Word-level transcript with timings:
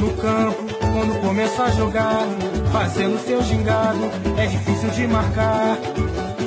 No 0.00 0.16
campo, 0.16 0.62
quando 0.80 1.20
começa 1.20 1.64
a 1.64 1.70
jogar, 1.70 2.26
fazendo 2.72 3.18
seu 3.18 3.42
gingado, 3.42 4.00
é 4.38 4.46
difícil 4.46 4.90
de 4.90 5.06
marcar. 5.06 5.76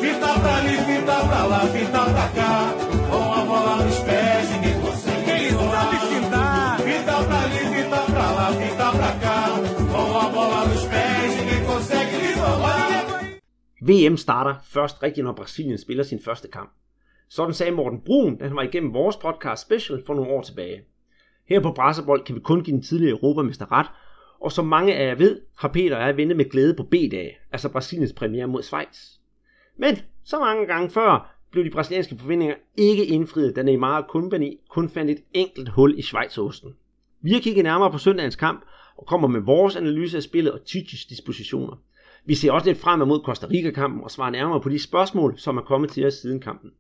Fita 0.02 0.40
pra 0.42 0.56
ali, 0.58 0.78
fita 0.78 1.16
pra 1.28 1.46
lá, 1.46 1.60
fita 1.68 2.04
pra 2.14 2.28
cá, 2.30 2.74
com 3.10 3.34
a 3.34 3.46
bola 3.46 3.84
nos 3.84 4.00
pés, 4.00 4.50
ninguém 4.50 4.82
consegue. 4.82 5.30
Ele 5.30 5.52
sabe 5.52 5.98
fintar. 5.98 6.80
Fita 6.80 7.24
pra 7.28 7.40
ali, 7.42 7.60
fita 7.76 8.02
pra 8.12 8.32
lá, 8.32 8.52
fita 8.54 8.92
pra 8.92 9.12
cá, 9.24 9.46
com 9.92 10.18
a 10.18 10.30
bola 10.30 10.66
nos 10.66 10.86
pés, 10.86 11.38
ninguém 11.38 11.66
consegue 11.66 12.18
lhe 12.18 12.34
roubar. 12.34 13.06
VM 13.82 14.18
starter 14.18 14.56
først 14.64 15.04
rigtigt, 15.04 15.26
når 15.26 15.34
Brasilien 15.34 15.78
spiller 15.78 16.04
sin 16.04 16.20
første 16.20 16.48
kamp. 16.48 16.72
Sådan 17.30 17.54
sagde 17.54 17.76
Morten 17.76 18.02
Brun, 18.06 18.38
da 18.38 18.48
han 18.48 18.56
var 18.56 18.64
igennem 18.64 18.94
vores 18.94 19.16
podcast 19.16 19.62
special 19.62 20.00
for 20.06 20.14
nogle 20.14 20.32
år 20.32 20.42
tilbage. 20.42 20.93
Her 21.50 21.60
på 21.60 21.72
Brasserbold 21.72 22.24
kan 22.24 22.36
vi 22.36 22.40
kun 22.40 22.64
give 22.64 22.76
den 22.76 22.84
tidligere 22.84 23.12
europamester 23.12 23.72
ret, 23.72 23.88
og 24.40 24.52
som 24.52 24.68
mange 24.68 24.96
af 24.96 25.08
jer 25.08 25.16
ved, 25.16 25.42
har 25.58 25.68
Peter 25.68 25.96
og 25.96 26.02
jeg 26.02 26.18
ventet 26.18 26.38
med 26.38 26.50
glæde 26.50 26.74
på 26.74 26.84
B-dag, 26.84 27.40
altså 27.52 27.70
Brasiliens 27.70 28.14
premiere 28.14 28.48
mod 28.48 28.64
Schweiz. 28.64 29.18
Men 29.78 29.98
så 30.24 30.40
mange 30.40 30.66
gange 30.66 30.90
før 30.90 31.36
blev 31.52 31.66
de 31.66 31.70
brasilianske 31.70 32.18
forventninger 32.20 32.56
ikke 32.78 33.06
indfriet, 33.06 33.56
da 33.56 33.64
Neymar 33.64 34.02
og 34.02 34.08
Company 34.10 34.60
kun 34.70 34.90
fandt 34.90 35.12
et 35.12 35.24
enkelt 35.34 35.70
hul 35.70 36.00
i 36.00 36.02
Schweizosten. 36.02 36.76
Vi 37.22 37.32
har 37.34 37.40
kigget 37.40 37.64
nærmere 37.64 37.92
på 37.92 37.98
søndagens 37.98 38.36
kamp 38.36 38.66
og 38.98 39.06
kommer 39.06 39.28
med 39.28 39.42
vores 39.42 39.76
analyse 39.76 40.18
af 40.18 40.24
spillet 40.24 40.54
og 40.54 40.66
Tichys 40.66 41.06
dispositioner. 41.06 41.82
Vi 42.26 42.36
ser 42.36 42.52
også 42.52 42.68
lidt 42.68 42.80
frem 42.80 43.08
mod 43.08 43.22
Costa 43.26 43.48
Rica-kampen 43.48 44.04
og 44.04 44.12
svarer 44.12 44.30
nærmere 44.30 44.62
på 44.62 44.70
de 44.70 44.80
spørgsmål, 44.80 45.38
som 45.38 45.58
er 45.58 45.62
kommet 45.62 45.90
til 45.90 46.06
os 46.06 46.14
siden 46.14 46.40
kampen. 46.40 46.72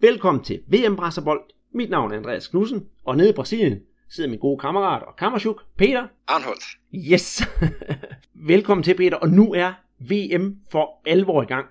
Velkommen 0.00 0.44
til 0.44 0.60
VM 0.66 0.96
Brasserbold. 0.96 1.40
Mit 1.72 1.90
navn 1.90 2.12
er 2.12 2.16
Andreas 2.16 2.48
Knudsen, 2.48 2.86
og 3.04 3.16
nede 3.16 3.30
i 3.30 3.32
Brasilien 3.32 3.80
sidder 4.08 4.30
min 4.30 4.38
gode 4.38 4.58
kammerat 4.58 5.02
og 5.02 5.16
kammerchuk, 5.16 5.62
Peter. 5.76 6.06
Arnholdt. 6.26 6.64
Yes! 7.12 7.42
Velkommen 8.52 8.82
til, 8.82 8.96
Peter. 8.96 9.16
Og 9.16 9.28
nu 9.28 9.52
er 9.52 9.72
VM 9.98 10.56
for 10.70 11.00
alvor 11.06 11.42
i 11.42 11.46
gang. 11.46 11.66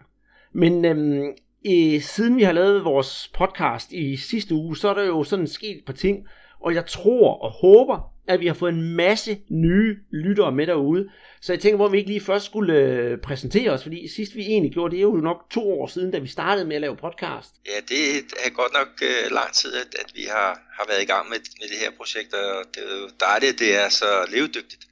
Men 0.52 0.86
øhm, 0.86 1.32
øh, 1.66 2.02
siden 2.02 2.38
vi 2.38 2.44
har 2.44 2.52
lavet 2.52 2.86
vores 2.86 3.32
podcast 3.34 3.92
i 3.92 4.18
sidste 4.18 4.56
uge, 4.56 4.78
så 4.78 4.90
er 4.90 4.94
der 4.94 5.04
jo 5.04 5.24
sådan 5.24 5.48
sket 5.48 5.78
et 5.78 5.86
par 5.86 5.94
ting. 5.94 6.28
Og 6.60 6.74
jeg 6.74 6.86
tror 6.86 7.34
og 7.34 7.52
håber, 7.52 8.13
at 8.28 8.40
vi 8.40 8.48
har 8.48 8.54
fået 8.54 8.74
en 8.74 8.96
masse 8.96 9.40
nye 9.50 9.98
lyttere 10.12 10.52
med 10.52 10.68
derude. 10.68 11.10
Så 11.42 11.54
jeg 11.54 11.62
tænker, 11.62 11.76
hvor 11.76 11.88
vi 11.88 11.98
ikke 11.98 12.10
lige 12.10 12.22
først 12.22 12.46
skulle 12.46 12.74
øh, 12.74 13.18
præsentere 13.18 13.72
os, 13.72 13.84
fordi 13.84 14.08
sidst 14.08 14.36
vi 14.36 14.42
egentlig 14.42 14.74
gjorde 14.74 14.92
det, 14.92 14.98
er 14.98 15.02
jo 15.02 15.16
nok 15.16 15.50
to 15.52 15.82
år 15.82 15.88
siden, 15.88 16.12
da 16.12 16.20
vi 16.20 16.28
startede 16.28 16.68
med 16.68 16.76
at 16.76 16.82
lave 16.82 16.98
podcast. 16.98 17.50
Ja, 17.66 17.80
det 17.90 18.02
er 18.46 18.50
godt 18.50 18.74
nok 18.74 18.88
øh, 19.02 19.32
lang 19.32 19.54
tid, 19.54 19.74
at, 19.76 19.96
at 20.00 20.12
vi 20.16 20.24
har, 20.24 20.60
har 20.78 20.86
været 20.88 21.02
i 21.02 21.06
gang 21.06 21.30
med, 21.30 21.38
med 21.62 21.68
det 21.70 21.78
her 21.78 21.92
projekt, 21.98 22.34
og 22.34 22.66
det 22.76 22.84
er 22.84 22.98
jo 23.02 23.10
dejligt, 23.20 23.54
at 23.54 23.60
det 23.60 23.76
er 23.76 23.90
så 23.90 24.28
levedygtigt. 24.32 24.88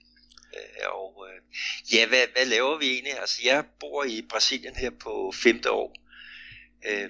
Øh, 0.56 0.88
og 1.00 1.28
øh, 1.28 1.38
ja, 1.94 2.08
hvad, 2.08 2.24
hvad 2.34 2.46
laver 2.46 2.78
vi 2.80 2.86
egentlig? 2.86 3.20
Altså, 3.20 3.42
jeg 3.46 3.64
bor 3.80 4.04
i 4.04 4.26
Brasilien 4.30 4.76
her 4.76 4.92
på 5.00 5.34
femte 5.44 5.72
år, 5.72 5.96
øh, 6.90 7.09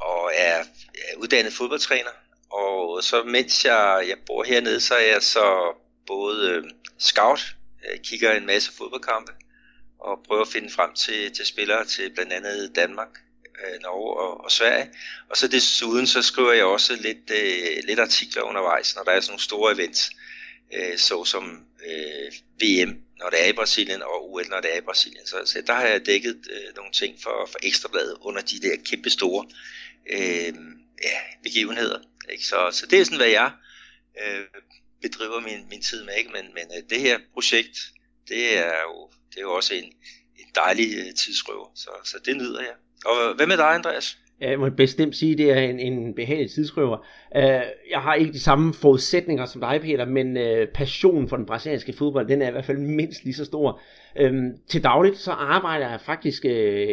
og 0.00 0.32
er, 0.34 0.58
er 0.94 1.16
uddannet 1.18 1.52
fodboldtræner. 1.52 2.10
Og 2.52 3.02
så 3.02 3.22
mens 3.22 3.64
jeg, 3.64 4.04
jeg 4.08 4.16
bor 4.26 4.44
hernede, 4.44 4.80
så 4.80 4.94
er 4.94 5.12
jeg 5.12 5.22
så 5.22 5.76
både 6.06 6.50
øh, 6.50 6.64
scout, 6.98 7.56
jeg 7.82 8.00
kigger 8.04 8.32
en 8.32 8.46
masse 8.46 8.72
fodboldkampe, 8.72 9.32
og 9.98 10.18
prøver 10.26 10.42
at 10.42 10.48
finde 10.48 10.70
frem 10.70 10.94
til, 10.94 11.32
til 11.34 11.46
spillere 11.46 11.84
til 11.84 12.14
blandt 12.14 12.32
andet 12.32 12.76
Danmark, 12.76 13.08
øh, 13.60 13.82
Norge 13.82 14.20
og, 14.20 14.44
og 14.44 14.50
Sverige. 14.50 14.90
Og 15.30 15.36
så 15.36 15.48
desuden 15.48 16.06
så 16.06 16.22
skriver 16.22 16.52
jeg 16.52 16.64
også 16.64 16.96
lidt, 16.96 17.30
øh, 17.30 17.84
lidt 17.84 18.00
artikler 18.00 18.42
undervejs, 18.42 18.96
når 18.96 19.02
der 19.02 19.12
er 19.12 19.20
sådan 19.20 19.30
nogle 19.32 19.42
store 19.42 19.74
events, 19.74 20.10
øh, 20.74 20.98
såsom 20.98 21.66
øh, 21.86 22.32
VM, 22.62 23.02
når 23.18 23.30
det 23.30 23.44
er 23.44 23.48
i 23.48 23.52
Brasilien, 23.52 24.02
og 24.02 24.32
OL, 24.32 24.48
når 24.48 24.60
det 24.60 24.72
er 24.72 24.78
i 24.78 24.84
Brasilien. 24.90 25.26
Så, 25.26 25.36
så 25.44 25.62
der 25.66 25.72
har 25.72 25.86
jeg 25.86 26.06
dækket 26.06 26.40
øh, 26.50 26.76
nogle 26.76 26.92
ting 26.92 27.22
for, 27.22 27.48
for 27.50 27.58
Ekstrabladet 27.62 28.16
under 28.20 28.42
de 28.42 28.60
der 28.60 28.76
kæmpe 28.84 29.10
store 29.10 29.46
øh, 30.12 30.54
ja, 31.02 31.18
begivenheder. 31.42 31.98
Ikke? 32.32 32.46
Så, 32.46 32.56
så 32.72 32.86
det 32.90 33.00
er 33.00 33.04
sådan, 33.04 33.18
hvad 33.18 33.28
jeg 33.28 33.50
øh, 34.22 34.44
bedriver 35.02 35.40
min, 35.40 35.68
min 35.70 35.82
tid 35.82 36.04
med. 36.04 36.14
Ikke? 36.18 36.30
Men, 36.32 36.44
men 36.54 36.66
øh, 36.76 36.90
det 36.90 37.00
her 37.00 37.18
projekt, 37.34 37.76
det 38.28 38.58
er 38.58 38.82
jo, 38.88 39.10
det 39.30 39.36
er 39.36 39.42
jo 39.42 39.52
også 39.52 39.74
en, 39.74 39.92
en 40.38 40.48
dejlig 40.54 40.88
øh, 40.98 41.14
tidsrøver, 41.14 41.70
så, 41.74 41.90
så 42.04 42.16
det 42.24 42.36
nyder 42.36 42.60
jeg. 42.60 42.74
Og 43.06 43.30
øh, 43.30 43.36
hvad 43.36 43.46
med 43.46 43.56
dig, 43.56 43.74
Andreas? 43.74 44.16
Jeg 44.40 44.58
må 44.58 44.70
bestemt 44.70 45.16
sige, 45.16 45.32
at 45.32 45.38
det 45.38 45.50
er 45.50 45.60
en, 45.60 45.80
en 45.80 46.14
behagelig 46.14 46.50
tidsrøver. 46.50 46.98
Uh, 47.36 47.42
jeg 47.90 48.00
har 48.00 48.14
ikke 48.14 48.32
de 48.32 48.40
samme 48.40 48.74
forudsætninger 48.74 49.46
som 49.46 49.60
dig, 49.60 49.80
Peter, 49.82 50.04
men 50.04 50.36
uh, 50.36 50.68
passionen 50.74 51.28
for 51.28 51.36
den 51.36 51.46
brasilianske 51.46 51.92
fodbold, 51.92 52.28
den 52.28 52.42
er 52.42 52.48
i 52.48 52.50
hvert 52.50 52.64
fald 52.64 52.78
mindst 52.78 53.24
lige 53.24 53.34
så 53.34 53.44
stor. 53.44 53.80
Uh, 54.20 54.30
til 54.68 54.84
dagligt 54.84 55.16
så 55.18 55.30
arbejder 55.30 55.90
jeg 55.90 56.00
faktisk 56.00 56.44
uh, 56.44 56.50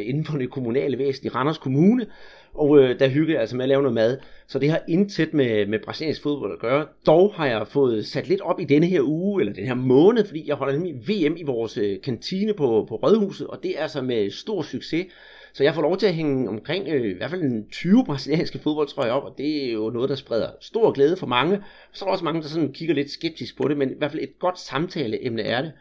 inden 0.10 0.26
for 0.26 0.38
det 0.38 0.52
kommunale 0.52 0.98
væsen 0.98 1.26
i 1.26 1.30
Randers 1.30 1.58
Kommune, 1.58 2.08
og 2.54 2.80
øh, 2.80 3.00
der 3.00 3.08
hygger 3.08 3.34
jeg 3.34 3.42
altså 3.42 3.56
med 3.56 3.66
at 3.66 3.70
lave 3.70 3.82
noget 3.82 3.96
mad. 3.96 4.18
Så 4.48 4.60
det 4.60 4.70
har 4.70 4.82
intet 4.88 5.34
med, 5.34 5.66
med 5.66 5.80
brasiliansk 5.80 6.24
fodbold 6.24 6.54
at 6.54 6.60
gøre. 6.60 6.86
Dog 7.06 7.34
har 7.34 7.46
jeg 7.46 7.68
fået 7.68 8.06
sat 8.06 8.28
lidt 8.28 8.42
op 8.42 8.60
i 8.60 8.66
denne 8.66 8.86
her 8.86 9.02
uge, 9.02 9.42
eller 9.42 9.54
den 9.54 9.66
her 9.66 9.74
måned, 9.74 10.26
fordi 10.26 10.48
jeg 10.48 10.56
holder 10.56 10.74
nemlig 10.74 10.94
VM 10.96 11.38
i 11.38 11.44
vores 11.44 11.78
øh, 11.78 12.02
kantine 12.02 12.54
på, 12.54 12.86
på 12.90 12.96
Rødhuset, 12.96 13.48
og 13.48 13.64
det 13.64 13.78
er 13.78 13.82
altså 13.82 14.02
med 14.02 14.32
stor 14.32 14.62
succes. 14.62 15.06
Så 15.54 15.64
jeg 15.64 15.76
får 15.76 15.82
lov 15.82 15.98
til 15.98 16.08
at 16.08 16.14
hænge 16.14 16.50
omkring 16.50 16.88
øh, 16.88 17.12
i 17.12 17.14
hvert 17.14 17.30
fald 17.30 17.42
en 17.42 17.70
20 17.72 18.06
brasilianske 18.06 18.60
fodboldtrøjer 18.60 19.12
op, 19.12 19.24
og 19.24 19.36
det 19.38 19.66
er 19.66 19.74
jo 19.74 19.90
noget, 19.90 20.10
der 20.10 20.16
spreder 20.16 20.50
stor 20.62 20.92
glæde 20.92 21.18
for 21.18 21.28
mange. 21.28 21.64
Så 21.92 22.06
er 22.06 22.08
der 22.08 22.12
også 22.12 22.26
mange, 22.26 22.42
der 22.42 22.48
sådan 22.48 22.74
kigger 22.74 22.96
lidt 22.96 23.12
skeptisk 23.12 23.58
på 23.58 23.68
det, 23.68 23.78
men 23.78 23.92
i 23.92 23.96
hvert 23.98 24.12
fald 24.12 24.24
et 24.24 24.40
godt 24.40 24.60
samtaleemne 24.60 25.42
er 25.42 25.62
det. 25.62 25.72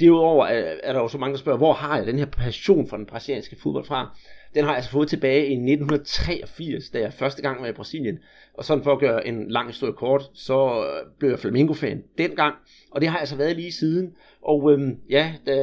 Derudover 0.00 0.46
er, 0.46 0.74
er 0.82 0.92
der 0.92 1.00
jo 1.00 1.08
så 1.08 1.18
mange, 1.18 1.32
der 1.32 1.38
spørger, 1.38 1.58
hvor 1.58 1.72
har 1.72 1.96
jeg 1.96 2.06
den 2.06 2.18
her 2.18 2.26
passion 2.26 2.88
for 2.88 2.96
den 2.96 3.06
brasilianske 3.06 3.56
fodbold 3.62 3.84
fra? 3.84 4.16
Den 4.54 4.64
har 4.64 4.70
jeg 4.70 4.76
altså 4.76 4.90
fået 4.90 5.08
tilbage 5.08 5.46
i 5.46 5.52
1983, 5.52 6.90
da 6.90 7.00
jeg 7.00 7.12
første 7.12 7.42
gang 7.42 7.62
var 7.62 7.68
i 7.68 7.72
Brasilien. 7.72 8.18
Og 8.54 8.64
sådan 8.64 8.84
for 8.84 8.92
at 8.92 8.98
gøre 8.98 9.26
en 9.26 9.50
lang 9.50 9.68
historie 9.68 9.92
kort, 9.92 10.30
så 10.34 10.84
øh, 10.84 11.10
blev 11.18 11.30
jeg 11.30 11.38
Flamengo-fan 11.38 12.02
dengang. 12.18 12.54
Og 12.90 13.00
det 13.00 13.08
har 13.08 13.16
jeg 13.16 13.20
altså 13.20 13.36
været 13.36 13.56
lige 13.56 13.72
siden. 13.72 14.14
Og 14.42 14.72
øhm, 14.72 14.96
ja, 15.10 15.32
da 15.46 15.54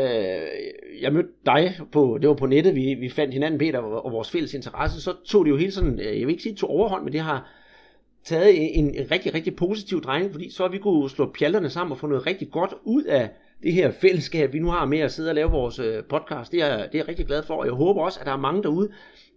jeg 1.01 1.13
mødte 1.13 1.29
dig, 1.45 1.79
på, 1.91 2.17
det 2.21 2.29
var 2.29 2.35
på 2.35 2.45
nettet, 2.45 2.75
vi, 2.75 2.93
vi 2.93 3.09
fandt 3.09 3.33
hinanden, 3.33 3.59
Peter, 3.59 3.79
og, 3.79 4.05
og 4.05 4.11
vores 4.11 4.31
fælles 4.31 4.53
interesse, 4.53 5.01
så 5.01 5.13
tog 5.25 5.45
det 5.45 5.51
jo 5.51 5.57
hele 5.57 5.71
sådan, 5.71 5.99
øh, 5.99 6.19
jeg 6.19 6.27
vil 6.27 6.29
ikke 6.29 6.43
sige 6.43 6.55
tog 6.55 6.69
overhånd, 6.69 7.03
men 7.03 7.13
det 7.13 7.21
har 7.21 7.51
taget 8.23 8.77
en, 8.77 8.95
en 8.95 9.11
rigtig, 9.11 9.33
rigtig 9.33 9.55
positiv 9.55 10.01
drejning, 10.01 10.31
fordi 10.31 10.51
så 10.51 10.63
har 10.63 10.69
vi 10.69 10.77
kunne 10.77 11.09
slå 11.09 11.31
pjalterne 11.39 11.69
sammen 11.69 11.91
og 11.91 11.97
få 11.97 12.07
noget 12.07 12.25
rigtig 12.25 12.51
godt 12.51 12.73
ud 12.83 13.03
af 13.03 13.29
det 13.63 13.73
her 13.73 13.91
fællesskab, 13.91 14.53
vi 14.53 14.59
nu 14.59 14.69
har 14.69 14.85
med 14.85 14.99
at 14.99 15.11
sidde 15.11 15.29
og 15.29 15.35
lave 15.35 15.51
vores 15.51 15.79
øh, 15.79 16.03
podcast. 16.03 16.51
Det 16.51 16.61
er, 16.61 16.77
det 16.77 16.95
er 16.95 16.99
jeg 16.99 17.07
rigtig 17.07 17.25
glad 17.25 17.43
for, 17.43 17.53
og 17.53 17.65
jeg 17.65 17.73
håber 17.73 18.01
også, 18.01 18.19
at 18.19 18.25
der 18.25 18.31
er 18.31 18.37
mange 18.37 18.63
derude, 18.63 18.89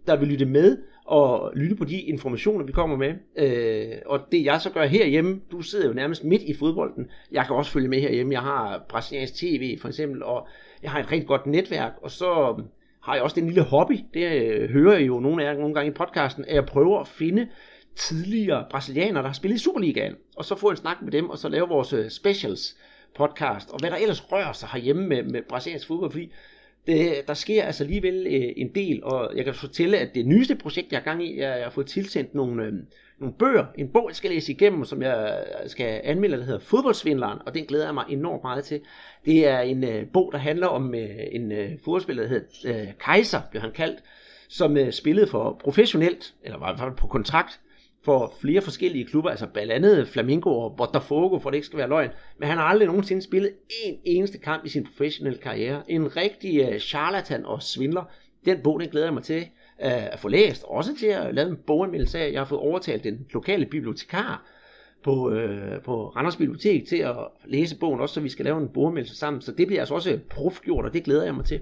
der 0.07 0.15
vil 0.15 0.27
lytte 0.27 0.45
med 0.45 0.77
og 1.05 1.51
lytte 1.55 1.75
på 1.75 1.85
de 1.85 2.01
informationer, 2.01 2.65
vi 2.65 2.71
kommer 2.71 2.97
med. 2.97 3.13
Øh, 3.35 3.97
og 4.05 4.19
det 4.31 4.45
jeg 4.45 4.61
så 4.61 4.69
gør 4.69 4.85
herhjemme, 4.85 5.41
du 5.51 5.61
sidder 5.61 5.87
jo 5.87 5.93
nærmest 5.93 6.23
midt 6.23 6.41
i 6.41 6.53
fodbolden. 6.53 7.07
Jeg 7.31 7.45
kan 7.45 7.55
også 7.55 7.71
følge 7.71 7.87
med 7.87 8.01
herhjemme. 8.01 8.33
Jeg 8.33 8.41
har 8.41 8.85
brasiliansk 8.89 9.35
tv 9.35 9.77
for 9.79 9.87
eksempel, 9.87 10.23
og 10.23 10.47
jeg 10.83 10.91
har 10.91 10.99
et 10.99 11.11
rigtig 11.11 11.27
godt 11.27 11.45
netværk, 11.45 11.91
og 12.01 12.11
så 12.11 12.55
øh, 12.57 12.65
har 13.01 13.13
jeg 13.13 13.23
også 13.23 13.39
den 13.39 13.45
lille 13.45 13.61
hobby, 13.61 13.99
det 14.13 14.31
øh, 14.31 14.69
hører 14.69 14.93
jeg 14.93 15.07
jo 15.07 15.19
nogle 15.19 15.43
af 15.43 15.53
jer 15.53 15.59
nogle 15.59 15.73
gange 15.73 15.91
i 15.91 15.93
podcasten, 15.93 16.45
at 16.45 16.55
jeg 16.55 16.65
prøver 16.65 16.99
at 16.99 17.07
finde 17.07 17.47
tidligere 17.95 18.65
brasilianere, 18.69 19.23
der 19.23 19.29
har 19.29 19.33
spillet 19.33 19.55
i 19.55 19.63
Superligaen, 19.63 20.15
og 20.37 20.45
så 20.45 20.55
få 20.55 20.69
en 20.69 20.75
snak 20.75 21.01
med 21.01 21.11
dem, 21.11 21.29
og 21.29 21.37
så 21.37 21.49
lave 21.49 21.67
vores 21.67 21.93
øh, 21.93 22.09
specials 22.09 22.77
podcast, 23.15 23.69
og 23.69 23.79
hvad 23.79 23.91
der 23.91 23.97
ellers 23.97 24.31
rører 24.31 24.53
sig 24.53 24.69
herhjemme 24.69 25.07
med, 25.07 25.23
med 25.23 25.41
brasiliansk 25.41 25.87
fodbold, 25.87 26.11
fordi 26.11 26.31
det, 26.87 27.27
der 27.27 27.33
sker 27.33 27.63
altså 27.63 27.83
alligevel 27.83 28.27
øh, 28.27 28.53
en 28.57 28.75
del, 28.75 29.03
og 29.03 29.31
jeg 29.35 29.45
kan 29.45 29.53
fortælle, 29.53 29.97
at 29.97 30.15
det 30.15 30.25
nyeste 30.25 30.55
projekt, 30.55 30.91
jeg 30.91 30.99
er 30.99 31.03
gang 31.03 31.23
i, 31.23 31.39
jeg, 31.39 31.57
jeg 31.57 31.63
har 31.63 31.71
fået 31.71 31.87
tilsendt 31.87 32.35
nogle, 32.35 32.63
øh, 32.63 32.73
nogle 33.19 33.33
bøger, 33.39 33.65
en 33.77 33.87
bog, 33.87 34.09
jeg 34.09 34.15
skal 34.15 34.31
læse 34.31 34.51
igennem, 34.51 34.85
som 34.85 35.01
jeg 35.01 35.43
skal 35.67 36.01
anmelde, 36.03 36.37
der 36.37 36.43
hedder 36.43 36.59
Fodboldsvindleren, 36.59 37.39
og 37.45 37.53
den 37.53 37.65
glæder 37.65 37.85
jeg 37.85 37.93
mig 37.93 38.05
enormt 38.09 38.43
meget 38.43 38.63
til. 38.63 38.81
Det 39.25 39.47
er 39.47 39.59
en 39.59 39.83
øh, 39.83 40.07
bog, 40.13 40.29
der 40.31 40.37
handler 40.37 40.67
om 40.67 40.95
øh, 40.95 41.09
en 41.31 41.51
øh, 41.51 41.71
fodboldspiller, 41.83 42.23
der 42.23 42.29
hedder 42.29 42.81
øh, 42.81 42.87
Kaiser, 42.99 43.41
blev 43.51 43.61
han 43.61 43.71
kaldt, 43.71 43.99
som 44.49 44.77
øh, 44.77 44.91
spillede 44.91 45.27
for 45.27 45.61
professionelt, 45.63 46.33
eller 46.43 46.59
var 46.59 46.69
i 46.69 46.75
hvert 46.75 46.87
fald 46.87 46.97
på 46.97 47.07
kontrakt, 47.07 47.59
for 48.05 48.33
flere 48.41 48.61
forskellige 48.61 49.05
klubber, 49.05 49.29
altså 49.29 49.47
blandt 49.47 49.71
andet 49.71 50.07
Flamingo 50.07 50.59
og 50.59 50.75
Botafogo, 50.77 51.39
for 51.39 51.49
det 51.49 51.57
ikke 51.57 51.65
skal 51.65 51.79
være 51.79 51.89
løgn. 51.89 52.09
Men 52.39 52.49
han 52.49 52.57
har 52.57 52.65
aldrig 52.65 52.87
nogensinde 52.87 53.21
spillet 53.21 53.53
en 53.85 53.99
eneste 54.03 54.37
kamp 54.37 54.65
i 54.65 54.69
sin 54.69 54.85
professionelle 54.85 55.39
karriere. 55.39 55.91
En 55.91 56.15
rigtig 56.15 56.67
uh, 56.67 56.79
charlatan 56.79 57.45
og 57.45 57.63
svindler. 57.63 58.03
Den 58.45 58.59
bog, 58.63 58.79
den 58.79 58.89
glæder 58.89 59.07
jeg 59.07 59.13
mig 59.13 59.23
til 59.23 59.41
uh, 59.41 60.13
at 60.13 60.19
få 60.19 60.27
læst. 60.27 60.63
Også 60.63 60.95
til 60.99 61.05
at 61.05 61.35
lave 61.35 61.49
en 61.49 61.57
boganmeldelse 61.67 62.19
af. 62.19 62.31
Jeg 62.31 62.39
har 62.39 62.45
fået 62.45 62.61
overtalt 62.61 63.03
den 63.03 63.27
lokale 63.33 63.65
bibliotekar 63.65 64.45
på, 65.03 65.29
uh, 65.29 65.83
på 65.85 66.07
Randers 66.07 66.35
Bibliotek 66.35 66.87
til 66.87 66.97
at 66.97 67.15
læse 67.45 67.77
bogen, 67.77 67.99
også 67.99 68.13
så 68.13 68.21
vi 68.21 68.29
skal 68.29 68.45
lave 68.45 68.61
en 68.61 68.69
boganmeldelse 68.69 69.15
sammen. 69.15 69.41
Så 69.41 69.51
det 69.51 69.67
bliver 69.67 69.81
altså 69.81 69.95
også 69.95 70.19
profgjort, 70.29 70.85
og 70.85 70.93
det 70.93 71.03
glæder 71.03 71.23
jeg 71.23 71.35
mig 71.35 71.45
til. 71.45 71.61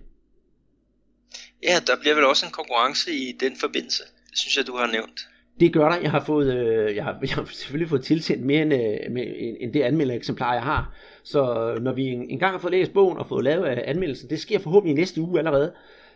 Ja, 1.64 1.80
der 1.88 2.02
bliver 2.02 2.16
vel 2.16 2.26
også 2.26 2.46
en 2.46 2.52
konkurrence 2.52 3.12
i 3.12 3.32
den 3.40 3.58
forbindelse. 3.60 4.04
Det 4.30 4.38
synes 4.38 4.58
jeg, 4.58 4.68
du 4.68 4.76
har 4.76 4.88
nævnt. 4.88 5.20
Det 5.62 5.74
gør 5.74 5.90
der. 5.90 5.98
Jeg 6.02 6.12
har, 6.12 6.24
fået, 6.24 6.54
øh, 6.54 6.96
jeg 6.96 7.04
har, 7.04 7.18
jeg 7.22 7.30
har 7.30 7.46
selvfølgelig 7.46 7.90
fået 7.90 8.04
tilsendt 8.04 8.46
mere 8.46 8.62
end, 8.62 8.74
øh, 8.74 9.12
med, 9.12 9.24
end 9.60 9.74
det 9.74 9.82
anmeldereksemplar, 9.82 10.54
jeg 10.54 10.64
har. 10.64 10.94
Så 11.24 11.72
øh, 11.72 11.84
når 11.84 11.94
vi 11.94 12.06
en, 12.06 12.30
en 12.30 12.40
gang 12.40 12.52
har 12.52 12.60
fået 12.60 12.72
læst 12.72 12.94
bogen 12.94 13.18
og 13.18 13.28
fået 13.28 13.44
lavet 13.44 13.72
øh, 13.72 13.78
anmeldelsen, 13.86 14.30
det 14.30 14.40
sker 14.40 14.60
forhåbentlig 14.60 14.96
næste 14.96 15.22
uge 15.22 15.40
allerede, 15.40 15.72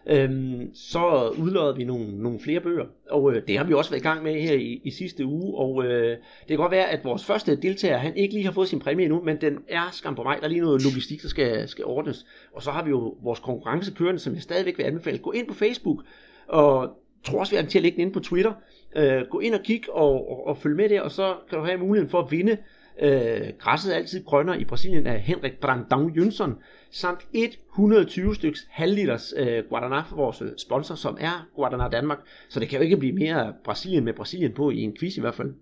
øhm, 0.07 0.69
så 0.73 1.33
udlodder 1.39 1.75
vi 1.75 1.83
nogle, 1.83 2.23
nogle 2.23 2.39
flere 2.39 2.59
bøger. 2.59 2.85
Og 3.09 3.33
øh, 3.33 3.47
det 3.47 3.57
har 3.57 3.65
vi 3.65 3.73
også 3.73 3.91
været 3.91 4.01
i 4.01 4.03
gang 4.03 4.23
med 4.23 4.41
her 4.41 4.53
i, 4.53 4.81
i 4.83 4.91
sidste 4.91 5.25
uge. 5.25 5.57
Og 5.57 5.85
øh, 5.85 6.09
det 6.09 6.47
kan 6.47 6.57
godt 6.57 6.71
være, 6.71 6.89
at 6.89 7.03
vores 7.03 7.25
første 7.25 7.55
deltager, 7.55 7.97
han 7.97 8.17
ikke 8.17 8.33
lige 8.33 8.45
har 8.45 8.51
fået 8.51 8.67
sin 8.67 8.79
præmie 8.79 9.05
endnu, 9.05 9.21
men 9.21 9.41
den 9.41 9.57
er 9.67 9.89
skam 9.91 10.15
på 10.15 10.23
mig. 10.23 10.37
Der 10.39 10.43
er 10.43 10.49
lige 10.49 10.61
noget 10.61 10.83
logistik, 10.83 11.21
der 11.21 11.27
skal, 11.27 11.67
skal 11.67 11.85
ordnes. 11.85 12.25
Og 12.53 12.63
så 12.63 12.71
har 12.71 12.83
vi 12.83 12.89
jo 12.89 13.17
vores 13.23 13.39
konkurrence 13.39 13.93
kørende, 13.97 14.19
som 14.19 14.33
jeg 14.33 14.41
stadigvæk 14.41 14.77
vil 14.77 14.83
anbefale. 14.83 15.17
Gå 15.17 15.31
ind 15.31 15.47
på 15.47 15.53
Facebook, 15.53 16.03
og 16.47 16.89
tror 17.25 17.39
også, 17.39 17.51
vi 17.51 17.55
har 17.55 17.63
den 17.63 17.71
til 17.71 17.79
at 17.79 17.83
lægge 17.83 17.95
den 17.95 18.01
ind 18.01 18.13
på 18.13 18.19
Twitter. 18.19 18.53
Øh, 18.95 19.21
gå 19.29 19.39
ind 19.39 19.53
og 19.53 19.61
kig 19.63 19.89
og, 19.89 20.29
og, 20.29 20.47
og 20.47 20.57
følg 20.57 20.75
med 20.75 20.89
der, 20.89 21.01
og 21.01 21.11
så 21.11 21.35
kan 21.49 21.59
du 21.59 21.65
have 21.65 21.77
muligheden 21.77 22.09
for 22.09 22.19
at 22.19 22.31
vinde 22.31 22.57
øh, 23.01 23.53
græsset 23.59 23.93
er 23.93 23.97
altid 23.97 24.25
grønnere 24.25 24.61
i 24.61 24.65
Brasilien 24.65 25.07
af 25.07 25.21
Henrik 25.21 25.53
Brandão 25.65 26.17
Jønsson, 26.17 26.55
samt 26.91 27.19
120 27.33 28.35
styks 28.35 28.59
halvliters 28.69 29.33
øh, 29.37 29.63
Guaraná 29.71 30.09
for 30.09 30.15
vores 30.15 30.41
øh, 30.41 30.51
sponsor, 30.57 30.95
som 30.95 31.17
er 31.19 31.47
Guaraná 31.57 31.89
Danmark. 31.89 32.19
Så 32.49 32.59
det 32.59 32.69
kan 32.69 32.79
jo 32.79 32.83
ikke 32.83 32.97
blive 32.97 33.13
mere 33.13 33.53
Brasilien 33.63 34.05
med 34.05 34.13
Brasilien 34.13 34.53
på 34.53 34.69
i 34.69 34.79
en 34.81 34.97
quiz 34.99 35.17
i 35.17 35.21
hvert 35.21 35.35
fald. 35.35 35.53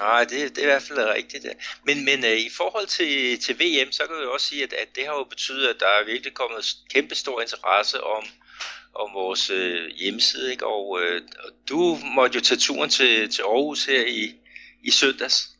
Nej, 0.00 0.20
det, 0.20 0.30
det 0.30 0.58
er 0.58 0.62
i 0.62 0.72
hvert 0.72 0.82
fald 0.82 0.98
rigtigt. 0.98 1.44
Ja. 1.44 1.50
Men, 1.86 2.04
men 2.04 2.18
uh, 2.18 2.38
i 2.48 2.50
forhold 2.56 2.86
til, 2.86 3.38
til 3.44 3.54
VM, 3.62 3.92
så 3.92 4.02
kan 4.06 4.16
vi 4.20 4.26
også 4.34 4.46
sige, 4.46 4.62
at, 4.62 4.72
at 4.72 4.88
det 4.96 5.04
har 5.06 5.14
jo 5.20 5.24
betydet, 5.24 5.68
at 5.68 5.76
der 5.80 5.86
er 5.86 6.06
virkelig 6.06 6.34
kommet 6.34 6.64
kæmpe 6.94 7.14
stor 7.14 7.40
interesse 7.40 8.04
om, 8.04 8.24
om 8.98 9.10
vores 9.14 9.50
øh, 9.50 9.86
hjemmeside. 10.00 10.50
Ikke? 10.50 10.66
Og 10.66 10.98
øh, 11.00 11.20
og 11.44 11.50
du 11.68 11.96
måtte 12.14 12.34
jo 12.36 12.40
tage 12.40 12.58
turen 12.58 12.90
til, 12.90 13.28
til 13.28 13.42
Aarhus 13.42 13.86
her 13.86 14.02
i, 14.06 14.24
i 14.84 14.90
søndags. 14.90 15.58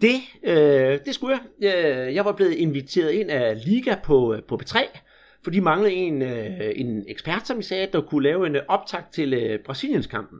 Det, 0.00 0.20
øh, 0.42 0.98
det 1.04 1.14
skulle 1.14 1.38
jeg. 1.60 2.14
Jeg 2.14 2.24
var 2.24 2.32
blevet 2.32 2.52
inviteret 2.52 3.12
ind 3.12 3.30
af 3.30 3.64
Liga 3.64 3.94
på, 4.04 4.34
øh, 4.34 4.42
på 4.42 4.60
P3, 4.62 4.98
for 5.44 5.50
de 5.50 5.60
manglede 5.60 5.92
en, 5.92 6.22
øh, 6.22 6.72
en 6.74 7.04
ekspert, 7.08 7.46
som 7.46 7.60
I 7.60 7.62
sagde, 7.62 7.88
der 7.92 8.00
kunne 8.00 8.22
lave 8.22 8.46
en 8.46 8.56
øh, 8.56 8.62
optag 8.68 9.02
til 9.12 9.34
øh, 9.34 9.58
Brasiliens-kampen. 9.64 10.38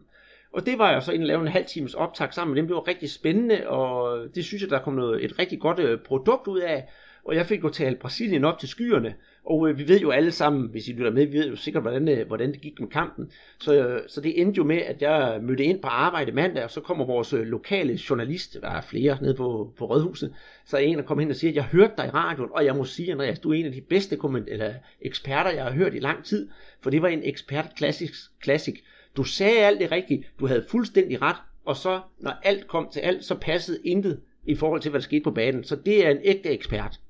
Og 0.53 0.67
det 0.67 0.79
var 0.79 0.93
jeg 0.93 1.03
så 1.03 1.13
inde 1.13 1.23
og 1.23 1.27
lave 1.27 1.41
en 1.41 1.49
halv 1.49 1.67
times 1.67 1.95
optag 1.95 2.35
sammen 2.35 2.55
med 2.55 2.63
dem. 2.63 2.69
Det 2.69 2.75
var 2.77 2.89
rigtig 2.89 3.11
spændende, 3.11 3.69
og 3.69 4.19
det 4.35 4.45
synes 4.45 4.63
jeg, 4.63 4.71
der 4.71 4.83
kom 4.83 4.95
noget, 4.95 5.25
et 5.25 5.39
rigtig 5.39 5.61
godt 5.61 5.79
øh, 5.79 5.99
produkt 6.07 6.47
ud 6.47 6.61
af. 6.61 6.89
Og 7.25 7.35
jeg 7.35 7.47
fik 7.47 7.65
jo 7.65 7.69
talt 7.69 7.99
Brasilien 7.99 8.45
op 8.45 8.59
til 8.59 8.69
skyerne. 8.69 9.15
Og 9.45 9.69
øh, 9.69 9.79
vi 9.79 9.89
ved 9.89 10.01
jo 10.01 10.11
alle 10.11 10.31
sammen, 10.31 10.71
hvis 10.71 10.89
I 10.89 10.93
lytter 10.93 11.11
med, 11.11 11.27
vi 11.27 11.39
ved 11.39 11.49
jo 11.49 11.57
sikkert, 11.57 11.83
hvordan, 11.83 12.09
øh, 12.09 12.27
hvordan 12.27 12.53
det 12.53 12.61
gik 12.61 12.81
med 12.81 12.89
kampen. 12.89 13.31
Så, 13.61 13.87
øh, 13.87 14.03
så 14.09 14.21
det 14.21 14.41
endte 14.41 14.59
jo 14.59 14.65
med, 14.65 14.77
at 14.77 15.03
jeg 15.03 15.41
mødte 15.43 15.65
ind 15.65 15.83
på 15.83 15.89
arbejde 15.89 16.33
mandag, 16.33 16.65
og 16.65 16.71
så 16.71 16.81
kommer 16.81 17.05
vores 17.05 17.33
øh, 17.33 17.43
lokale 17.43 17.99
journalist, 18.11 18.59
der 18.63 18.71
er 18.71 18.81
flere 18.81 19.19
nede 19.23 19.35
på, 19.35 19.73
på 19.79 19.87
Rødhuset, 19.87 20.35
så 20.65 20.77
er 20.77 20.81
en, 20.81 20.99
der 20.99 21.05
kommer 21.05 21.23
hen 21.23 21.31
og 21.31 21.37
siger, 21.37 21.53
jeg 21.53 21.65
hørte 21.65 21.93
dig 21.97 22.07
i 22.07 22.11
radioen, 22.11 22.51
og 22.55 22.65
jeg 22.65 22.77
må 22.77 22.85
sige, 22.85 23.13
Andreas, 23.13 23.39
du 23.39 23.51
er 23.51 23.55
en 23.55 23.67
af 23.67 23.73
de 23.73 23.81
bedste 23.81 24.17
komment- 24.17 24.49
eller 24.49 24.75
eksperter, 25.01 25.51
jeg 25.51 25.65
har 25.65 25.73
hørt 25.73 25.95
i 25.95 25.99
lang 25.99 26.25
tid, 26.25 26.49
for 26.81 26.91
det 26.91 27.03
var 27.03 27.09
en 27.09 27.23
ekspert 27.25 27.73
klassisk, 27.77 28.41
klassik. 28.41 28.85
Du 29.17 29.25
sagde 29.25 29.59
alt 29.59 29.81
det 29.81 29.93
rigtige, 29.93 30.25
du 30.41 30.47
havde 30.47 30.65
fuldstændig 30.69 31.23
ret, 31.23 31.37
og 31.65 31.77
så, 31.77 32.01
når 32.19 32.33
alt 32.43 32.67
kom 32.67 32.89
til 32.93 33.01
alt, 33.01 33.25
så 33.25 33.35
passede 33.35 33.79
intet 33.85 34.21
i 34.45 34.55
forhold 34.55 34.81
til, 34.81 34.91
hvad 34.91 35.01
der 35.01 35.05
skete 35.05 35.25
på 35.25 35.31
banen. 35.31 35.65
Så 35.65 35.77
det 35.77 36.07
er 36.07 36.11
en 36.11 36.19
ægte 36.23 36.49
ekspert. 36.49 37.01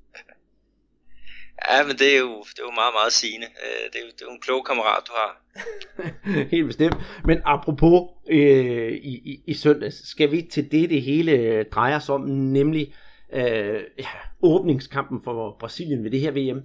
Ja, 1.69 1.83
men 1.83 1.97
det 1.97 2.15
er 2.15 2.19
jo, 2.19 2.43
det 2.49 2.59
er 2.59 2.63
jo 2.63 2.71
meget, 2.71 2.93
meget 2.93 3.13
sigende. 3.13 3.47
Øh, 3.47 3.91
det 3.93 3.95
er, 3.95 4.05
jo, 4.05 4.07
det 4.07 4.21
er 4.21 4.25
jo 4.25 4.31
en 4.31 4.41
klog 4.41 4.65
kammerat, 4.65 5.03
du 5.07 5.11
har. 5.15 5.41
Helt 6.51 6.67
bestemt. 6.67 6.95
Men 7.25 7.41
apropos 7.45 8.09
øh, 8.29 8.91
i, 8.91 9.13
i, 9.31 9.43
i 9.47 9.53
søndags, 9.53 10.09
skal 10.09 10.31
vi 10.31 10.41
til 10.41 10.71
det, 10.71 10.89
det 10.89 11.01
hele 11.01 11.63
drejer 11.63 11.99
sig 11.99 12.15
om, 12.15 12.21
nemlig 12.29 12.93
øh, 13.33 13.81
ja, 13.99 14.09
åbningskampen 14.41 15.21
for 15.23 15.57
Brasilien 15.59 16.03
ved 16.03 16.11
det 16.11 16.19
her 16.19 16.31
VM? 16.31 16.61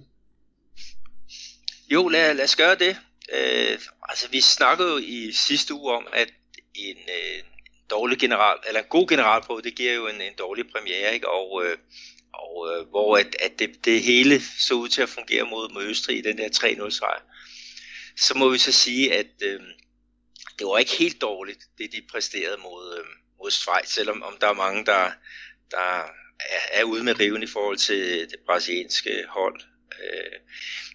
Jo, 1.91 2.07
lad, 2.07 2.33
lad 2.33 2.43
os 2.43 2.55
gøre 2.55 2.75
det. 2.75 2.97
Øh, 3.33 3.79
altså, 4.09 4.29
vi 4.31 4.41
snakkede 4.41 4.89
jo 4.91 4.97
i 4.97 5.31
sidste 5.31 5.73
uge 5.73 5.93
om, 5.93 6.07
at 6.13 6.29
en 6.75 6.97
øh, 6.97 7.43
dårlig 7.89 8.17
general, 8.17 8.57
eller 8.67 8.79
en 8.81 8.87
god 8.89 9.07
general 9.07 9.41
på, 9.47 9.61
det 9.63 9.75
giver 9.75 9.93
jo 9.93 10.07
en, 10.07 10.21
en 10.21 10.33
dårlig 10.39 10.65
premiere, 10.71 11.13
ikke? 11.13 11.29
Og 11.29 11.65
øh, 11.65 11.77
og 12.39 12.69
øh, 12.71 12.87
hvor 12.89 13.17
at, 13.17 13.35
at 13.39 13.59
det, 13.59 13.85
det 13.85 14.03
hele 14.03 14.41
så 14.59 14.73
ud 14.73 14.89
til 14.89 15.01
at 15.01 15.09
fungere 15.09 15.45
mod, 15.45 15.73
mod 15.73 15.83
Østrig 15.83 16.17
i 16.17 16.21
den 16.21 16.37
der 16.37 16.49
3-0 16.49 16.89
sejr. 16.89 17.21
Så 18.17 18.37
må 18.37 18.49
vi 18.49 18.57
så 18.57 18.71
sige, 18.71 19.13
at 19.13 19.31
øh, 19.43 19.59
det 20.59 20.67
var 20.67 20.77
ikke 20.77 20.97
helt 20.99 21.21
dårligt, 21.21 21.59
det 21.77 21.91
de 21.91 22.01
præsterede 22.11 22.57
mod, 22.57 22.97
øh, 22.99 23.05
mod 23.39 23.51
Schweiz, 23.51 23.89
selvom 23.89 24.23
om 24.23 24.37
der 24.41 24.47
er 24.47 24.53
mange, 24.53 24.85
der, 24.85 25.11
der 25.71 26.03
er, 26.39 26.61
er 26.71 26.83
ude 26.83 27.03
med 27.03 27.19
riven 27.19 27.43
i 27.43 27.47
forhold 27.47 27.77
til 27.77 28.29
det 28.29 28.39
brasilianske 28.45 29.25
hold. 29.29 29.61
Øh, 30.03 30.39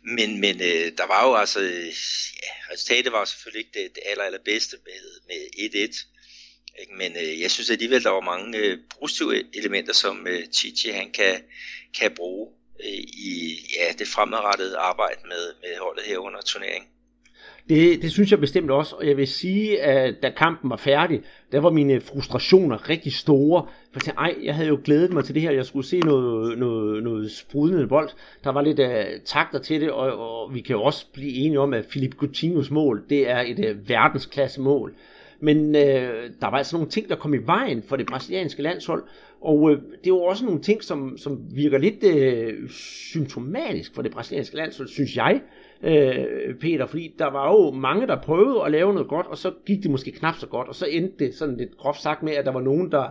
men 0.03 0.41
men 0.41 0.61
øh, 0.61 0.93
der 0.99 1.07
var 1.07 1.29
jo 1.29 1.35
altså, 1.35 1.61
ja, 1.61 2.73
resultatet 2.73 3.13
var 3.13 3.25
selvfølgelig 3.25 3.67
ikke 3.67 3.79
det, 3.81 3.95
det 3.95 4.03
aller, 4.07 4.25
allerbedste 4.25 4.77
med, 4.85 5.21
med 5.27 5.41
1-1. 5.89 6.12
Ikke? 6.81 6.93
Men 6.95 7.13
øh, 7.23 7.41
jeg 7.41 7.51
synes 7.51 7.71
alligevel, 7.71 8.05
der 8.05 8.11
var 8.11 8.21
mange 8.21 8.59
øh, 8.59 8.79
positive 9.01 9.57
elementer, 9.57 9.95
som 9.95 10.27
øh, 10.27 10.43
Chichi 10.53 10.91
han 10.91 11.11
kan, 11.11 11.35
kan 12.01 12.11
bruge 12.17 12.49
øh, 12.85 13.03
i 13.29 13.59
ja, 13.79 13.93
det 13.99 14.09
fremadrettede 14.09 14.77
arbejde 14.77 15.21
med, 15.25 15.45
med 15.63 15.79
holdet 15.81 16.05
her 16.05 16.19
under 16.19 16.41
turneringen. 16.41 16.89
Det, 17.69 18.03
det 18.03 18.13
synes 18.13 18.31
jeg 18.31 18.41
bestemt 18.41 18.71
også, 18.71 18.97
og 18.97 19.07
jeg 19.07 19.17
vil 19.17 19.29
sige, 19.29 19.83
at 19.83 20.15
da 20.23 20.31
kampen 20.31 20.71
var 20.71 20.77
færdig, 20.77 21.21
der 21.53 21.61
var 21.61 21.71
mine 21.71 22.01
frustrationer 22.01 22.89
rigtig 22.89 23.13
store. 23.13 23.67
For 23.67 23.95
jeg 23.95 24.03
tænkte, 24.03 24.21
ej, 24.21 24.35
jeg 24.43 24.55
havde 24.55 24.69
jo 24.69 24.81
glædet 24.85 25.13
mig 25.13 25.25
til 25.25 25.35
det 25.35 25.43
her, 25.43 25.51
jeg 25.51 25.67
skulle 25.67 25.87
se 25.87 25.99
noget, 26.01 26.59
noget, 26.59 27.03
noget 27.03 27.33
sprudende 27.33 27.87
bold. 27.87 28.11
Der 28.45 28.51
var 28.51 28.63
lidt 28.63 28.79
uh, 28.81 29.25
takter 29.25 29.59
til 29.59 29.81
det, 29.81 29.91
og, 29.91 30.43
og 30.43 30.55
vi 30.55 30.61
kan 30.61 30.77
jo 30.77 30.83
også 30.83 31.07
blive 31.13 31.33
enige 31.33 31.61
om, 31.61 31.75
at 31.75 31.87
Philip 31.87 32.15
Coutinhos 32.15 32.71
mål, 32.71 33.05
det 33.09 33.31
er 33.31 33.41
et 33.41 33.59
uh, 33.59 33.89
verdensklasse 33.89 34.61
mål. 34.61 34.95
Men 35.45 35.77
øh, 35.77 36.31
der 36.41 36.51
var 36.51 36.59
altså 36.59 36.77
nogle 36.77 36.91
ting, 36.91 37.09
der 37.09 37.17
kom 37.17 37.35
i 37.35 37.39
vejen 37.47 37.83
for 37.83 37.97
det 37.97 38.07
brasilianske 38.07 38.63
landshold, 38.63 39.05
og 39.41 39.71
øh, 39.71 39.79
det 40.05 40.13
var 40.13 40.19
også 40.19 40.45
nogle 40.45 40.61
ting, 40.61 40.83
som, 40.83 41.19
som 41.19 41.39
virker 41.55 41.79
lidt 41.79 42.05
øh, 42.05 42.69
symptomatisk 43.13 43.95
for 43.95 44.03
det 44.03 44.13
brasilianske 44.13 44.57
landshold, 44.57 44.89
synes 44.89 45.17
jeg, 45.17 45.41
øh, 45.83 46.55
Peter, 46.61 46.87
fordi 46.87 47.15
der 47.19 47.31
var 47.31 47.53
jo 47.53 47.71
mange, 47.71 48.07
der 48.07 48.23
prøvede 48.23 48.65
at 48.65 48.73
lave 48.73 48.93
noget 48.93 49.09
godt, 49.09 49.27
og 49.27 49.39
så 49.39 49.53
gik 49.67 49.83
det 49.83 49.91
måske 49.91 50.11
knap 50.11 50.35
så 50.35 50.47
godt, 50.47 50.69
og 50.69 50.75
så 50.75 50.87
endte 50.87 51.25
det 51.25 51.35
sådan 51.35 51.57
lidt 51.57 51.77
groft 51.77 52.03
sagt 52.03 52.23
med, 52.23 52.33
at 52.33 52.45
der 52.45 52.53
var 52.53 52.61
nogen, 52.61 52.91
der, 52.93 53.07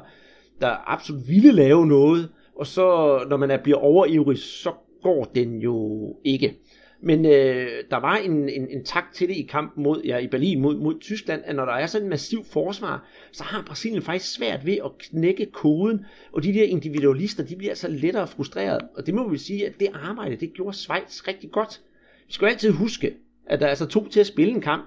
der 0.62 0.92
absolut 0.92 1.28
ville 1.28 1.52
lave 1.52 1.88
noget, 1.88 2.30
og 2.56 2.68
så 2.68 3.20
når 3.30 3.38
man 3.38 3.52
er, 3.52 3.58
bliver 3.64 3.78
overivrig, 3.78 4.38
så 4.38 4.72
går 5.04 5.24
den 5.36 5.60
jo 5.60 6.16
ikke. 6.24 6.56
Men 7.04 7.26
øh, 7.26 7.84
der 7.92 7.98
var 7.98 8.16
en, 8.16 8.50
en, 8.50 8.68
en 8.70 8.84
takt 8.84 9.16
til 9.16 9.28
det 9.28 9.36
i 9.36 9.48
kampen 9.52 9.84
mod, 9.84 10.02
ja, 10.06 10.18
i 10.18 10.28
Berlin 10.28 10.62
mod, 10.62 10.78
mod 10.78 11.00
Tyskland, 11.00 11.42
at 11.46 11.56
når 11.56 11.66
der 11.66 11.74
er 11.74 11.86
sådan 11.86 12.06
en 12.06 12.10
massiv 12.10 12.44
forsvar, 12.44 13.08
så 13.32 13.44
har 13.44 13.64
Brasilien 13.68 14.02
faktisk 14.02 14.34
svært 14.34 14.66
ved 14.66 14.78
at 14.86 14.98
knække 14.98 15.46
koden, 15.46 16.06
og 16.32 16.44
de 16.44 16.54
der 16.54 16.64
individualister, 16.64 17.44
de 17.44 17.56
bliver 17.56 17.72
altså 17.72 17.88
lettere 17.88 18.28
frustreret. 18.28 18.82
Og 18.96 19.06
det 19.06 19.14
må 19.14 19.30
vi 19.30 19.38
sige, 19.38 19.68
at 19.68 19.74
det 19.80 19.88
arbejde, 19.94 20.36
det 20.36 20.54
gjorde 20.54 20.78
Schweiz 20.78 21.28
rigtig 21.28 21.52
godt. 21.52 21.82
Vi 22.28 22.34
skal 22.34 22.46
jo 22.46 22.52
altid 22.52 22.72
huske, 22.72 23.14
at 23.46 23.60
der 23.60 23.66
er 23.66 23.70
altså 23.70 23.86
to 23.86 24.08
til 24.08 24.20
at 24.20 24.28
spille 24.28 24.54
en 24.54 24.62
kamp. 24.62 24.86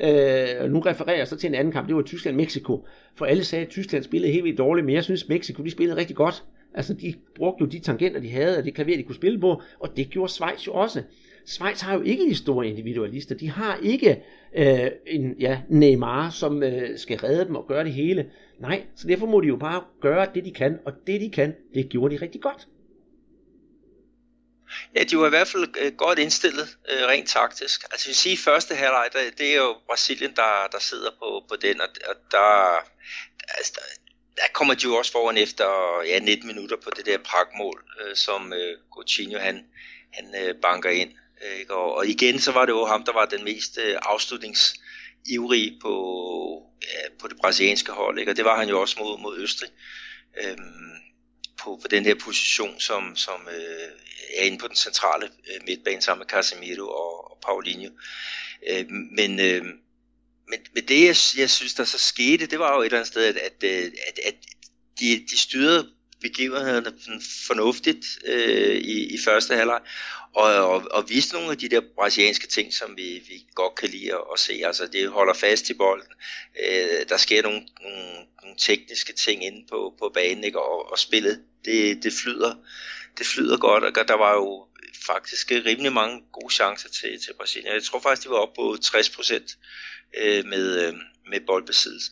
Øh, 0.00 0.70
nu 0.70 0.80
refererer 0.80 1.16
jeg 1.16 1.28
så 1.28 1.36
til 1.36 1.48
en 1.48 1.54
anden 1.54 1.72
kamp, 1.72 1.88
det 1.88 1.96
var 1.96 2.02
Tyskland-Mexico. 2.02 2.86
For 3.14 3.26
alle 3.26 3.44
sagde, 3.44 3.64
at 3.64 3.70
Tyskland 3.70 4.04
spillede 4.04 4.32
helt 4.32 4.44
vildt 4.44 4.58
dårligt, 4.58 4.86
men 4.86 4.94
jeg 4.94 5.04
synes, 5.04 5.28
Mexico 5.28 5.62
de 5.62 5.70
spillede 5.70 5.96
rigtig 5.96 6.16
godt. 6.16 6.44
Altså, 6.74 6.94
de 6.94 7.14
brugte 7.34 7.62
jo 7.62 7.66
de 7.66 7.78
tangenter, 7.78 8.20
de 8.20 8.30
havde, 8.30 8.58
og 8.58 8.64
det 8.64 8.74
klaver, 8.74 8.96
de 8.96 9.02
kunne 9.02 9.14
spille 9.14 9.40
på, 9.40 9.62
og 9.78 9.96
det 9.96 10.10
gjorde 10.10 10.32
Schweiz 10.32 10.66
jo 10.66 10.72
også. 10.72 11.02
Schweiz 11.46 11.80
har 11.80 11.94
jo 11.94 12.02
ikke 12.02 12.24
de 12.24 12.36
store 12.36 12.66
individualister. 12.66 13.34
De 13.34 13.50
har 13.50 13.78
ikke 13.82 14.24
øh, 14.54 14.90
en 15.06 15.34
ja, 15.40 15.60
Neymar, 15.68 16.30
som 16.30 16.62
øh, 16.62 16.98
skal 16.98 17.18
redde 17.18 17.44
dem 17.44 17.56
og 17.56 17.66
gøre 17.68 17.84
det 17.84 17.92
hele. 17.92 18.30
Nej, 18.58 18.86
så 18.96 19.08
derfor 19.08 19.26
må 19.26 19.40
de 19.40 19.46
jo 19.46 19.56
bare 19.56 19.84
gøre 20.00 20.28
det, 20.34 20.44
de 20.44 20.52
kan, 20.52 20.78
og 20.86 20.92
det, 21.06 21.20
de 21.20 21.30
kan, 21.30 21.54
det 21.74 21.88
gjorde 21.88 22.16
de 22.16 22.22
rigtig 22.22 22.40
godt. 22.40 22.68
Ja, 24.96 25.02
de 25.02 25.18
var 25.18 25.26
i 25.26 25.30
hvert 25.30 25.48
fald 25.48 25.68
øh, 25.80 25.92
godt 25.92 26.18
indstillet 26.18 26.68
øh, 26.90 27.08
rent 27.08 27.28
taktisk. 27.28 27.84
Altså, 27.90 28.04
jeg 28.06 28.10
vil 28.10 28.16
sige, 28.16 28.36
første 28.38 28.74
halvleg, 28.74 29.08
det 29.38 29.52
er 29.52 29.56
jo 29.56 29.76
Brasilien, 29.88 30.32
der, 30.36 30.68
der 30.72 30.78
sidder 30.80 31.10
på, 31.18 31.44
på 31.48 31.56
den, 31.62 31.80
og, 31.80 31.88
og 32.08 32.14
der, 32.30 32.48
altså, 33.58 33.72
der, 33.74 33.82
der 34.36 34.48
kommer 34.52 34.74
de 34.74 34.84
jo 34.84 34.94
også 34.94 35.12
foran 35.12 35.36
efter 35.36 35.66
ja, 36.06 36.18
19 36.18 36.46
minutter 36.46 36.76
på 36.84 36.90
det 36.96 37.06
der 37.06 37.18
pragtmål, 37.18 37.84
øh, 38.00 38.16
som 38.16 38.52
øh, 38.52 38.78
Coutinho 38.94 39.38
han, 39.38 39.64
han 40.12 40.34
øh, 40.42 40.54
banker 40.62 40.90
ind. 40.90 41.12
Øh, 41.44 41.58
ikke? 41.60 41.74
Og, 41.74 41.94
og 41.94 42.06
igen 42.06 42.38
så 42.38 42.52
var 42.52 42.66
det 42.66 42.72
jo 42.72 42.84
ham, 42.84 43.04
der 43.04 43.12
var 43.12 43.26
den 43.26 43.44
mest 43.44 43.78
øh, 43.78 43.98
afslutningsivrige 44.02 45.78
på, 45.82 45.92
ja, 46.82 47.08
på 47.20 47.28
det 47.28 47.36
brasilianske 47.36 47.92
hold, 47.92 48.18
ikke? 48.18 48.32
og 48.32 48.36
det 48.36 48.44
var 48.44 48.58
han 48.58 48.68
jo 48.68 48.80
også 48.80 48.96
mod, 48.98 49.18
mod 49.18 49.38
Østrig. 49.38 49.70
Øhm, 50.42 50.96
på, 51.60 51.78
på 51.82 51.88
den 51.88 52.04
her 52.04 52.14
position, 52.14 52.80
som, 52.80 53.16
som 53.16 53.48
øh, 53.48 53.90
er 54.36 54.42
inde 54.42 54.58
på 54.58 54.68
den 54.68 54.76
centrale 54.76 55.26
øh, 55.26 55.60
midtbane 55.66 56.02
sammen 56.02 56.20
med 56.20 56.26
Casemiro 56.26 56.88
og, 56.88 57.30
og 57.30 57.38
Paulinho. 57.42 57.90
Øh, 58.68 58.90
men, 58.90 59.40
øh, 59.40 59.64
men, 60.48 60.60
men 60.74 60.88
det, 60.88 61.00
jeg, 61.00 61.16
jeg 61.42 61.50
synes, 61.50 61.74
der 61.74 61.84
så 61.84 61.98
skete, 61.98 62.46
det 62.46 62.58
var 62.58 62.74
jo 62.74 62.80
et 62.80 62.84
eller 62.84 62.98
andet 62.98 63.08
sted, 63.08 63.24
at, 63.24 63.36
at, 63.36 63.64
at, 64.08 64.18
at 64.24 64.34
de, 65.00 65.26
de 65.30 65.38
styrede 65.38 65.90
begivenhederne 66.20 66.92
fornuftigt 67.46 68.06
øh, 68.24 68.76
i, 68.76 69.14
i 69.14 69.18
første 69.24 69.56
halvleg, 69.56 69.80
og, 70.34 70.44
og, 70.44 70.84
og 70.90 71.08
viste 71.08 71.34
nogle 71.34 71.50
af 71.50 71.58
de 71.58 71.68
der 71.68 71.80
brasilianske 71.94 72.46
ting, 72.46 72.74
som 72.74 72.96
vi, 72.96 73.22
vi 73.28 73.46
godt 73.54 73.74
kan 73.74 73.88
lide 73.88 74.12
at, 74.14 74.20
at 74.32 74.40
se. 74.40 74.62
Altså, 74.64 74.86
det 74.86 75.08
holder 75.08 75.34
fast 75.34 75.70
i 75.70 75.74
bolden. 75.74 76.08
Øh, 76.64 77.08
der 77.08 77.16
sker 77.16 77.42
nogle, 77.42 77.66
nogle, 77.82 78.12
nogle 78.42 78.56
tekniske 78.58 79.12
ting 79.12 79.44
inde 79.44 79.66
på, 79.70 79.94
på 79.98 80.10
banen, 80.14 80.44
ikke? 80.44 80.60
Og, 80.60 80.90
og 80.90 80.98
spillet, 80.98 81.40
det, 81.64 82.02
det 82.02 82.12
flyder 82.12 82.54
det 83.18 83.26
flyder 83.26 83.58
godt, 83.58 83.84
og 83.84 84.08
der 84.08 84.14
var 84.14 84.34
jo 84.34 84.66
faktisk 85.06 85.50
rimelig 85.50 85.92
mange 85.92 86.22
gode 86.32 86.54
chancer 86.54 86.88
til, 86.88 87.20
til 87.20 87.32
Brasilien. 87.38 87.74
Jeg 87.74 87.82
tror 87.82 88.00
faktisk, 88.00 88.24
de 88.24 88.30
var 88.30 88.36
oppe 88.36 88.54
på 88.56 88.76
60 88.82 89.10
procent 89.10 89.58
øh, 90.18 90.44
med, 90.44 90.86
øh, 90.86 90.94
med 91.30 91.40
boldbesiddelse. 91.46 92.10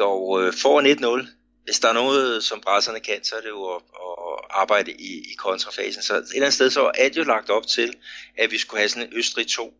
Og 0.00 0.42
øh, 0.42 0.52
foran 0.52 0.86
1-0, 0.86 1.26
hvis 1.64 1.80
der 1.80 1.88
er 1.88 1.92
noget, 1.92 2.44
som 2.44 2.60
brasserne 2.60 3.00
kan, 3.00 3.24
så 3.24 3.36
er 3.36 3.40
det 3.40 3.48
jo 3.48 3.74
at, 3.74 3.82
at 3.94 4.44
arbejde 4.50 4.92
i, 4.92 5.32
i 5.32 5.34
kontrafasen. 5.38 6.02
Så 6.02 6.14
et 6.14 6.18
eller 6.18 6.36
andet 6.36 6.54
sted, 6.54 6.70
så 6.70 6.80
var 6.80 6.92
det 6.92 7.16
jo 7.16 7.22
lagt 7.22 7.50
op 7.50 7.66
til, 7.66 7.94
at 8.38 8.50
vi 8.50 8.58
skulle 8.58 8.78
have 8.80 8.88
sådan 8.88 9.08
en 9.08 9.16
Østrig 9.16 9.46
2. 9.46 9.74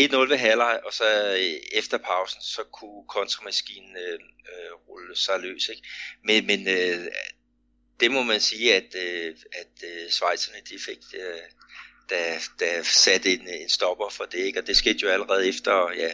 1-0 0.00 0.16
ved 0.16 0.36
halvleg, 0.36 0.80
og 0.84 0.92
så 0.92 1.34
øh, 1.38 1.78
efter 1.78 1.98
pausen, 1.98 2.42
så 2.42 2.62
kunne 2.72 3.04
kontramaskinen 3.08 3.96
øh, 3.96 4.12
øh, 4.12 4.72
rulle 4.88 5.16
sig 5.16 5.40
løs. 5.40 5.68
Ikke? 5.68 5.82
Men, 6.24 6.46
men 6.46 6.68
øh, 6.68 7.06
det 8.00 8.10
må 8.10 8.22
man 8.22 8.40
sige, 8.40 8.74
at, 8.74 8.94
øh, 8.94 9.36
at 9.52 9.84
øh, 9.84 10.10
Schweizerne 10.10 10.58
de 10.70 10.78
fik, 10.78 10.98
øh, 11.14 11.38
da, 12.10 12.38
da 12.60 12.82
satte 12.82 13.32
en, 13.32 13.48
en 13.48 13.68
stopper 13.68 14.08
for 14.08 14.24
det, 14.24 14.38
ikke? 14.38 14.60
og 14.60 14.66
det 14.66 14.76
skete 14.76 14.98
jo 15.02 15.08
allerede 15.08 15.48
efter 15.48 15.92
ja, 15.96 16.12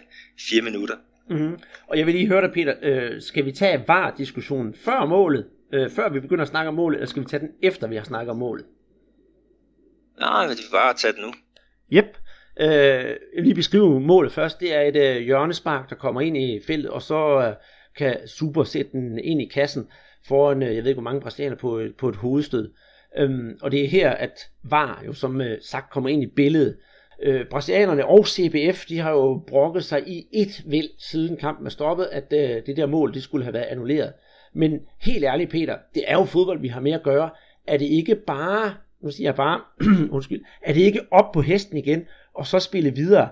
fire 0.49 0.62
minutter. 0.62 0.97
Mm-hmm. 1.30 1.58
Og 1.88 1.99
jeg 1.99 2.06
vil 2.06 2.14
lige 2.14 2.28
høre 2.28 2.40
dig, 2.40 2.52
Peter, 2.52 2.75
øh, 2.82 3.20
skal 3.20 3.44
vi 3.44 3.52
tage 3.52 3.85
VAR-diskussionen 3.88 4.75
før 4.75 5.06
målet, 5.06 5.47
øh, 5.73 5.90
før 5.90 6.08
vi 6.08 6.20
begynder 6.20 6.42
at 6.42 6.49
snakke 6.49 6.68
om 6.68 6.75
målet, 6.75 6.97
eller 6.97 7.06
skal 7.06 7.23
vi 7.23 7.26
tage 7.28 7.40
den 7.40 7.50
efter 7.62 7.87
vi 7.87 7.97
har 7.97 8.04
snakket 8.04 8.30
om 8.30 8.37
målet? 8.37 8.64
Nej, 10.20 10.47
vi 10.47 10.49
vil 10.49 10.73
bare 10.73 10.94
tage 10.94 11.12
den 11.12 11.23
nu. 11.23 11.32
Yep. 11.92 12.16
Øh, 12.61 12.68
jeg 12.68 13.16
vil 13.37 13.44
lige 13.44 13.54
beskrive 13.54 14.00
målet 14.00 14.32
først. 14.32 14.61
Det 14.61 14.75
er 14.75 14.80
et 14.80 14.97
øh, 14.97 15.23
hjørnespark, 15.23 15.90
der 15.90 15.97
kommer 15.97 16.20
ind 16.20 16.37
i 16.37 16.61
feltet, 16.66 16.90
og 16.90 17.02
så 17.02 17.40
øh, 17.40 17.54
kan 17.97 18.28
Super 18.28 18.64
sætte 18.64 18.92
den 18.92 19.18
ind 19.18 19.42
i 19.42 19.50
kassen 19.54 19.88
foran, 20.28 20.62
øh, 20.62 20.75
jeg 20.75 20.82
ved 20.82 20.90
ikke 20.90 21.00
hvor 21.00 21.11
mange 21.11 21.20
brasilianer 21.20 21.56
på, 21.56 21.82
på 21.99 22.08
et 22.08 22.16
hovedstød. 22.16 22.73
Øhm, 23.18 23.58
og 23.62 23.73
det 23.73 23.85
er 23.85 23.88
her, 23.88 24.11
at 24.11 24.50
VAR 24.62 25.02
jo 25.06 25.12
som 25.12 25.40
øh, 25.40 25.58
sagt 25.62 25.90
kommer 25.90 26.11
ind 26.11 26.23
i 26.23 26.32
billedet. 26.37 26.76
Øh, 27.23 27.47
brasilianerne 27.51 28.07
og 28.07 28.27
CBF, 28.27 28.87
de 28.87 28.99
har 28.99 29.11
jo 29.11 29.43
brokket 29.47 29.85
sig 29.85 30.09
i 30.09 30.27
et 30.33 30.63
væld 30.67 30.89
siden 30.99 31.37
kampen 31.37 31.67
er 31.67 31.71
stoppet, 31.71 32.05
at 32.13 32.33
øh, 32.33 32.67
det 32.67 32.77
der 32.77 32.87
mål, 32.87 33.15
det 33.15 33.23
skulle 33.23 33.45
have 33.45 33.55
været 33.55 33.65
annulleret. 33.65 34.13
Men 34.53 34.81
helt 35.01 35.25
ærligt, 35.25 35.51
Peter, 35.51 35.77
det 35.95 36.05
er 36.07 36.15
jo 36.15 36.25
fodbold, 36.25 36.61
vi 36.61 36.69
har 36.69 36.81
med 36.81 36.93
at 36.93 37.03
gøre. 37.03 37.31
Er 37.67 37.77
det 37.77 37.87
ikke 37.87 38.15
bare, 38.15 38.75
nu 39.01 39.11
siger 39.11 39.29
jeg 39.29 39.35
bare, 39.35 39.61
undskyld, 40.17 40.45
er 40.63 40.73
det 40.73 40.81
ikke 40.81 41.01
op 41.11 41.33
på 41.33 41.43
hesten 41.43 41.77
igen, 41.77 42.07
og 42.35 42.47
så 42.47 42.59
spille 42.59 42.95
videre? 42.95 43.29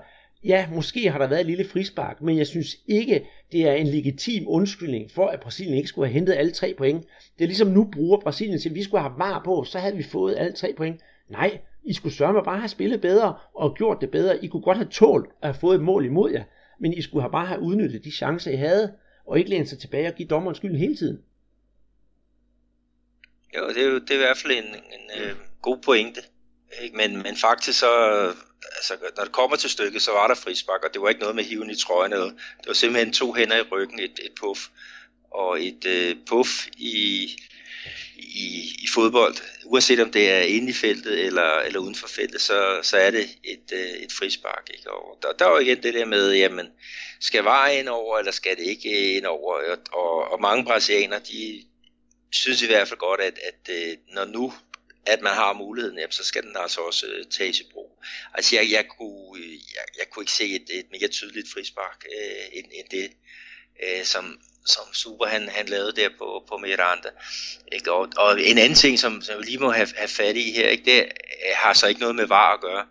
ja, 0.47 0.69
måske 0.75 1.11
har 1.11 1.19
der 1.19 1.27
været 1.27 1.41
et 1.41 1.47
lille 1.47 1.65
frispark, 1.65 2.23
men 2.23 2.39
jeg 2.39 2.47
synes 2.47 2.77
ikke, 2.87 3.27
det 3.53 3.69
er 3.69 3.73
en 3.73 3.87
legitim 3.87 4.45
undskyldning 4.49 5.11
for, 5.11 5.27
at 5.27 5.41
Brasilien 5.41 5.77
ikke 5.77 5.89
skulle 5.89 6.09
have 6.09 6.15
hentet 6.15 6.35
alle 6.35 6.53
tre 6.53 6.75
point. 6.79 7.05
Det 7.39 7.45
er 7.45 7.49
ligesom 7.49 7.69
nu 7.69 7.89
bruger 7.93 8.21
Brasilien 8.21 8.59
til, 8.59 8.69
at 8.69 8.75
vi 8.75 8.83
skulle 8.83 9.01
have 9.01 9.19
var 9.19 9.43
på, 9.45 9.65
så 9.65 9.79
havde 9.79 9.97
vi 9.97 10.03
fået 10.03 10.37
alle 10.39 10.53
tre 10.53 10.75
point. 10.77 11.01
Nej, 11.29 11.59
i 11.87 11.93
skulle 11.93 12.15
sørge 12.15 12.33
med 12.33 12.43
bare 12.43 12.59
have 12.59 12.69
spillet 12.69 13.01
bedre 13.01 13.39
og 13.55 13.75
gjort 13.77 14.01
det 14.01 14.11
bedre. 14.11 14.45
I 14.45 14.49
kunne 14.49 14.63
godt 14.63 14.77
have 14.77 14.89
tålt 14.89 15.31
at 15.43 15.49
have 15.49 15.61
fået 15.61 15.75
et 15.75 15.83
mål 15.83 16.05
imod 16.05 16.31
jer, 16.33 16.45
men 16.81 16.93
I 16.93 17.03
skulle 17.03 17.23
have 17.23 17.33
bare 17.33 17.47
have 17.47 17.61
udnyttet 17.61 18.05
de 18.05 18.11
chancer, 18.11 18.51
I 18.51 18.57
havde, 18.57 18.93
og 19.27 19.39
ikke 19.39 19.51
læne 19.51 19.67
sig 19.67 19.79
tilbage 19.79 20.09
og 20.09 20.15
give 20.15 20.29
dommeren 20.29 20.55
skylden 20.55 20.79
hele 20.79 20.97
tiden. 20.97 21.23
Jo, 23.57 23.69
det 23.69 23.83
er 23.83 23.87
jo 23.87 23.99
det 23.99 24.11
er 24.11 24.15
i 24.15 24.19
hvert 24.19 24.37
fald 24.37 24.53
en, 24.53 24.65
en 24.65 25.23
øh, 25.23 25.37
god 25.63 25.79
pointe. 25.85 26.21
Ikke? 26.83 26.97
Men, 26.97 27.23
men 27.23 27.37
faktisk 27.37 27.79
så, 27.79 27.93
altså, 28.77 28.95
når 29.17 29.25
det 29.25 29.33
kommer 29.33 29.57
til 29.57 29.71
stykket, 29.71 30.03
så 30.03 30.11
var 30.11 30.27
der 30.29 30.35
frispark, 30.35 30.85
og 30.85 30.91
det 30.95 31.03
var 31.03 31.09
ikke 31.09 31.21
noget 31.21 31.37
med 31.37 31.45
hiven 31.45 31.71
i 31.71 31.75
trøjen. 31.75 32.13
Eller, 32.13 32.27
det 32.61 32.67
var 32.67 32.73
simpelthen 32.73 33.13
to 33.13 33.35
hænder 33.35 33.57
i 33.57 33.69
ryggen, 33.73 33.99
et, 33.99 34.21
et 34.25 34.33
puff, 34.41 34.61
og 35.31 35.63
et 35.65 35.87
øh, 35.87 36.17
puff 36.29 36.67
i, 36.77 37.29
i, 38.17 38.77
i 38.83 38.87
fodbold, 38.95 39.37
uanset 39.65 40.01
om 40.01 40.13
det 40.13 40.31
er 40.31 40.41
inde 40.41 40.71
i 40.71 40.73
feltet 40.73 41.25
eller, 41.27 41.59
eller 41.59 41.79
uden 41.79 41.95
for 41.95 42.09
feltet, 42.09 42.41
så, 42.41 42.81
så 42.83 42.97
er 42.97 43.11
det 43.11 43.29
et, 43.45 43.73
øh, 43.73 43.79
et 43.79 44.13
frispark. 44.13 44.71
Ikke? 44.75 44.91
Og 44.91 45.19
der, 45.23 45.33
der 45.33 45.45
var 45.45 45.59
igen 45.59 45.83
det 45.83 45.95
der 45.95 46.05
med, 46.05 46.35
jamen, 46.35 46.67
skal 47.21 47.45
vare 47.45 47.79
ind 47.79 47.89
over, 47.89 48.19
eller 48.19 48.33
skal 48.33 48.57
det 48.57 48.65
ikke 48.65 49.17
ind 49.17 49.27
over? 49.27 49.55
Og, 49.55 49.79
og, 49.93 50.33
og 50.33 50.41
mange 50.41 50.65
brasilianere, 50.65 51.21
de 51.21 51.65
synes 52.33 52.63
i 52.63 52.67
hvert 52.67 52.89
fald 52.89 52.99
godt, 52.99 53.21
at, 53.21 53.39
at 53.39 53.75
øh, 53.75 53.97
når 54.15 54.25
nu 54.25 54.53
at 55.07 55.23
man 55.23 55.35
har 55.35 55.53
muligheden, 55.53 55.99
jamen, 55.99 56.13
så 56.13 56.25
skal 56.25 56.43
den 56.43 56.57
altså 56.57 56.81
også 56.81 57.07
øh, 57.07 57.25
tages 57.31 57.61
i 57.61 57.69
brug. 57.73 58.03
Altså 58.35 58.57
jeg, 58.57 58.71
jeg, 58.71 58.87
kunne, 58.99 59.41
jeg, 59.75 59.85
jeg 59.99 60.11
kunne 60.11 60.23
ikke 60.23 60.33
se 60.33 60.45
et, 60.45 60.71
et 60.71 60.87
mere 60.91 61.09
tydeligt 61.09 61.53
frispark 61.55 62.05
øh, 62.19 62.59
end, 62.59 62.67
end 62.73 62.89
det, 62.91 63.11
øh, 63.83 64.05
som, 64.05 64.41
som 64.67 64.95
Super 64.95 65.27
han, 65.27 65.49
han 65.49 65.67
lavede 65.67 65.93
der 65.93 66.09
på, 66.19 66.45
på 66.49 66.57
Miranda. 66.57 67.09
Ikke? 67.73 67.93
Og, 67.93 68.09
og 68.17 68.43
en 68.43 68.59
anden 68.59 68.75
ting, 68.75 68.99
som, 68.99 69.23
som 69.23 69.39
vi 69.39 69.45
lige 69.45 69.59
må 69.59 69.71
have, 69.71 69.89
have 69.97 70.09
fat 70.09 70.37
i 70.37 70.53
her, 70.53 70.69
ikke? 70.69 70.85
det 70.85 71.13
har 71.55 71.73
så 71.73 71.87
ikke 71.87 72.01
noget 72.01 72.17
med 72.17 72.27
var 72.27 72.55
at 72.55 72.61
gøre. 72.61 72.87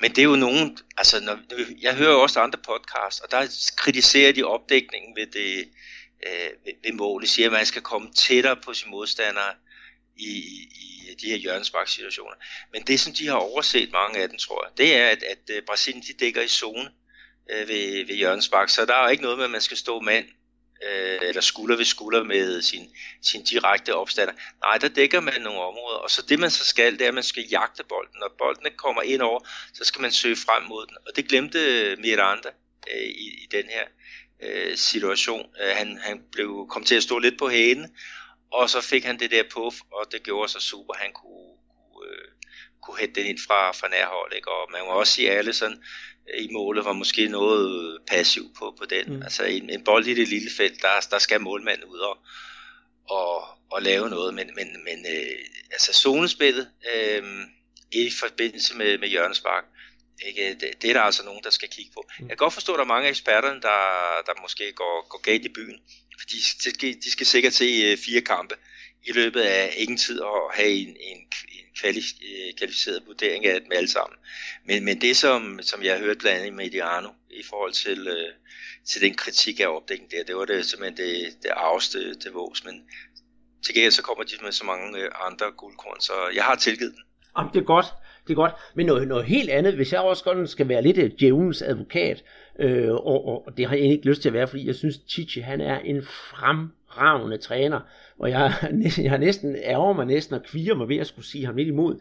Men 0.00 0.10
det 0.10 0.18
er 0.18 0.24
jo 0.24 0.36
nogen, 0.36 0.78
altså 0.96 1.20
når, 1.20 1.38
jeg 1.80 1.94
hører 1.94 2.12
jo 2.12 2.22
også 2.22 2.40
andre 2.40 2.58
podcasts, 2.58 3.20
og 3.20 3.30
der 3.30 3.70
kritiserer 3.76 4.32
de 4.32 4.42
opdækningen 4.42 5.16
ved 5.16 5.26
det, 5.26 5.68
øh, 6.26 6.50
ved, 6.64 6.72
ved 6.84 6.92
målet, 6.92 7.28
siger, 7.28 7.46
at 7.46 7.52
man 7.52 7.66
skal 7.66 7.82
komme 7.82 8.12
tættere 8.12 8.56
på 8.56 8.74
sine 8.74 8.90
modstandere 8.90 9.54
i, 10.16 10.30
i 11.10 11.14
de 11.22 11.30
her 11.30 11.36
hjørnesparksituationer. 11.36 12.34
Men 12.72 12.82
det, 12.82 13.00
som 13.00 13.12
de 13.12 13.26
har 13.26 13.34
overset, 13.34 13.92
mange 13.92 14.20
af 14.22 14.28
dem, 14.28 14.38
tror 14.38 14.64
jeg, 14.64 14.78
det 14.78 14.96
er, 14.96 15.08
at, 15.08 15.22
at 15.22 15.56
øh, 15.56 15.62
Brasilien 15.62 16.02
de 16.02 16.12
dækker 16.12 16.42
i 16.42 16.48
zone 16.48 16.90
øh, 17.50 17.68
ved, 17.68 18.06
ved 18.06 18.14
hjørnespark, 18.14 18.68
så 18.68 18.86
der 18.86 18.94
er 18.94 19.08
ikke 19.08 19.22
noget 19.22 19.38
med, 19.38 19.44
at 19.44 19.50
man 19.50 19.60
skal 19.60 19.76
stå 19.76 20.00
mand 20.00 20.26
øh, 20.86 21.18
eller 21.22 21.40
skulder 21.40 21.76
ved 21.76 21.84
skulder 21.84 22.22
med 22.24 22.62
sin, 22.62 22.94
sin 23.22 23.44
direkte 23.44 23.94
opstander. 23.94 24.34
Nej, 24.64 24.78
der 24.78 24.88
dækker 24.88 25.20
man 25.20 25.40
nogle 25.40 25.60
områder, 25.60 25.98
og 25.98 26.10
så 26.10 26.22
det 26.28 26.38
man 26.38 26.50
så 26.50 26.64
skal, 26.64 26.92
det 26.92 27.02
er, 27.02 27.08
at 27.08 27.14
man 27.14 27.22
skal 27.22 27.44
jagte 27.50 27.84
bolden. 27.84 28.14
Når 28.20 28.34
bolden 28.38 28.66
kommer 28.76 29.02
ind 29.02 29.22
over, 29.22 29.40
så 29.74 29.84
skal 29.84 30.02
man 30.02 30.12
søge 30.12 30.36
frem 30.36 30.62
mod 30.62 30.86
den, 30.86 30.96
og 31.06 31.16
det 31.16 31.28
glemte 31.28 31.96
Miranda 31.96 32.48
øh, 32.94 33.08
i, 33.08 33.44
i 33.44 33.46
den 33.50 33.64
her 33.64 33.84
øh, 34.42 34.76
situation. 34.76 35.46
Øh, 35.62 35.76
han, 35.76 35.98
han 36.02 36.22
blev 36.32 36.66
kom 36.70 36.84
til 36.84 36.94
at 36.94 37.02
stå 37.02 37.18
lidt 37.18 37.38
på 37.38 37.48
hælen, 37.48 37.96
og 38.50 38.70
så 38.70 38.80
fik 38.80 39.04
han 39.04 39.18
det 39.18 39.30
der 39.30 39.42
puff, 39.50 39.76
og 39.92 40.12
det 40.12 40.22
gjorde 40.22 40.48
så 40.48 40.60
super, 40.60 40.94
han 40.94 41.12
kunne, 41.12 41.52
kunne, 41.94 42.10
øh, 42.10 42.28
kunne 42.82 42.98
hætte 42.98 43.14
den 43.14 43.26
ind 43.26 43.38
fra, 43.46 43.72
fra 43.72 43.88
nærhold. 43.88 44.32
Ikke? 44.32 44.50
Og 44.50 44.68
man 44.72 44.80
må 44.80 44.88
også 44.88 45.12
sige, 45.12 45.30
at 45.30 45.38
Allison 45.38 45.84
i 46.38 46.48
målet 46.52 46.84
var 46.84 46.92
måske 46.92 47.28
noget 47.28 47.98
passiv 48.06 48.54
på, 48.58 48.74
på 48.78 48.84
den. 48.84 49.16
Mm. 49.16 49.22
Altså 49.22 49.44
en, 49.44 49.70
en 49.70 49.84
bold 49.84 50.06
i 50.06 50.14
det 50.14 50.28
lille 50.28 50.50
felt, 50.56 50.82
der, 50.82 51.06
der 51.10 51.18
skal 51.18 51.40
målmanden 51.40 51.84
ud 51.84 51.98
og, 51.98 52.18
og, 53.10 53.44
og 53.70 53.82
lave 53.82 54.10
noget. 54.10 54.34
Men, 54.34 54.50
men, 54.54 54.84
men 54.84 55.06
øh, 55.16 55.38
altså 55.72 55.92
zonespillet 55.92 56.70
øh, 56.94 57.22
i 57.92 58.10
forbindelse 58.10 58.76
med, 58.76 58.98
med 58.98 59.08
hjørnespark, 59.08 59.64
ikke? 60.26 60.56
Det, 60.60 60.82
det 60.82 60.90
er 60.90 60.94
der 60.94 61.00
altså 61.00 61.24
nogen, 61.24 61.44
der 61.44 61.50
skal 61.50 61.68
kigge 61.68 61.90
på. 61.94 62.04
Mm. 62.18 62.22
Jeg 62.22 62.30
kan 62.30 62.44
godt 62.44 62.54
forstå, 62.54 62.72
at 62.72 62.78
der 62.78 62.84
er 62.84 62.88
mange 62.88 63.06
af 63.06 63.10
eksperterne, 63.10 63.60
der, 63.60 63.78
der 64.26 64.42
måske 64.42 64.72
går, 64.72 65.08
går 65.08 65.20
galt 65.22 65.44
i 65.44 65.48
byen. 65.48 65.78
Fordi 66.20 66.36
de 66.36 66.70
skal, 66.70 66.94
de 67.04 67.10
skal 67.10 67.26
sikkert 67.26 67.52
se 67.52 67.64
øh, 67.64 67.98
fire 67.98 68.20
kampe 68.20 68.54
i 69.06 69.12
løbet 69.12 69.40
af 69.40 69.74
ingen 69.76 69.98
tid 69.98 70.20
og 70.20 70.52
have 70.54 70.70
en, 70.70 70.88
en, 70.88 71.18
en 71.84 71.96
øh, 71.96 72.54
kvalificeret 72.58 73.02
vurdering 73.06 73.46
af 73.46 73.60
dem 73.60 73.72
alle 73.72 73.88
sammen. 73.88 74.18
Men, 74.66 74.84
men 74.84 75.00
det, 75.00 75.16
som, 75.16 75.58
som 75.62 75.82
jeg 75.82 75.92
har 75.94 76.04
hørt 76.04 76.18
blandt 76.18 76.38
andet 76.38 76.52
i 76.52 76.54
Mediano 76.54 77.08
i 77.30 77.42
forhold 77.50 77.72
til, 77.72 78.08
øh, 78.08 78.32
til 78.88 79.02
den 79.02 79.14
kritik 79.14 79.60
af 79.60 79.66
opdækningen 79.66 80.18
der, 80.18 80.24
det 80.24 80.36
var 80.36 80.44
det 80.44 80.64
simpelthen 80.64 80.96
det, 80.96 81.42
det 81.42 81.50
arveste 81.50 82.14
til 82.14 82.30
vås. 82.32 82.64
Men 82.64 82.74
til 83.64 83.74
gengæld 83.74 83.92
så 83.92 84.02
kommer 84.02 84.24
de 84.24 84.34
med 84.42 84.52
så 84.52 84.64
mange 84.64 84.98
øh, 84.98 85.10
andre 85.26 85.46
guldkorn, 85.56 86.00
så 86.00 86.12
jeg 86.34 86.44
har 86.44 86.54
tilgivet 86.54 86.92
den. 86.92 87.02
Jamen, 87.38 87.52
det 87.54 87.60
er 87.60 87.64
godt. 87.64 87.86
Det 88.26 88.32
er 88.32 88.36
godt. 88.44 88.52
Men 88.76 88.86
noget, 88.86 89.08
noget 89.08 89.24
helt 89.24 89.50
andet, 89.50 89.74
hvis 89.74 89.92
jeg 89.92 90.00
også 90.00 90.24
godt 90.24 90.50
skal 90.50 90.68
være 90.68 90.82
lidt 90.82 90.98
øh, 90.98 91.10
djævelens 91.18 91.62
advokat, 91.62 92.24
Øh, 92.60 92.90
og, 92.92 93.46
og 93.46 93.56
det 93.56 93.66
har 93.66 93.76
jeg 93.76 93.84
ikke 93.84 94.08
lyst 94.08 94.22
til 94.22 94.28
at 94.28 94.32
være, 94.32 94.48
fordi 94.48 94.66
jeg 94.66 94.74
synes, 94.74 95.00
Chichi 95.08 95.40
han 95.40 95.60
er 95.60 95.78
en 95.78 96.02
fremragende 96.02 97.38
træner, 97.38 97.80
og 98.18 98.30
jeg, 98.30 98.52
jeg 99.04 99.10
har 99.10 99.18
næsten 99.18 99.56
ærger 99.56 99.92
mig 99.92 100.06
næsten 100.06 100.34
og 100.34 100.42
kviger 100.42 100.74
mig 100.74 100.88
ved 100.88 100.96
at 100.96 101.06
skulle 101.06 101.26
sige 101.26 101.46
ham 101.46 101.56
lidt 101.56 101.68
imod. 101.68 101.98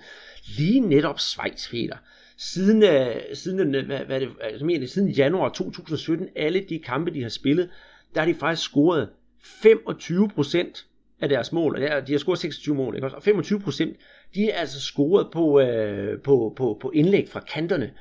Lige 0.58 0.80
netop 0.80 1.20
Schweiz, 1.20 1.72
Peter. 1.72 1.98
Siden, 2.38 2.84
øh, 2.84 3.16
siden, 3.34 3.76
øh, 3.76 3.86
hvad, 3.86 4.00
hvad 4.00 4.20
det, 4.20 4.30
altså, 4.42 4.66
mener, 4.66 4.88
siden 4.88 5.10
januar 5.10 5.50
2017, 5.50 6.30
alle 6.36 6.66
de 6.70 6.80
kampe, 6.80 7.14
de 7.14 7.22
har 7.22 7.30
spillet, 7.30 7.70
der 8.16 8.22
har 8.22 8.28
de 8.28 8.34
faktisk 8.34 8.70
scoret 8.70 9.10
25% 9.44 10.86
af 11.22 11.30
deres 11.30 11.52
mål, 11.52 11.76
og 11.76 12.08
de 12.08 12.12
har 12.12 12.20
scoret 12.20 12.40
26 12.40 12.76
mål, 12.76 12.96
ikke? 12.96 13.08
og 13.08 13.24
25% 13.28 13.96
de 14.36 14.50
er 14.50 14.60
altså 14.60 14.80
scoret 14.80 15.28
på, 15.34 15.60
øh, 15.60 16.22
på, 16.22 16.54
på, 16.56 16.78
på 16.82 16.92
indlæg 16.92 17.30
fra 17.30 17.40
kanterne. 17.40 17.92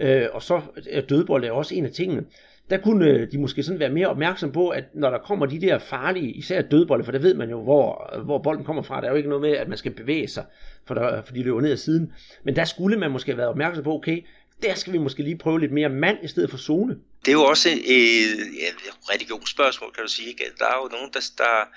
Øh, 0.00 0.26
og 0.32 0.42
så 0.42 0.60
er 0.90 1.00
dødbold 1.00 1.44
er 1.44 1.50
også 1.50 1.74
en 1.74 1.84
af 1.84 1.90
tingene 1.90 2.24
der 2.70 2.78
kunne 2.78 3.06
øh, 3.10 3.32
de 3.32 3.38
måske 3.38 3.62
sådan 3.62 3.80
være 3.80 3.90
mere 3.90 4.06
opmærksom 4.06 4.52
på, 4.52 4.68
at 4.68 4.84
når 4.94 5.10
der 5.10 5.18
kommer 5.18 5.46
de 5.46 5.60
der 5.60 5.78
farlige, 5.78 6.32
især 6.32 6.62
dødbolde, 6.62 7.04
for 7.04 7.12
der 7.12 7.18
ved 7.18 7.34
man 7.34 7.50
jo, 7.50 7.62
hvor, 7.62 8.16
øh, 8.16 8.24
hvor 8.24 8.38
bolden 8.38 8.64
kommer 8.64 8.82
fra. 8.82 9.00
Der 9.00 9.06
er 9.06 9.10
jo 9.10 9.16
ikke 9.16 9.28
noget 9.28 9.42
med, 9.42 9.50
at 9.50 9.68
man 9.68 9.78
skal 9.78 9.92
bevæge 9.92 10.28
sig, 10.28 10.44
for, 10.86 10.94
der, 10.94 11.22
for 11.22 11.32
de 11.32 11.42
løber 11.42 11.60
ned 11.60 11.72
ad 11.72 11.76
siden. 11.76 12.12
Men 12.44 12.56
der 12.56 12.64
skulle 12.64 12.96
man 12.96 13.10
måske 13.10 13.30
have 13.30 13.38
været 13.38 13.50
opmærksom 13.50 13.84
på, 13.84 13.94
okay, 13.94 14.24
der 14.62 14.74
skal 14.74 14.92
vi 14.92 14.98
måske 14.98 15.22
lige 15.22 15.38
prøve 15.38 15.60
lidt 15.60 15.72
mere 15.72 15.88
mand 15.88 16.18
i 16.22 16.28
stedet 16.28 16.50
for 16.50 16.58
zone. 16.58 16.96
Det 17.24 17.28
er 17.28 17.32
jo 17.32 17.44
også 17.44 17.68
et, 17.68 17.96
et, 17.96 18.40
et 18.68 19.12
religionsspørgsmål, 19.14 19.92
kan 19.92 20.04
du 20.04 20.10
sige. 20.10 20.28
Ikke? 20.28 20.44
Der 20.58 20.64
er 20.64 20.76
jo 20.82 20.88
nogen, 20.92 21.10
der, 21.12 21.20
der, 21.38 21.68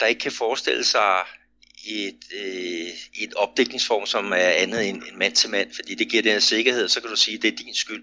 der 0.00 0.06
ikke 0.06 0.20
kan 0.20 0.32
forestille 0.32 0.84
sig 0.84 1.14
et, 1.86 2.20
øh, 2.40 3.22
et 3.24 3.34
opdækningsform, 3.36 4.06
som 4.06 4.32
er 4.32 4.50
andet 4.62 4.88
end, 4.88 4.96
end 4.96 5.16
mand 5.16 5.34
til 5.34 5.50
mand, 5.50 5.68
fordi 5.74 5.94
det 5.94 6.08
giver 6.10 6.22
den 6.22 6.40
sikkerhed, 6.40 6.88
så 6.88 7.00
kan 7.00 7.10
du 7.10 7.16
sige, 7.16 7.36
at 7.36 7.42
det 7.42 7.52
er 7.52 7.56
din 7.56 7.74
skyld. 7.74 8.02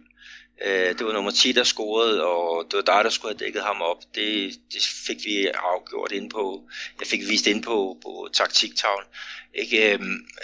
Øh, 0.65 0.97
det 0.97 1.05
var 1.05 1.13
nummer 1.13 1.31
10, 1.31 1.51
der 1.51 1.63
scorede, 1.63 2.25
og 2.25 2.65
det 2.71 2.77
var 2.77 2.95
dig, 2.95 3.03
der 3.03 3.09
skulle 3.09 3.35
have 3.35 3.45
dækket 3.45 3.63
ham 3.63 3.81
op. 3.81 4.03
Det, 4.15 4.59
det 4.73 4.81
fik 5.07 5.17
vi 5.25 5.47
afgjort 5.47 6.11
ind 6.11 6.29
på, 6.29 6.69
jeg 6.99 7.07
fik 7.07 7.19
vist 7.19 7.47
ind 7.47 7.63
på, 7.63 7.97
på 8.01 8.29
taktiktavlen. 8.33 9.07
Ikke? 9.53 9.93
Øh, 9.93 9.99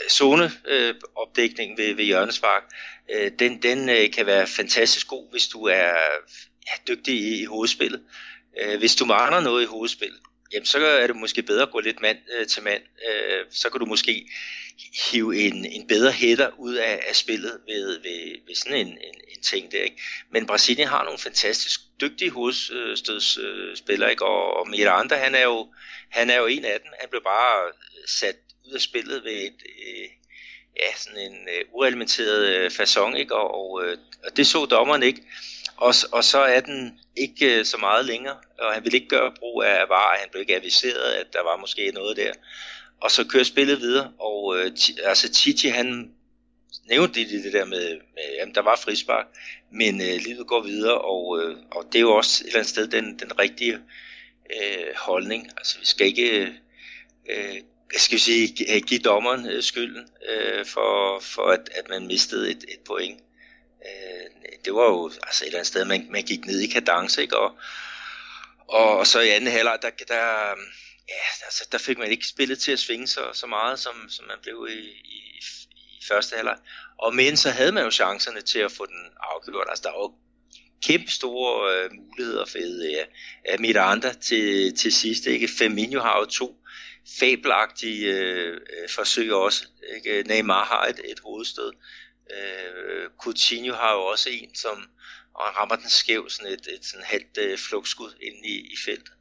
zone 0.10 0.51
øh, 0.67 0.96
opdækning 1.15 1.77
ved, 1.77 1.93
ved 1.93 2.05
hjørnespark, 2.05 2.63
øh, 3.13 3.32
den, 3.39 3.62
den 3.62 3.89
øh, 3.89 4.12
kan 4.12 4.25
være 4.25 4.48
fantastisk 4.48 5.08
god, 5.08 5.32
hvis 5.32 5.48
du 5.48 5.63
er 5.63 5.93
ja, 6.67 6.93
dygtig 6.93 7.15
i, 7.15 7.41
i 7.41 7.46
hovedspillet. 7.46 8.01
Øh, 8.62 8.79
hvis 8.79 8.96
du 8.96 9.05
mangler 9.05 9.41
noget 9.41 9.63
i 9.63 9.65
hovedspillet, 9.65 10.20
jamen 10.54 10.66
så 10.66 10.78
er 10.78 11.08
det 11.08 11.16
måske 11.16 11.44
bedre 11.44 11.64
at 11.64 11.72
gå 11.72 11.80
lidt 11.80 12.02
mand 12.02 12.18
øh, 12.38 12.48
til 12.48 12.64
mand. 12.64 12.84
Øh, 13.10 13.46
så 13.52 13.70
kan 13.70 13.80
du 13.80 13.86
måske 13.86 14.30
hive 15.12 15.38
en, 15.38 15.66
en 15.66 15.88
bedre 15.88 16.12
hætter 16.12 16.52
ud 16.60 16.76
af, 16.76 17.04
af 17.08 17.16
spillet 17.16 17.60
ved, 17.68 18.00
ved, 18.02 18.46
ved 18.48 18.56
sådan 18.56 18.78
en, 18.78 18.88
en, 18.88 19.16
en 19.36 19.42
ting 19.42 19.72
der. 19.72 19.84
Ikke? 19.84 20.02
Men 20.32 20.46
Brasilien 20.46 20.88
har 20.88 21.04
nogle 21.04 21.20
fantastisk 21.20 21.80
dygtige 22.02 22.32
hovedstødsspillere, 22.32 24.12
ikke? 24.12 24.26
og, 24.26 24.58
og 24.58 24.70
Miranda, 24.70 25.16
han 25.16 25.36
er, 25.36 25.44
jo, 25.44 25.74
han 26.10 26.30
er 26.30 26.38
jo 26.38 26.46
en 26.46 26.66
af 26.66 26.80
dem. 26.84 26.92
Han 27.00 27.10
blev 27.10 27.24
bare 27.24 27.68
øh, 27.68 28.08
sat 28.08 28.36
ud 28.68 28.74
af 28.74 28.82
spillet 28.82 29.24
ved 29.24 29.32
et, 29.32 29.64
øh, 29.64 30.10
ja, 30.78 30.98
sådan 30.98 31.20
en 31.20 31.48
øh, 31.50 31.66
ureglementeret 31.74 32.48
øh, 32.48 32.72
façon, 32.72 33.16
ikke? 33.16 33.36
Og, 33.36 33.56
og, 33.56 33.86
øh, 33.86 33.98
og 34.26 34.38
det 34.38 34.48
så 34.48 34.66
dommeren 34.66 35.04
ikke. 35.04 35.22
Og, 35.84 35.94
og 36.12 36.24
så 36.24 36.40
er 36.40 36.60
den 36.60 37.00
ikke 37.16 37.60
øh, 37.60 37.66
så 37.66 37.78
meget 37.78 38.06
længere, 38.06 38.38
og 38.60 38.74
han 38.74 38.84
vil 38.84 38.94
ikke 38.94 39.08
gøre 39.08 39.32
brug 39.40 39.63
af 39.63 39.90
var, 39.90 40.18
han 40.20 40.30
blev 40.32 40.42
ikke 40.42 40.56
aviseret, 40.56 41.13
at 41.13 41.34
der 41.34 41.44
var 41.44 41.58
måske 41.58 41.92
noget 41.92 42.18
der. 42.18 42.34
Og 43.02 43.12
så 43.12 43.24
kører 43.28 43.44
spillet 43.44 43.80
videre, 43.80 44.12
og 44.20 44.58
øh, 44.58 44.72
altså 45.04 45.30
Titi 45.34 45.68
han 45.68 46.12
nævnte 46.90 47.20
det, 47.20 47.44
det 47.44 47.54
der 47.54 47.66
med, 47.66 47.90
med 48.16 48.24
jamen 48.40 48.56
der 48.56 48.62
var 48.62 48.75
frispark, 48.75 49.25
men 49.72 50.02
øh, 50.02 50.16
livet 50.25 50.48
går 50.48 50.62
videre, 50.62 50.98
og, 50.98 51.42
øh, 51.42 51.58
og 51.72 51.86
det 51.92 51.96
er 51.96 52.02
jo 52.02 52.16
også 52.16 52.44
et 52.44 52.48
eller 52.48 52.60
andet 52.60 52.70
sted 52.70 52.88
den, 52.88 53.20
den 53.20 53.40
rigtige 53.40 53.80
øh, 54.56 54.96
holdning. 54.98 55.48
Altså 55.58 55.80
vi 55.80 55.86
skal 55.86 56.08
ikke 56.08 56.30
øh, 56.30 56.50
øh 57.30 57.56
skal 57.98 58.16
vi 58.16 58.20
sige, 58.20 58.82
give 58.82 59.00
dommeren 59.00 59.50
øh, 59.50 59.63
skylden 59.63 60.08
øh, 60.30 60.66
for, 60.66 61.20
for 61.20 61.44
at, 61.44 61.70
at 61.75 61.90
man 61.90 62.08
mistede 62.08 62.52
et, 62.52 62.66
et 62.68 62.80
point. 62.86 63.20
Øh, 63.86 64.50
det 64.66 64.74
var 64.74 64.86
jo 64.86 65.12
altså 65.24 65.44
et 65.44 65.48
eller 65.48 65.60
andet 65.60 65.68
sted, 65.68 65.86
man, 65.86 66.08
man 66.10 66.24
gik 66.24 66.46
ned 66.46 66.60
i 66.60 66.68
kadence, 66.68 67.22
ikke? 67.22 67.38
Og, 67.38 67.58
og, 68.68 68.98
og 68.98 69.08
så 69.08 69.20
i 69.20 69.30
anden 69.30 69.52
halvleg, 69.52 69.80
der, 69.82 69.90
der, 70.08 70.24
ja, 71.10 71.24
altså, 71.46 71.68
der 71.72 71.78
fik 71.78 71.98
man 71.98 72.12
ikke 72.12 72.28
spillet 72.28 72.60
til 72.60 72.72
at 72.72 72.80
svinge 72.80 73.08
så, 73.08 73.22
så 73.34 73.48
meget, 73.48 73.80
som, 73.80 74.10
som 74.10 74.25
man 74.25 74.38
blev 74.42 74.68
i, 74.70 74.80
i, 74.90 75.42
i 75.78 76.04
første 76.08 76.36
halvleg. 76.36 76.58
Og 77.00 77.16
men 77.16 77.38
så 77.38 77.50
havde 77.50 77.72
man 77.72 77.84
jo 77.84 77.92
chancerne 77.92 78.42
til 78.42 78.60
at 78.60 78.72
få 78.72 78.86
den 78.86 79.06
afgjort. 79.20 79.68
Altså, 79.70 79.84
der 79.84 79.92
var 79.92 80.00
jo 80.00 80.13
kæmpe 80.88 81.12
store 81.12 81.75
øh, 81.75 81.90
muligheder 81.94 82.46
for 82.46 82.58
øh, 82.58 82.92
ja, 82.92 83.80
af 83.80 83.92
andre 83.92 84.13
til, 84.13 84.75
til 84.75 84.94
sidst. 84.94 85.25
Ikke? 85.25 85.48
Firmino 85.48 86.02
har 86.02 86.20
jo 86.20 86.25
to 86.25 86.56
fabelagtige 87.20 88.08
øh, 88.08 88.54
øh 88.54 88.90
forsøg 88.90 89.34
også. 89.34 89.66
Ikke? 89.96 90.24
Neymar 90.28 90.66
har 90.66 90.86
et, 90.86 91.00
et 91.06 91.20
hovedstød. 91.20 91.72
Øh, 92.32 93.10
Coutinho 93.22 93.74
har 93.74 93.94
jo 93.94 94.01
også 94.06 94.30
en, 94.30 94.56
som 94.56 94.89
og 95.34 95.45
han 95.45 95.56
rammer 95.58 95.76
den 95.76 95.89
skæv, 95.89 96.30
sådan 96.30 96.52
et, 96.52 96.67
et 96.67 96.86
sådan 96.86 97.06
halvt 97.06 97.38
øh, 97.38 97.58
flugtskud 97.58 98.13
ind 98.21 98.45
i, 98.45 98.56
i 98.74 98.76
feltet. 98.86 99.13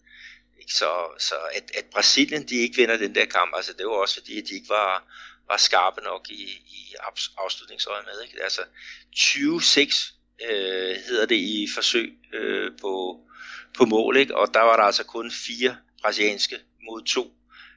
Ikke? 0.58 0.74
Så, 0.74 0.90
så 1.18 1.34
at, 1.54 1.70
at 1.74 1.84
Brasilien 1.84 2.48
de 2.48 2.54
ikke 2.54 2.76
vinder 2.76 2.96
den 2.96 3.14
der 3.14 3.24
kamp, 3.24 3.52
altså 3.56 3.72
det 3.72 3.86
var 3.86 3.92
også 3.92 4.14
fordi, 4.14 4.38
at 4.38 4.48
de 4.48 4.54
ikke 4.54 4.68
var, 4.68 5.04
var 5.48 5.56
skarpe 5.56 6.00
nok 6.00 6.30
i, 6.30 6.42
i 6.66 6.94
afslutningsøjet 7.38 8.04
med. 8.04 8.22
Ikke? 8.24 8.42
Altså 8.42 8.62
26 9.14 9.86
øh, 10.44 10.96
hedder 10.96 11.26
det 11.26 11.36
i 11.36 11.68
forsøg 11.74 12.18
øh, 12.32 12.72
på, 12.80 13.20
på 13.76 13.84
mål, 13.84 14.16
ikke? 14.16 14.36
og 14.36 14.54
der 14.54 14.60
var 14.60 14.76
der 14.76 14.82
altså 14.82 15.04
kun 15.04 15.30
fire 15.30 15.76
brasilianske 16.02 16.58
mod 16.90 17.02
to 17.02 17.34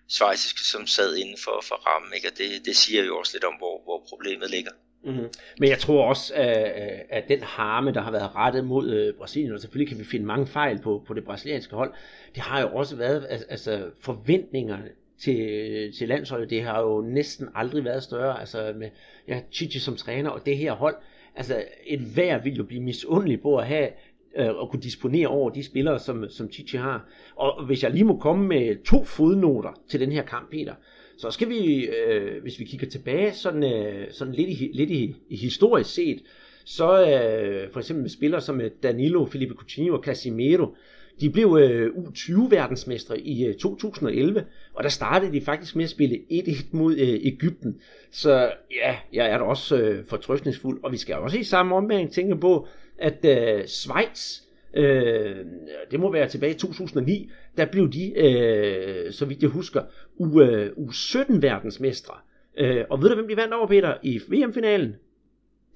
svejsiske, 0.08 0.64
som 0.64 0.88
sad 0.88 1.16
inden 1.16 1.38
for, 1.38 1.62
for 1.62 1.76
rammen. 1.76 2.14
Ikke? 2.14 2.28
Og 2.28 2.38
det, 2.38 2.66
det 2.66 2.78
siger 2.78 3.04
jo 3.04 3.18
også 3.20 3.34
lidt 3.34 3.44
om, 3.44 3.54
hvor, 3.54 3.84
hvor 3.84 4.06
problemet 4.10 4.50
ligger. 4.50 4.72
Mm-hmm. 5.06 5.28
Men 5.60 5.70
jeg 5.70 5.78
tror 5.78 6.06
også, 6.06 6.34
at, 6.36 7.06
at 7.10 7.24
den 7.28 7.42
harme, 7.42 7.92
der 7.92 8.02
har 8.02 8.12
været 8.12 8.36
rettet 8.36 8.66
mod 8.66 8.90
øh, 8.90 9.14
Brasilien, 9.14 9.54
og 9.54 9.60
selvfølgelig 9.60 9.90
kan 9.90 10.00
vi 10.00 10.04
finde 10.04 10.26
mange 10.26 10.48
fejl 10.48 10.80
på, 10.80 11.04
på 11.08 11.14
det 11.14 11.24
brasilianske 11.24 11.76
hold, 11.76 11.94
det 12.36 12.44
har 12.44 12.62
jo 12.62 12.68
også 12.68 12.96
været, 12.96 13.28
altså 13.50 13.86
forventningerne 14.00 14.90
til, 15.18 15.94
til 15.98 16.08
landsholdet, 16.08 16.50
det 16.50 16.64
har 16.64 16.82
jo 16.82 17.02
næsten 17.02 17.48
aldrig 17.56 17.86
været 17.86 18.04
større, 18.04 18.40
altså 18.40 18.74
med 18.78 18.90
ja, 19.28 19.42
Chichi 19.52 19.80
som 19.80 19.96
træner, 19.96 20.30
og 20.30 20.46
det 20.46 20.58
her 20.58 20.74
hold, 20.74 20.96
altså 21.36 21.64
et 21.86 22.00
hver 22.00 22.44
vil 22.44 22.56
jo 22.56 22.64
blive 22.64 22.82
misundelig 22.82 23.42
på 23.42 23.58
at 23.58 23.68
have 23.68 23.90
øh, 24.36 24.48
at 24.48 24.70
kunne 24.70 24.82
disponere 24.82 25.28
over 25.28 25.50
de 25.50 25.64
spillere, 25.64 26.00
som, 26.00 26.30
som 26.30 26.52
Chichi 26.52 26.78
har. 26.78 27.06
Og 27.36 27.66
hvis 27.66 27.84
jeg 27.84 27.92
lige 27.92 28.04
må 28.04 28.18
komme 28.18 28.48
med 28.48 28.84
to 28.84 29.04
fodnoter 29.04 29.82
til 29.90 30.00
den 30.00 30.12
her 30.12 30.24
kamp, 30.24 30.52
Peter, 30.52 30.74
så 31.18 31.32
skal 31.32 31.50
vi, 31.50 31.86
øh, 31.86 32.42
hvis 32.42 32.60
vi 32.60 32.64
kigger 32.64 32.88
tilbage 32.88 33.34
sådan, 33.34 33.64
øh, 33.64 34.08
sådan 34.12 34.34
lidt, 34.34 34.50
i, 34.50 34.72
lidt 34.74 34.92
i, 34.92 35.16
i 35.30 35.36
historisk 35.36 35.94
set, 35.94 36.22
så 36.66 37.02
øh, 37.02 37.72
for 37.72 37.80
eksempel 37.80 38.02
med 38.02 38.10
spillere 38.10 38.42
som 38.42 38.62
øh, 38.62 38.72
Danilo, 38.84 39.26
Felipe 39.26 39.54
Coutinho 39.54 39.98
og 39.98 40.04
Casimiro, 40.04 40.76
de 41.22 41.30
blev 41.30 41.58
øh, 41.62 41.94
U20-verdensmestre 41.96 43.20
i 43.20 43.46
øh, 43.46 43.56
2011, 43.56 44.46
og 44.74 44.84
der 44.84 44.90
startede 44.90 45.32
de 45.32 45.42
faktisk 45.42 45.76
med 45.76 45.84
at 45.84 45.90
spille 45.90 46.20
1-1 46.32 46.66
mod 46.72 46.98
øh, 46.98 47.20
Ægypten. 47.22 47.80
Så 48.12 48.52
ja, 48.72 48.96
jeg 49.14 49.30
er 49.30 49.38
da 49.38 49.44
også 49.44 49.78
øh, 49.78 50.06
fortrøstningsfuld, 50.06 50.80
og 50.84 50.92
vi 50.92 50.98
skal 50.98 51.16
også 51.16 51.38
i 51.38 51.44
samme 51.44 51.76
omgang 51.76 52.12
tænke 52.12 52.38
på, 52.38 52.68
at 52.98 53.26
øh, 53.26 53.66
Schweiz, 53.68 54.42
øh, 54.76 55.46
det 55.92 56.00
må 56.00 56.12
være 56.12 56.30
tilbage 56.30 56.54
i 56.54 56.58
2009, 56.58 57.30
der 57.58 57.66
blev 57.66 57.92
de, 57.92 58.20
øh, 58.20 59.14
så 59.14 59.26
vidt 59.26 59.42
jeg 59.42 59.50
husker, 59.50 59.82
U, 60.18 60.42
øh, 60.42 60.72
U17 60.78 61.40
verdensmestre. 61.42 62.14
Øh, 62.58 62.84
og 62.90 63.02
ved 63.02 63.10
du, 63.10 63.16
hvem 63.16 63.28
de 63.28 63.38
vandt 63.38 63.54
over, 63.54 63.68
Peter, 63.68 63.98
i 64.04 64.22
VM-finalen? 64.28 64.96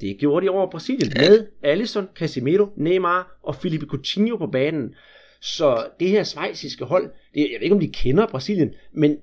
Det 0.01 0.17
gjorde 0.17 0.45
de 0.45 0.49
over 0.49 0.69
Brasilien 0.69 1.11
med 1.15 1.47
Alisson, 1.63 2.07
Casemiro, 2.15 2.67
Neymar 2.77 3.39
og 3.43 3.55
Felipe 3.55 3.85
Coutinho 3.85 4.37
på 4.37 4.47
banen. 4.47 4.95
Så 5.41 5.85
det 5.99 6.09
her 6.09 6.23
svejsiske 6.23 6.85
hold, 6.85 7.11
det, 7.33 7.39
jeg 7.39 7.57
ved 7.59 7.61
ikke 7.61 7.75
om 7.75 7.79
de 7.79 7.91
kender 7.91 8.27
Brasilien, 8.27 8.73
men 8.93 9.17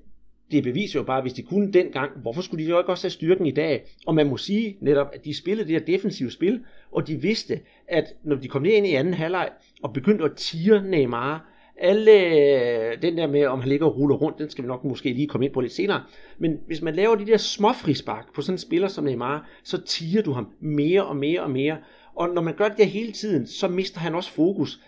det 0.51 0.63
beviser 0.63 0.99
jo 0.99 1.03
bare, 1.03 1.17
at 1.17 1.23
hvis 1.23 1.33
de 1.33 1.41
kunne 1.41 1.71
dengang, 1.73 2.11
hvorfor 2.21 2.41
skulle 2.41 2.65
de 2.65 2.69
jo 2.69 2.79
ikke 2.79 2.89
også 2.89 3.03
have 3.03 3.11
styrken 3.11 3.45
i 3.45 3.51
dag? 3.51 3.85
Og 4.05 4.15
man 4.15 4.29
må 4.29 4.37
sige 4.37 4.77
netop, 4.81 5.07
at 5.13 5.25
de 5.25 5.37
spillede 5.37 5.67
det 5.67 5.79
her 5.79 5.97
defensive 5.97 6.31
spil, 6.31 6.59
og 6.91 7.07
de 7.07 7.21
vidste, 7.21 7.59
at 7.87 8.13
når 8.23 8.35
de 8.35 8.47
kom 8.47 8.61
ned 8.61 8.71
ind 8.71 8.87
i 8.87 8.93
anden 8.93 9.13
halvleg 9.13 9.49
og 9.83 9.93
begyndte 9.93 10.25
at 10.25 10.35
tire 10.35 10.83
Neymar, 10.83 11.53
alle 11.79 12.11
øh, 12.11 13.01
den 13.01 13.17
der 13.17 13.27
med, 13.27 13.45
om 13.45 13.59
han 13.59 13.69
ligger 13.69 13.85
og 13.85 13.97
ruller 13.97 14.15
rundt, 14.15 14.39
den 14.39 14.49
skal 14.49 14.63
vi 14.63 14.67
nok 14.67 14.83
måske 14.83 15.13
lige 15.13 15.27
komme 15.27 15.45
ind 15.45 15.53
på 15.53 15.61
lidt 15.61 15.73
senere. 15.73 16.03
Men 16.37 16.57
hvis 16.67 16.81
man 16.81 16.95
laver 16.95 17.15
de 17.15 17.25
der 17.25 17.37
små 17.37 17.73
frispark 17.73 18.33
på 18.33 18.41
sådan 18.41 18.53
en 18.53 18.57
spiller 18.57 18.87
som 18.87 19.03
Neymar, 19.03 19.49
så 19.63 19.81
tiger 19.81 20.21
du 20.21 20.31
ham 20.31 20.47
mere 20.59 21.05
og 21.05 21.15
mere 21.15 21.41
og 21.41 21.51
mere. 21.51 21.77
Og 22.15 22.29
når 22.29 22.41
man 22.41 22.55
gør 22.55 22.67
det 22.67 22.77
der 22.77 22.83
hele 22.83 23.11
tiden, 23.11 23.47
så 23.47 23.67
mister 23.67 23.99
han 23.99 24.15
også 24.15 24.31
fokus. 24.31 24.79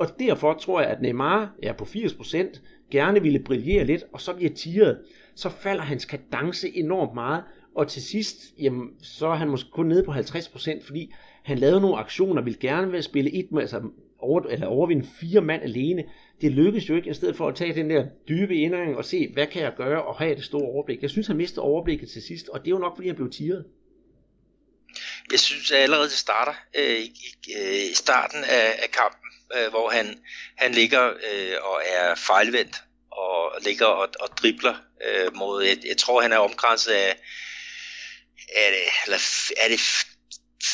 Og 0.00 0.06
derfor 0.18 0.54
tror 0.54 0.80
jeg, 0.80 0.90
at 0.90 1.02
Neymar 1.02 1.54
er 1.62 1.72
på 1.72 1.84
80%, 1.84 2.60
gerne 2.90 3.22
ville 3.22 3.38
brillere 3.38 3.84
lidt, 3.84 4.04
og 4.12 4.20
så 4.20 4.34
bliver 4.34 4.50
tiret. 4.54 4.98
Så 5.34 5.48
falder 5.48 5.82
hans 5.82 6.04
kadence 6.04 6.76
enormt 6.76 7.14
meget, 7.14 7.44
og 7.74 7.88
til 7.88 8.02
sidst, 8.02 8.36
jamen, 8.58 8.90
så 9.02 9.26
er 9.26 9.34
han 9.34 9.48
måske 9.48 9.70
kun 9.70 9.86
nede 9.86 10.04
på 10.04 10.12
50%, 10.12 10.86
fordi 10.86 11.14
han 11.42 11.58
lavede 11.58 11.80
nogle 11.80 11.98
aktioner, 11.98 12.42
ville 12.42 12.58
gerne 12.60 12.90
vil 12.90 13.02
spille 13.02 13.34
et, 13.34 13.48
altså 13.60 13.82
over, 14.18 14.40
eller 14.40 14.66
overvinde 14.66 15.06
fire 15.20 15.40
mand 15.40 15.62
alene. 15.62 16.04
Det 16.40 16.52
lykkedes 16.52 16.88
jo 16.88 16.94
ikke, 16.96 17.10
i 17.10 17.14
stedet 17.14 17.36
for 17.36 17.48
at 17.48 17.54
tage 17.54 17.74
den 17.74 17.90
der 17.90 18.06
dybe 18.28 18.56
indring 18.56 18.96
og 18.96 19.04
se, 19.04 19.32
hvad 19.32 19.46
kan 19.46 19.62
jeg 19.62 19.72
gøre, 19.76 20.02
og 20.04 20.14
have 20.16 20.34
det 20.34 20.44
store 20.44 20.62
overblik. 20.62 21.02
Jeg 21.02 21.10
synes, 21.10 21.26
han 21.26 21.36
mistede 21.36 21.60
overblikket 21.60 22.08
til 22.08 22.22
sidst, 22.22 22.48
og 22.48 22.60
det 22.60 22.66
er 22.66 22.70
jo 22.70 22.78
nok, 22.78 22.96
fordi 22.96 23.08
han 23.08 23.16
blev 23.16 23.30
tiret. 23.30 23.64
Jeg 25.30 25.40
synes 25.40 25.72
at 25.72 25.78
allerede, 25.78 26.04
det 26.04 26.12
starter 26.26 26.54
øh, 26.78 26.98
i, 26.98 27.04
i, 27.04 27.52
øh, 27.58 27.90
i 27.92 27.94
starten 27.94 28.38
af, 28.44 28.66
af 28.82 28.90
kampen, 28.90 29.27
øh, 29.54 29.68
hvor 29.70 29.90
han, 29.90 30.18
han 30.56 30.72
ligger 30.72 31.08
øh, 31.08 31.56
og 31.62 31.82
er 31.86 32.14
fejlvendt, 32.14 32.82
og 33.10 33.52
ligger 33.62 33.86
og, 33.86 34.08
og 34.20 34.28
dribler 34.38 34.76
øh, 35.06 35.36
mod, 35.36 35.64
jeg, 35.64 35.78
jeg 35.88 35.96
tror, 35.96 36.22
han 36.22 36.32
er 36.32 36.38
omkranset 36.38 36.92
af, 36.92 37.16
er 38.56 38.70
det, 38.70 38.84
eller, 39.04 39.18
er 39.64 39.68
det 39.68 39.80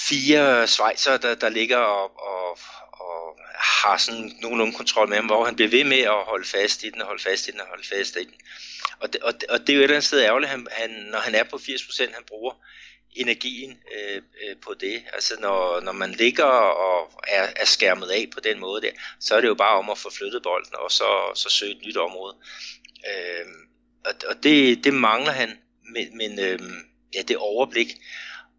fire 0.09 0.67
svejser, 0.67 1.17
der, 1.17 1.35
der 1.35 1.49
ligger 1.49 1.79
og, 1.79 2.21
og, 2.21 2.59
og 2.93 3.39
har 3.55 3.97
sådan 3.97 4.33
nogenlunde 4.43 4.77
kontrol 4.77 5.09
med 5.09 5.17
ham, 5.17 5.27
hvor 5.27 5.45
han 5.45 5.57
bliver 5.57 5.71
ved 5.71 5.85
med 5.85 5.99
at 5.99 6.25
holde 6.25 6.49
fast 6.49 6.85
i 6.85 6.91
den, 6.91 7.01
og 7.01 7.07
holde 7.07 7.23
fast 7.23 7.49
i 7.49 7.51
den, 7.51 7.61
og 7.61 7.67
holde 7.67 7.89
fast 7.89 8.17
i 8.17 8.25
den. 8.25 8.35
Og 9.01 9.13
det, 9.13 9.23
og 9.23 9.35
det, 9.41 9.45
og 9.49 9.61
det 9.61 9.69
er 9.69 9.75
jo 9.75 9.81
et 9.81 9.85
eller 9.85 9.97
andet 9.97 10.07
sted 10.07 10.23
ærgerligt, 10.23 10.51
han, 10.51 10.67
han, 10.71 10.91
når 10.91 11.19
han 11.19 11.35
er 11.35 11.45
på 11.45 11.57
80%, 11.57 12.15
han 12.15 12.25
bruger 12.29 12.55
energien 13.15 13.79
øh, 13.95 14.17
øh, 14.17 14.57
på 14.57 14.75
det. 14.81 15.03
Altså 15.13 15.37
når, 15.41 15.81
når 15.81 15.93
man 15.93 16.11
ligger 16.11 16.45
og 16.45 17.23
er, 17.29 17.49
er 17.57 17.65
skærmet 17.65 18.09
af 18.09 18.29
på 18.35 18.41
den 18.41 18.61
måde 18.61 18.83
der, 18.83 18.91
så 19.21 19.37
er 19.37 19.41
det 19.41 19.49
jo 19.49 19.55
bare 19.55 19.79
om 19.79 19.91
at 19.91 19.99
få 19.99 20.11
flyttet 20.11 20.43
bolden, 20.43 20.75
og 20.75 20.93
så, 20.93 21.33
så 21.35 21.51
søge 21.51 21.73
et 21.73 21.87
nyt 21.87 21.97
område. 21.97 22.37
Øh, 23.11 23.47
og 24.05 24.15
og 24.29 24.43
det, 24.43 24.85
det 24.85 24.95
mangler 24.95 25.33
han, 25.33 25.59
men, 25.93 26.17
men 26.17 26.39
øh, 26.39 26.59
ja, 27.15 27.23
det 27.23 27.37
overblik. 27.37 27.97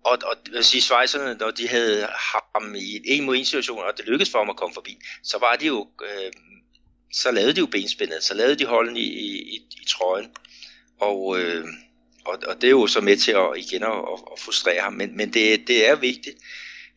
Og, 0.05 0.17
og 0.23 0.35
jeg 0.45 0.53
vil 0.53 0.63
sige, 0.63 0.81
Schweizerne, 0.81 1.37
når 1.39 1.51
de 1.51 1.67
havde 1.67 2.07
ham 2.55 2.75
i 2.75 3.01
en 3.05 3.25
mod 3.25 3.35
en 3.35 3.45
situation, 3.45 3.83
og 3.83 3.97
det 3.97 4.05
lykkedes 4.05 4.31
for 4.31 4.39
ham 4.39 4.49
at 4.49 4.55
komme 4.55 4.73
forbi, 4.73 4.97
så 5.23 5.37
var 5.37 5.55
de 5.55 5.65
jo, 5.65 5.87
øh, 6.03 6.31
så 7.13 7.31
lavede 7.31 7.53
de 7.53 7.59
jo 7.59 7.65
benspændet, 7.65 8.23
så 8.23 8.33
lavede 8.33 8.55
de 8.55 8.65
holden 8.65 8.97
i, 8.97 9.05
i, 9.05 9.55
i 9.81 9.85
trøjen. 9.87 10.31
Og, 10.99 11.39
øh, 11.39 11.65
og, 12.25 12.39
og 12.47 12.55
det 12.61 12.67
er 12.67 12.71
jo 12.71 12.87
så 12.87 13.01
med 13.01 13.17
til 13.17 13.31
at 13.31 13.53
igen 13.55 13.83
at, 13.83 14.03
at 14.31 14.39
frustrere 14.39 14.81
ham. 14.81 14.93
Men, 14.93 15.17
men 15.17 15.33
det, 15.33 15.67
det 15.67 15.87
er 15.87 15.95
vigtigt 15.95 16.37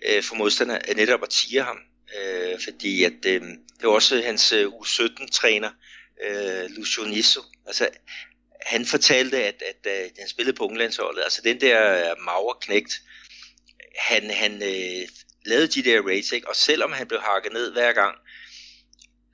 øh, 0.09 0.23
for 0.23 0.35
modstanderne 0.35 0.88
at 0.88 0.97
netop 0.97 1.23
at 1.23 1.31
tire 1.31 1.62
ham. 1.62 1.79
Øh, 2.19 2.61
fordi 2.64 3.05
at, 3.05 3.27
øh, 3.27 3.41
det 3.77 3.85
er 3.85 3.88
også 3.88 4.23
hans 4.23 4.53
øh, 4.53 4.67
U17-træner, 4.67 5.71
øh, 6.27 6.71
Lucio 6.71 7.05
Nisso. 7.05 7.41
Altså, 7.67 7.88
han 8.67 8.87
fortalte, 8.87 9.45
at, 9.45 9.62
at, 9.62 9.93
øh, 9.93 10.05
at 10.05 10.12
han 10.19 10.29
spillede 10.29 10.57
på 10.57 10.64
unglandsholdet. 10.64 11.23
Altså 11.23 11.41
den 11.45 11.61
der 11.61 12.11
øh, 12.11 12.17
magre 12.25 12.55
knægt, 12.61 13.03
han, 13.99 14.31
han 14.31 14.62
øh, 14.62 15.09
lavede 15.47 15.69
de 15.69 15.83
der 15.83 16.03
raids, 16.03 16.33
ikke? 16.33 16.49
og 16.49 16.57
selvom 16.57 16.93
han 16.93 17.07
blev 17.09 17.21
hakket 17.21 17.53
ned 17.53 17.73
hver 17.73 17.93
gang, 17.93 18.17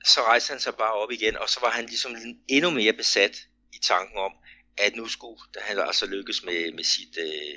så 0.04 0.20
rejste 0.20 0.50
han 0.50 0.60
sig 0.60 0.74
bare 0.74 0.92
op 0.92 1.10
igen, 1.10 1.36
og 1.36 1.48
så 1.48 1.60
var 1.60 1.70
han 1.70 1.86
ligesom 1.86 2.16
endnu 2.48 2.70
mere 2.70 2.92
besat 2.92 3.36
i 3.72 3.78
tanken 3.82 4.18
om, 4.18 4.32
at 4.76 4.96
nu 4.96 5.08
skulle 5.08 5.40
han 5.58 5.78
altså 5.78 6.06
lykkes 6.06 6.44
med, 6.44 6.72
med 6.72 6.84
sit 6.84 7.18
øh, 7.18 7.54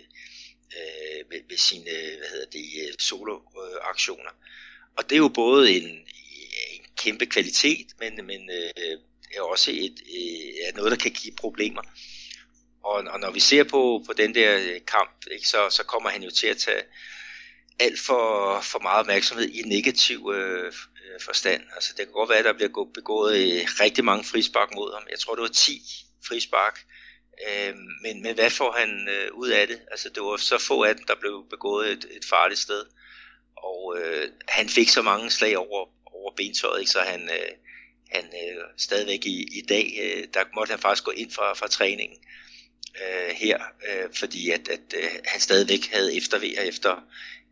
øh, 0.78 1.26
med, 1.30 1.40
med 1.50 1.58
sine 1.58 1.84
hvad 2.18 2.30
hedder 2.32 2.50
det, 2.52 2.66
øh, 2.82 2.94
solo-aktioner. 3.00 4.32
Og 4.98 5.04
det 5.04 5.12
er 5.12 5.18
jo 5.20 5.28
både 5.28 5.72
en, 5.72 5.88
en 6.74 6.86
kæmpe 6.98 7.26
kvalitet, 7.26 7.88
men, 8.00 8.26
men 8.26 8.50
øh, 8.50 9.00
er 9.36 9.42
også 9.42 9.72
et, 9.72 10.02
øh, 10.18 10.76
noget, 10.76 10.92
der 10.92 10.98
kan 10.98 11.12
give 11.12 11.36
problemer. 11.36 11.82
Og, 12.84 13.04
og 13.14 13.20
når 13.20 13.32
vi 13.32 13.40
ser 13.40 13.64
på, 13.64 14.04
på 14.06 14.14
den 14.14 14.36
der 14.36 14.58
øh, 14.58 14.82
kamp, 14.88 15.26
ikke, 15.32 15.48
så, 15.48 15.70
så 15.70 15.84
kommer 15.84 16.10
han 16.10 16.24
jo 16.24 16.32
til 16.32 16.48
at 16.48 16.58
tage 16.58 16.84
alt 17.80 18.00
for, 18.00 18.62
for 18.62 18.80
meget 18.80 19.00
opmærksomhed 19.00 19.50
i 19.50 19.62
negativ 19.62 20.32
øh, 20.36 20.66
øh 20.66 21.22
forstand. 21.22 21.64
Altså 21.76 21.94
det 21.98 22.06
kan 22.06 22.14
godt 22.14 22.30
være, 22.30 22.40
at 22.40 22.46
der 22.46 22.54
bliver 22.54 22.86
begået 22.94 23.38
øh, 23.38 23.68
rigtig 23.80 24.06
mange 24.06 24.24
frispark 24.24 24.70
mod 24.76 24.94
ham. 24.94 25.08
Jeg 25.12 25.20
tror, 25.20 25.36
det 25.36 25.42
var 25.42 25.48
10 25.48 25.82
frispark. 26.28 26.86
Øh, 27.46 27.76
men, 28.02 28.22
men 28.22 28.36
hvad 28.36 28.50
får 28.50 28.72
han 28.72 29.10
øh, 29.10 29.34
ud 29.34 29.50
af 29.50 29.68
det? 29.68 29.80
Altså 29.92 30.10
det 30.10 30.24
var 30.24 30.38
så 30.38 30.58
få 30.58 30.84
af 30.84 30.96
dem, 30.96 31.06
der 31.08 31.16
blev 31.20 31.46
begået 31.50 31.92
et, 31.92 32.06
et 32.12 32.26
farligt 32.26 32.60
sted. 32.60 32.86
Og 33.58 33.98
øh, 34.00 34.30
han 34.48 34.70
fik 34.70 34.90
så 34.90 35.02
mange 35.02 35.30
slag 35.30 35.58
over, 35.58 35.90
over 36.06 36.32
bentøjet, 36.36 36.80
ikke? 36.80 36.92
så 36.92 37.00
han, 37.00 37.22
øh, 37.22 37.52
han 38.12 38.24
øh, 38.24 38.64
stadigvæk 38.78 39.26
i, 39.26 39.58
i 39.60 39.62
dag, 39.70 39.86
øh, 40.04 40.24
der 40.34 40.40
måtte 40.56 40.72
han 40.72 40.80
faktisk 40.80 41.04
gå 41.04 41.12
ind 41.12 41.32
fra, 41.32 41.54
fra 41.54 41.68
træningen 41.68 42.18
øh, 43.02 43.36
her, 43.36 43.58
øh, 43.58 44.10
fordi 44.14 44.52
at, 44.52 44.70
at 44.70 44.94
øh, 44.98 45.10
han 45.26 45.40
stadigvæk 45.40 45.86
havde 45.94 46.18
eftervejer 46.18 46.62
efter, 46.62 47.04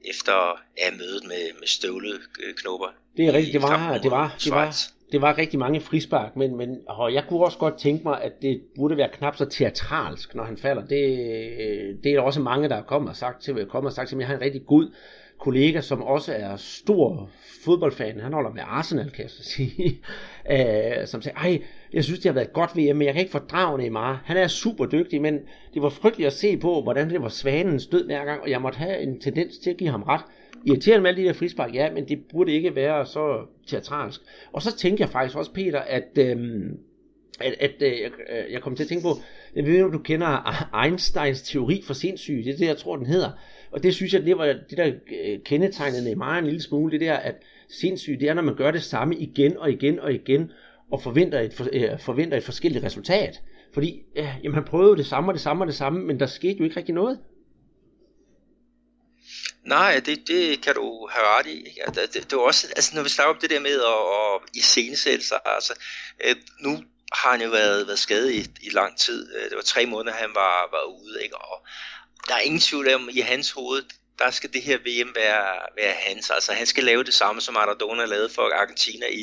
efter 0.05 0.61
ja, 0.77 0.91
mødet 0.91 1.23
med, 1.23 1.53
med 1.59 1.67
støvleknopper. 1.67 2.87
Det 3.17 3.27
er 3.27 3.33
rigtigt, 3.33 3.53
det 3.53 3.61
var, 3.61 3.97
det 3.97 4.11
var, 4.11 4.35
det 4.43 4.51
var, 4.51 4.75
det 5.15 5.21
var 5.21 5.37
rigtig 5.37 5.59
mange 5.59 5.79
frispark, 5.79 6.35
men, 6.35 6.57
men 6.57 6.77
og 6.87 7.13
jeg 7.13 7.23
kunne 7.29 7.45
også 7.45 7.57
godt 7.57 7.77
tænke 7.77 8.03
mig, 8.03 8.23
at 8.23 8.41
det 8.41 8.61
burde 8.75 8.97
være 8.97 9.09
knap 9.13 9.35
så 9.35 9.45
teatralsk, 9.45 10.35
når 10.35 10.43
han 10.43 10.57
falder. 10.57 10.85
Det, 10.85 11.19
øh, 11.59 11.95
det 12.03 12.11
er 12.11 12.21
også 12.21 12.41
mange, 12.41 12.69
der 12.69 12.75
er 12.75 12.81
kommet 12.81 13.09
og 13.09 13.15
sagt 13.15 13.41
til, 13.41 13.65
kommet 13.65 13.89
og 13.89 13.93
sagt 13.93 14.07
til 14.07 14.17
mig, 14.17 14.21
jeg 14.21 14.27
har 14.27 14.35
en 14.35 14.41
rigtig 14.41 14.65
god 14.65 14.93
kollega, 15.39 15.81
som 15.81 16.03
også 16.03 16.33
er 16.33 16.55
stor 16.55 17.29
fodboldfan, 17.65 18.19
han 18.19 18.33
holder 18.33 18.53
med 18.53 18.61
Arsenal, 18.65 19.11
kan 19.11 19.23
jeg 19.23 19.31
så 19.31 19.43
sige, 19.43 20.01
øh, 20.51 21.07
som 21.07 21.21
sagde, 21.21 21.37
ej, 21.37 21.61
jeg 21.93 22.03
synes, 22.03 22.19
det 22.19 22.29
har 22.29 22.33
været 22.33 22.53
godt 22.53 22.77
VM, 22.77 22.97
men 22.97 23.05
jeg 23.05 23.13
kan 23.13 23.21
ikke 23.21 23.31
fordrage 23.31 23.77
Neymar. 23.77 24.21
Han 24.25 24.37
er 24.37 24.47
super 24.47 24.85
dygtig, 24.85 25.21
men 25.21 25.39
det 25.73 25.81
var 25.81 25.89
frygteligt 25.89 26.27
at 26.27 26.33
se 26.33 26.57
på, 26.57 26.81
hvordan 26.81 27.09
det 27.09 27.21
var 27.21 27.29
svanens 27.29 27.87
død 27.87 28.05
hver 28.05 28.25
gang, 28.25 28.41
og 28.41 28.49
jeg 28.49 28.61
måtte 28.61 28.77
have 28.77 28.99
en 28.99 29.19
tendens 29.19 29.57
til 29.57 29.69
at 29.69 29.77
give 29.77 29.89
ham 29.89 30.03
ret. 30.03 30.21
Irriterende 30.65 31.01
med 31.01 31.09
alle 31.09 31.21
de 31.21 31.27
der 31.27 31.33
frispark, 31.33 31.73
ja, 31.73 31.91
men 31.91 32.07
det 32.07 32.19
burde 32.31 32.51
ikke 32.51 32.75
være 32.75 33.05
så 33.05 33.45
teatralsk. 33.67 34.21
Og 34.53 34.61
så 34.61 34.77
tænker 34.77 35.05
jeg 35.05 35.09
faktisk 35.09 35.37
også, 35.37 35.51
Peter, 35.53 35.79
at, 35.79 36.17
øhm, 36.17 36.77
at, 37.39 37.55
at 37.59 37.81
øh, 37.81 37.99
jeg 38.31 38.55
øh, 38.55 38.61
kom 38.61 38.75
til 38.75 38.83
at 38.83 38.89
tænke 38.89 39.03
på, 39.03 39.09
jeg 39.55 39.65
ved 39.65 39.71
ikke, 39.71 39.85
om 39.85 39.91
du 39.91 39.99
kender 39.99 40.53
Einsteins 40.83 41.41
teori 41.41 41.81
for 41.87 41.93
sindssyge, 41.93 42.43
det 42.43 42.53
er 42.53 42.57
det, 42.57 42.67
jeg 42.67 42.77
tror, 42.77 42.95
den 42.95 43.05
hedder. 43.05 43.29
Og 43.71 43.83
det 43.83 43.95
synes 43.95 44.13
jeg, 44.13 44.25
det 44.25 44.37
var 44.37 44.45
det, 44.45 44.77
der 44.77 44.85
øh, 45.25 45.39
kendetegnede 45.45 46.15
mig 46.15 46.39
en 46.39 46.45
lille 46.45 46.61
smule, 46.61 46.91
det 46.91 47.01
der, 47.01 47.13
at 47.13 47.35
sindssyg, 47.69 48.19
det 48.19 48.29
er, 48.29 48.33
når 48.33 48.41
man 48.41 48.55
gør 48.55 48.71
det 48.71 48.83
samme 48.83 49.15
igen 49.15 49.57
og 49.57 49.71
igen 49.71 49.99
og 49.99 50.13
igen, 50.13 50.51
og 50.91 51.01
forventer 51.01 51.39
et, 51.39 51.53
for, 51.53 51.67
øh, 51.73 51.99
forventer 51.99 52.37
et 52.37 52.43
forskelligt 52.43 52.83
resultat. 52.85 53.41
Fordi, 53.73 54.03
øh, 54.15 54.27
jamen, 54.43 54.53
han 54.53 54.63
prøvede 54.63 54.97
det 54.97 55.05
samme 55.05 55.29
og 55.29 55.33
det 55.33 55.41
samme 55.41 55.63
og 55.63 55.67
det 55.67 55.75
samme, 55.75 56.05
men 56.05 56.19
der 56.19 56.25
skete 56.25 56.57
jo 56.57 56.63
ikke 56.63 56.77
rigtig 56.77 56.95
noget. 56.95 57.19
Nej, 59.65 59.99
det, 59.99 60.27
det 60.27 60.61
kan 60.61 60.75
du 60.75 61.07
have 61.11 61.25
ret 61.27 61.45
i. 61.45 61.57
Ikke? 61.57 61.81
det, 61.87 62.13
det, 62.13 62.13
det 62.13 62.33
er 62.33 62.37
også, 62.37 62.67
altså 62.75 62.95
når 62.95 63.03
vi 63.03 63.09
snakker 63.09 63.33
om 63.33 63.39
det 63.39 63.49
der 63.49 63.59
med 63.59 63.81
at, 63.81 64.35
at 64.35 64.57
iscenesætte 64.59 65.25
sig, 65.25 65.39
altså 65.45 65.73
øh, 66.25 66.35
nu 66.59 66.83
har 67.13 67.31
han 67.31 67.41
jo 67.41 67.49
været, 67.49 67.87
været 67.87 67.99
skadet 67.99 68.31
i, 68.31 68.47
i 68.61 68.69
lang 68.69 68.97
tid. 68.97 69.35
Øh, 69.35 69.49
det 69.49 69.55
var 69.55 69.61
tre 69.61 69.85
måneder, 69.85 70.17
han 70.17 70.29
var, 70.35 70.69
var 70.71 70.83
ude, 70.83 71.23
ikke? 71.23 71.37
og 71.37 71.67
der 72.27 72.35
er 72.35 72.39
ingen 72.39 72.59
tvivl 72.59 72.93
om, 72.93 73.09
i 73.11 73.19
hans 73.19 73.51
hoved, 73.51 73.83
der 74.19 74.31
skal 74.31 74.53
det 74.53 74.61
her 74.61 74.77
VM 74.77 75.15
være, 75.15 75.59
være 75.77 75.93
hans. 75.93 76.29
Altså 76.29 76.53
han 76.53 76.65
skal 76.65 76.83
lave 76.83 77.03
det 77.03 77.13
samme, 77.13 77.41
som 77.41 77.53
Maradona 77.53 78.05
lavede 78.05 78.29
for 78.29 78.61
Argentina 78.61 79.05
i, 79.05 79.21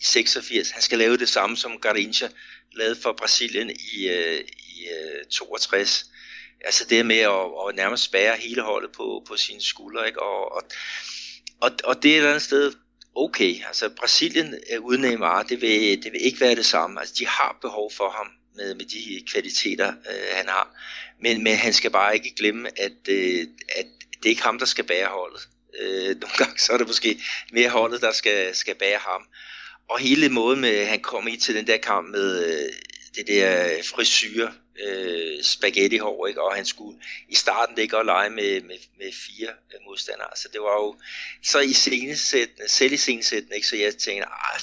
i 0.00 0.04
86. 0.04 0.70
Han 0.70 0.82
skal 0.82 0.98
lave 0.98 1.16
det 1.16 1.28
samme, 1.28 1.56
som 1.56 1.80
Garrincha 1.80 2.28
lavede 2.72 3.00
for 3.02 3.12
Brasilien 3.12 3.70
i, 3.70 4.08
øh, 4.08 4.40
i 4.40 4.88
øh, 4.88 5.24
62. 5.30 6.04
Altså 6.64 6.84
det 6.84 7.06
med 7.06 7.18
at, 7.18 7.68
at 7.68 7.76
nærmest 7.76 8.04
spære 8.04 8.36
hele 8.36 8.62
holdet 8.62 8.92
på, 8.92 9.24
på 9.28 9.36
sine 9.36 9.62
skuldre. 9.62 10.06
Ikke? 10.06 10.22
Og, 10.22 10.52
og, 10.52 10.62
og, 11.60 11.70
og 11.84 12.02
det 12.02 12.10
er 12.10 12.14
et 12.14 12.16
eller 12.16 12.30
andet 12.30 12.42
sted 12.42 12.72
okay. 13.14 13.66
Altså 13.66 13.88
Brasilien 13.88 14.54
øh, 14.72 14.80
uden 14.80 15.00
Neymar, 15.00 15.42
det 15.42 15.60
vil, 15.60 16.02
det 16.02 16.12
vil 16.12 16.26
ikke 16.26 16.40
være 16.40 16.54
det 16.54 16.66
samme. 16.66 17.00
Altså 17.00 17.14
de 17.18 17.26
har 17.26 17.58
behov 17.62 17.92
for 17.92 18.10
ham 18.10 18.26
med, 18.56 18.74
med 18.74 18.84
de 18.84 19.26
kvaliteter, 19.32 19.88
øh, 19.88 20.36
han 20.36 20.48
har. 20.48 20.76
Men, 21.22 21.44
men 21.44 21.56
han 21.56 21.72
skal 21.72 21.90
bare 21.90 22.14
ikke 22.14 22.34
glemme, 22.34 22.80
at, 22.80 23.08
øh, 23.08 23.46
at 23.76 23.86
det 24.12 24.24
er 24.24 24.30
ikke 24.30 24.42
ham, 24.42 24.58
der 24.58 24.66
skal 24.66 24.84
bære 24.84 25.08
holdet. 25.08 25.48
Øh, 25.80 26.20
nogle 26.20 26.36
gange 26.38 26.58
så 26.58 26.72
er 26.72 26.78
det 26.78 26.86
måske 26.86 27.20
mere 27.52 27.68
holdet, 27.68 28.00
der 28.00 28.12
skal, 28.12 28.54
skal 28.54 28.74
bære 28.74 28.98
ham. 28.98 29.22
Og 29.88 29.98
hele 29.98 30.28
måden 30.28 30.60
med, 30.60 30.86
han 30.86 31.00
kom 31.00 31.28
ind 31.28 31.40
til 31.40 31.54
den 31.54 31.66
der 31.66 31.76
kamp 31.76 32.08
med 32.08 32.44
øh, 32.46 32.72
det 33.14 33.26
der 33.26 33.82
frisyr, 33.82 34.50
øh, 34.82 35.42
spaghettihår, 35.42 36.26
ikke? 36.26 36.42
og 36.42 36.54
han 36.54 36.66
skulle 36.66 36.98
i 37.28 37.34
starten 37.34 37.78
ikke 37.78 37.96
at 37.96 38.06
lege 38.06 38.30
med, 38.30 38.60
med, 38.60 38.76
med 38.98 39.12
fire 39.12 39.48
øh, 39.48 39.80
modstandere. 39.86 40.36
Så 40.36 40.48
det 40.52 40.60
var 40.60 40.72
jo 40.72 40.96
så 41.42 41.60
i 41.60 41.72
scenesættende, 41.72 42.68
selv 42.68 42.92
i 42.92 42.96
scenesættende, 42.96 43.56
ikke? 43.56 43.66
så 43.66 43.76
jeg 43.76 43.96
tænkte, 43.96 44.26
ah, 44.26 44.60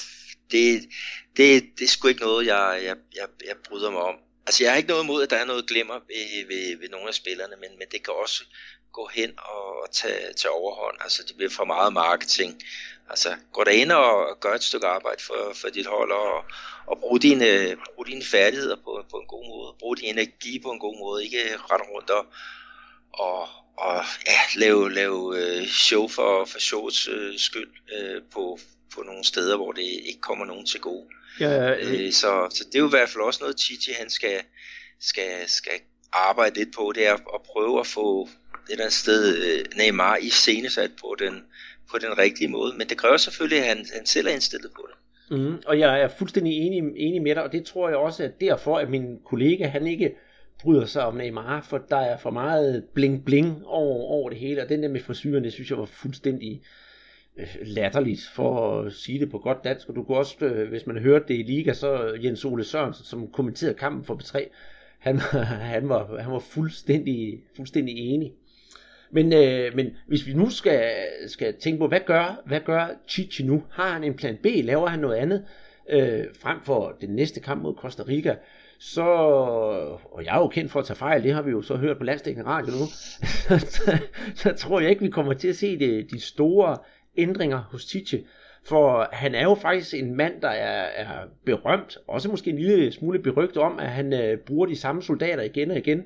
det, 0.50 0.88
det, 1.36 1.64
det 1.78 1.84
er 1.84 1.88
sgu 1.88 2.08
ikke 2.08 2.20
noget, 2.20 2.46
jeg, 2.46 2.80
jeg, 2.84 2.96
jeg, 3.16 3.28
jeg 3.46 3.56
bryder 3.68 3.90
mig 3.90 4.02
om. 4.02 4.14
Altså 4.46 4.64
jeg 4.64 4.72
har 4.72 4.76
ikke 4.76 4.88
noget 4.88 5.04
imod, 5.04 5.22
at 5.22 5.30
der 5.30 5.36
er 5.36 5.44
noget 5.44 5.66
glemmer 5.66 5.94
ved, 5.94 6.46
ved, 6.46 6.76
ved 6.76 6.88
nogle 6.88 7.08
af 7.08 7.14
spillerne, 7.14 7.56
men, 7.60 7.78
men 7.78 7.88
det 7.92 8.04
kan 8.04 8.14
også 8.14 8.44
gå 8.98 9.10
hen 9.18 9.30
og 9.38 9.88
tage, 9.92 10.32
tage 10.40 10.52
overhånd. 10.60 10.96
Altså 11.00 11.20
det 11.28 11.36
bliver 11.36 11.50
for 11.58 11.64
meget 11.64 11.92
marketing. 11.92 12.62
Altså 13.10 13.28
gå 13.52 13.64
der 13.64 13.70
ind 13.70 13.92
og 13.92 14.38
gør 14.40 14.54
et 14.54 14.62
stykke 14.62 14.86
arbejde 14.86 15.22
for, 15.22 15.52
for 15.60 15.68
dit 15.68 15.86
hold 15.86 16.12
og, 16.12 16.44
og 16.86 16.98
brug 17.00 17.22
dine, 17.22 17.76
brug 17.94 18.06
dine 18.06 18.24
færdigheder 18.24 18.76
på, 18.76 19.04
på 19.10 19.16
en 19.16 19.26
god 19.26 19.44
måde. 19.52 19.76
Brug 19.78 19.96
din 19.96 20.18
energi 20.18 20.58
på 20.58 20.70
en 20.70 20.78
god 20.78 20.98
måde. 20.98 21.24
Ikke 21.24 21.42
rette 21.70 21.84
rundt 21.92 22.10
og, 22.10 22.24
og, 23.12 23.48
og 23.76 24.04
ja, 24.26 24.40
lave, 24.56 24.92
lave 24.92 25.20
øh, 25.38 25.66
show 25.66 26.08
for, 26.08 26.44
for 26.44 26.58
shows 26.58 27.08
øh, 27.08 27.38
skyld 27.38 27.72
øh, 27.96 28.22
på, 28.32 28.58
på 28.94 29.02
nogle 29.02 29.24
steder, 29.24 29.56
hvor 29.56 29.72
det 29.72 29.82
ikke 29.82 30.20
kommer 30.20 30.44
nogen 30.44 30.66
til 30.66 30.80
gode. 30.80 31.06
Ja, 31.40 31.50
ja, 31.50 31.68
ja. 31.68 32.06
Øh, 32.06 32.12
så, 32.12 32.48
så 32.50 32.64
det 32.64 32.74
er 32.74 32.78
jo 32.78 32.86
i 32.86 32.96
hvert 32.96 33.08
fald 33.08 33.24
også 33.24 33.40
noget, 33.40 33.56
Titi 33.56 33.92
han 33.92 34.10
skal, 34.10 34.42
skal, 35.00 35.48
skal 35.48 35.80
arbejde 36.12 36.58
lidt 36.58 36.74
på, 36.74 36.92
det 36.94 37.06
er 37.06 37.14
at 37.14 37.42
prøve 37.42 37.80
at 37.80 37.86
få 37.86 38.28
det 38.68 38.80
andet 38.80 38.92
sted 38.92 39.36
øh, 39.36 39.64
Neymar 39.76 40.16
i 40.16 40.28
scenesat 40.28 40.90
på 41.00 41.16
den, 41.18 41.34
på 41.90 41.98
den 41.98 42.18
rigtige 42.18 42.48
måde. 42.48 42.72
Men 42.78 42.88
det 42.88 42.96
kræver 42.96 43.16
selvfølgelig, 43.16 43.58
at 43.58 43.68
han, 43.68 43.86
han 43.96 44.06
selv 44.06 44.26
er 44.26 44.30
indstillet 44.30 44.70
på 44.76 44.88
det. 44.90 44.98
Mm, 45.30 45.62
og 45.66 45.78
jeg 45.78 46.00
er 46.00 46.08
fuldstændig 46.08 46.52
enig, 46.52 46.78
enig 46.96 47.22
med 47.22 47.34
dig, 47.34 47.42
og 47.42 47.52
det 47.52 47.64
tror 47.64 47.88
jeg 47.88 47.98
også 47.98 48.24
at 48.24 48.40
derfor, 48.40 48.78
at 48.78 48.90
min 48.90 49.18
kollega, 49.24 49.66
han 49.66 49.86
ikke 49.86 50.14
bryder 50.60 50.86
sig 50.86 51.04
om 51.04 51.14
Neymar, 51.14 51.60
for 51.60 51.78
der 51.78 51.96
er 51.96 52.16
for 52.16 52.30
meget 52.30 52.84
bling-bling 52.94 53.66
over, 53.66 54.04
over 54.04 54.30
det 54.30 54.38
hele, 54.38 54.62
og 54.62 54.68
den 54.68 54.82
der 54.82 54.88
med 54.88 55.00
frisyren, 55.00 55.44
det 55.44 55.52
synes 55.52 55.70
jeg 55.70 55.78
var 55.78 55.84
fuldstændig 55.84 56.62
øh, 57.36 57.56
latterligt, 57.62 58.20
for 58.34 58.80
at 58.80 58.92
sige 58.92 59.20
det 59.20 59.30
på 59.30 59.38
godt 59.38 59.64
dansk, 59.64 59.88
og 59.88 59.94
du 59.94 60.02
kunne 60.02 60.18
også, 60.18 60.44
øh, 60.44 60.68
hvis 60.68 60.86
man 60.86 60.98
hørte 60.98 61.24
det 61.28 61.38
i 61.38 61.42
Liga, 61.42 61.72
så 61.72 62.18
Jens 62.24 62.44
Ole 62.44 62.64
Sørensen, 62.64 63.04
som 63.04 63.32
kommenterede 63.32 63.74
kampen 63.74 64.04
for 64.04 64.14
B3, 64.14 64.48
han, 64.98 65.18
han, 65.74 65.88
var, 65.88 66.20
han 66.20 66.32
var 66.32 66.38
fuldstændig, 66.38 67.42
fuldstændig 67.56 67.98
enig. 67.98 68.32
Men, 69.10 69.32
øh, 69.32 69.76
men 69.76 69.96
hvis 70.06 70.26
vi 70.26 70.32
nu 70.32 70.50
skal, 70.50 70.92
skal 71.26 71.54
tænke 71.54 71.78
på, 71.78 71.88
hvad 71.88 72.00
gør, 72.06 72.42
hvad 72.46 72.60
gør 72.60 72.86
Chichi 73.08 73.44
nu? 73.44 73.62
Har 73.70 73.92
han 73.92 74.04
en 74.04 74.14
plan 74.14 74.36
B? 74.42 74.46
Laver 74.46 74.86
han 74.86 74.98
noget 74.98 75.16
andet? 75.16 75.44
Øh, 75.90 76.24
frem 76.42 76.58
for 76.64 76.96
den 77.00 77.10
næste 77.10 77.40
kamp 77.40 77.62
mod 77.62 77.74
Costa 77.74 78.02
Rica, 78.08 78.36
så, 78.80 79.02
og 80.12 80.24
jeg 80.24 80.36
er 80.36 80.40
jo 80.40 80.48
kendt 80.48 80.72
for 80.72 80.80
at 80.80 80.86
tage 80.86 80.96
fejl, 80.96 81.22
det 81.22 81.34
har 81.34 81.42
vi 81.42 81.50
jo 81.50 81.62
så 81.62 81.76
hørt 81.76 81.98
på 81.98 82.04
landstækkende 82.04 82.48
radio 82.48 82.72
nu, 82.72 82.86
så, 83.76 83.98
så 84.34 84.52
tror 84.56 84.80
jeg 84.80 84.90
ikke, 84.90 85.02
vi 85.02 85.10
kommer 85.10 85.32
til 85.34 85.48
at 85.48 85.56
se 85.56 85.78
det, 85.78 86.10
de 86.10 86.20
store 86.20 86.76
ændringer 87.16 87.58
hos 87.70 87.82
Chichi. 87.82 88.26
For 88.64 89.08
han 89.12 89.34
er 89.34 89.42
jo 89.42 89.54
faktisk 89.54 89.94
en 89.94 90.16
mand, 90.16 90.40
der 90.40 90.48
er, 90.48 90.82
er 90.82 91.26
berømt, 91.44 91.98
også 92.06 92.28
måske 92.28 92.50
en 92.50 92.58
lille 92.58 92.92
smule 92.92 93.18
berygtet 93.18 93.56
om, 93.62 93.78
at 93.78 93.88
han 93.88 94.12
øh, 94.12 94.38
bruger 94.38 94.66
de 94.66 94.76
samme 94.76 95.02
soldater 95.02 95.42
igen 95.42 95.70
og 95.70 95.76
igen, 95.76 96.02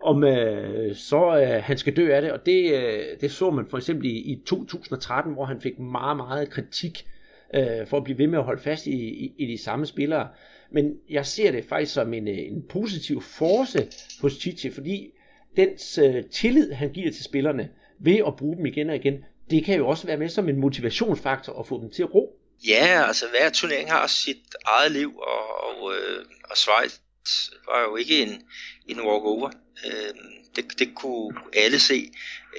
om 0.00 0.24
øh, 0.24 0.96
så 0.96 1.38
øh, 1.40 1.62
han 1.62 1.78
skal 1.78 1.96
dø 1.96 2.12
af 2.14 2.22
det. 2.22 2.32
Og 2.32 2.46
det, 2.46 2.74
øh, 2.74 3.20
det 3.20 3.32
så 3.32 3.50
man 3.50 3.66
for 3.70 3.76
eksempel 3.76 4.06
i, 4.06 4.18
i 4.18 4.42
2013, 4.46 5.32
hvor 5.32 5.44
han 5.44 5.60
fik 5.60 5.78
meget, 5.78 6.16
meget 6.16 6.50
kritik 6.50 7.06
øh, 7.54 7.86
for 7.86 7.96
at 7.96 8.04
blive 8.04 8.18
ved 8.18 8.26
med 8.26 8.38
at 8.38 8.44
holde 8.44 8.62
fast 8.62 8.86
i, 8.86 8.90
i, 8.90 9.34
i 9.38 9.46
de 9.46 9.58
samme 9.58 9.86
spillere. 9.86 10.28
Men 10.70 10.94
jeg 11.10 11.26
ser 11.26 11.52
det 11.52 11.64
faktisk 11.64 11.94
som 11.94 12.14
en, 12.14 12.28
øh, 12.28 12.38
en 12.38 12.62
positiv 12.68 13.22
force 13.22 13.88
hos 14.20 14.32
Chichi, 14.32 14.70
fordi 14.70 15.10
dens 15.56 15.98
øh, 15.98 16.24
tillid, 16.24 16.72
han 16.72 16.92
giver 16.92 17.12
til 17.12 17.24
spillerne 17.24 17.68
ved 17.98 18.18
at 18.26 18.36
bruge 18.36 18.56
dem 18.56 18.66
igen 18.66 18.90
og 18.90 18.96
igen, 18.96 19.24
det 19.50 19.64
kan 19.64 19.76
jo 19.76 19.88
også 19.88 20.06
være 20.06 20.16
med 20.16 20.28
som 20.28 20.48
en 20.48 20.60
motivationsfaktor 20.60 21.60
at 21.60 21.66
få 21.66 21.80
dem 21.80 21.90
til 21.90 22.02
at 22.02 22.14
ro. 22.14 22.38
Ja, 22.68 23.04
altså 23.06 23.24
hver 23.30 23.50
turnering 23.50 23.90
har 23.90 24.06
sit 24.06 24.54
eget 24.66 24.92
liv, 24.92 25.18
og, 25.18 25.60
og, 25.68 25.92
øh, 25.94 26.24
og 26.50 26.56
Schweiz 26.56 26.98
var 27.66 27.80
jo 27.90 27.96
ikke 27.96 28.22
en, 28.22 28.42
en 28.88 29.00
walkover. 29.00 29.50
Øh, 29.84 30.14
det, 30.56 30.78
det 30.78 30.94
kunne 30.94 31.34
alle 31.52 31.80
se, 31.80 32.10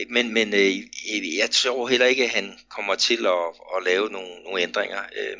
men, 0.10 0.34
men 0.34 0.54
øh, 0.54 1.38
jeg 1.38 1.50
tror 1.52 1.88
heller 1.88 2.06
ikke, 2.06 2.24
at 2.24 2.30
han 2.30 2.60
kommer 2.70 2.96
til 2.96 3.26
at, 3.26 3.78
at 3.78 3.84
lave 3.84 4.10
nogle, 4.10 4.44
nogle 4.44 4.62
ændringer 4.62 5.00
øh, 5.00 5.38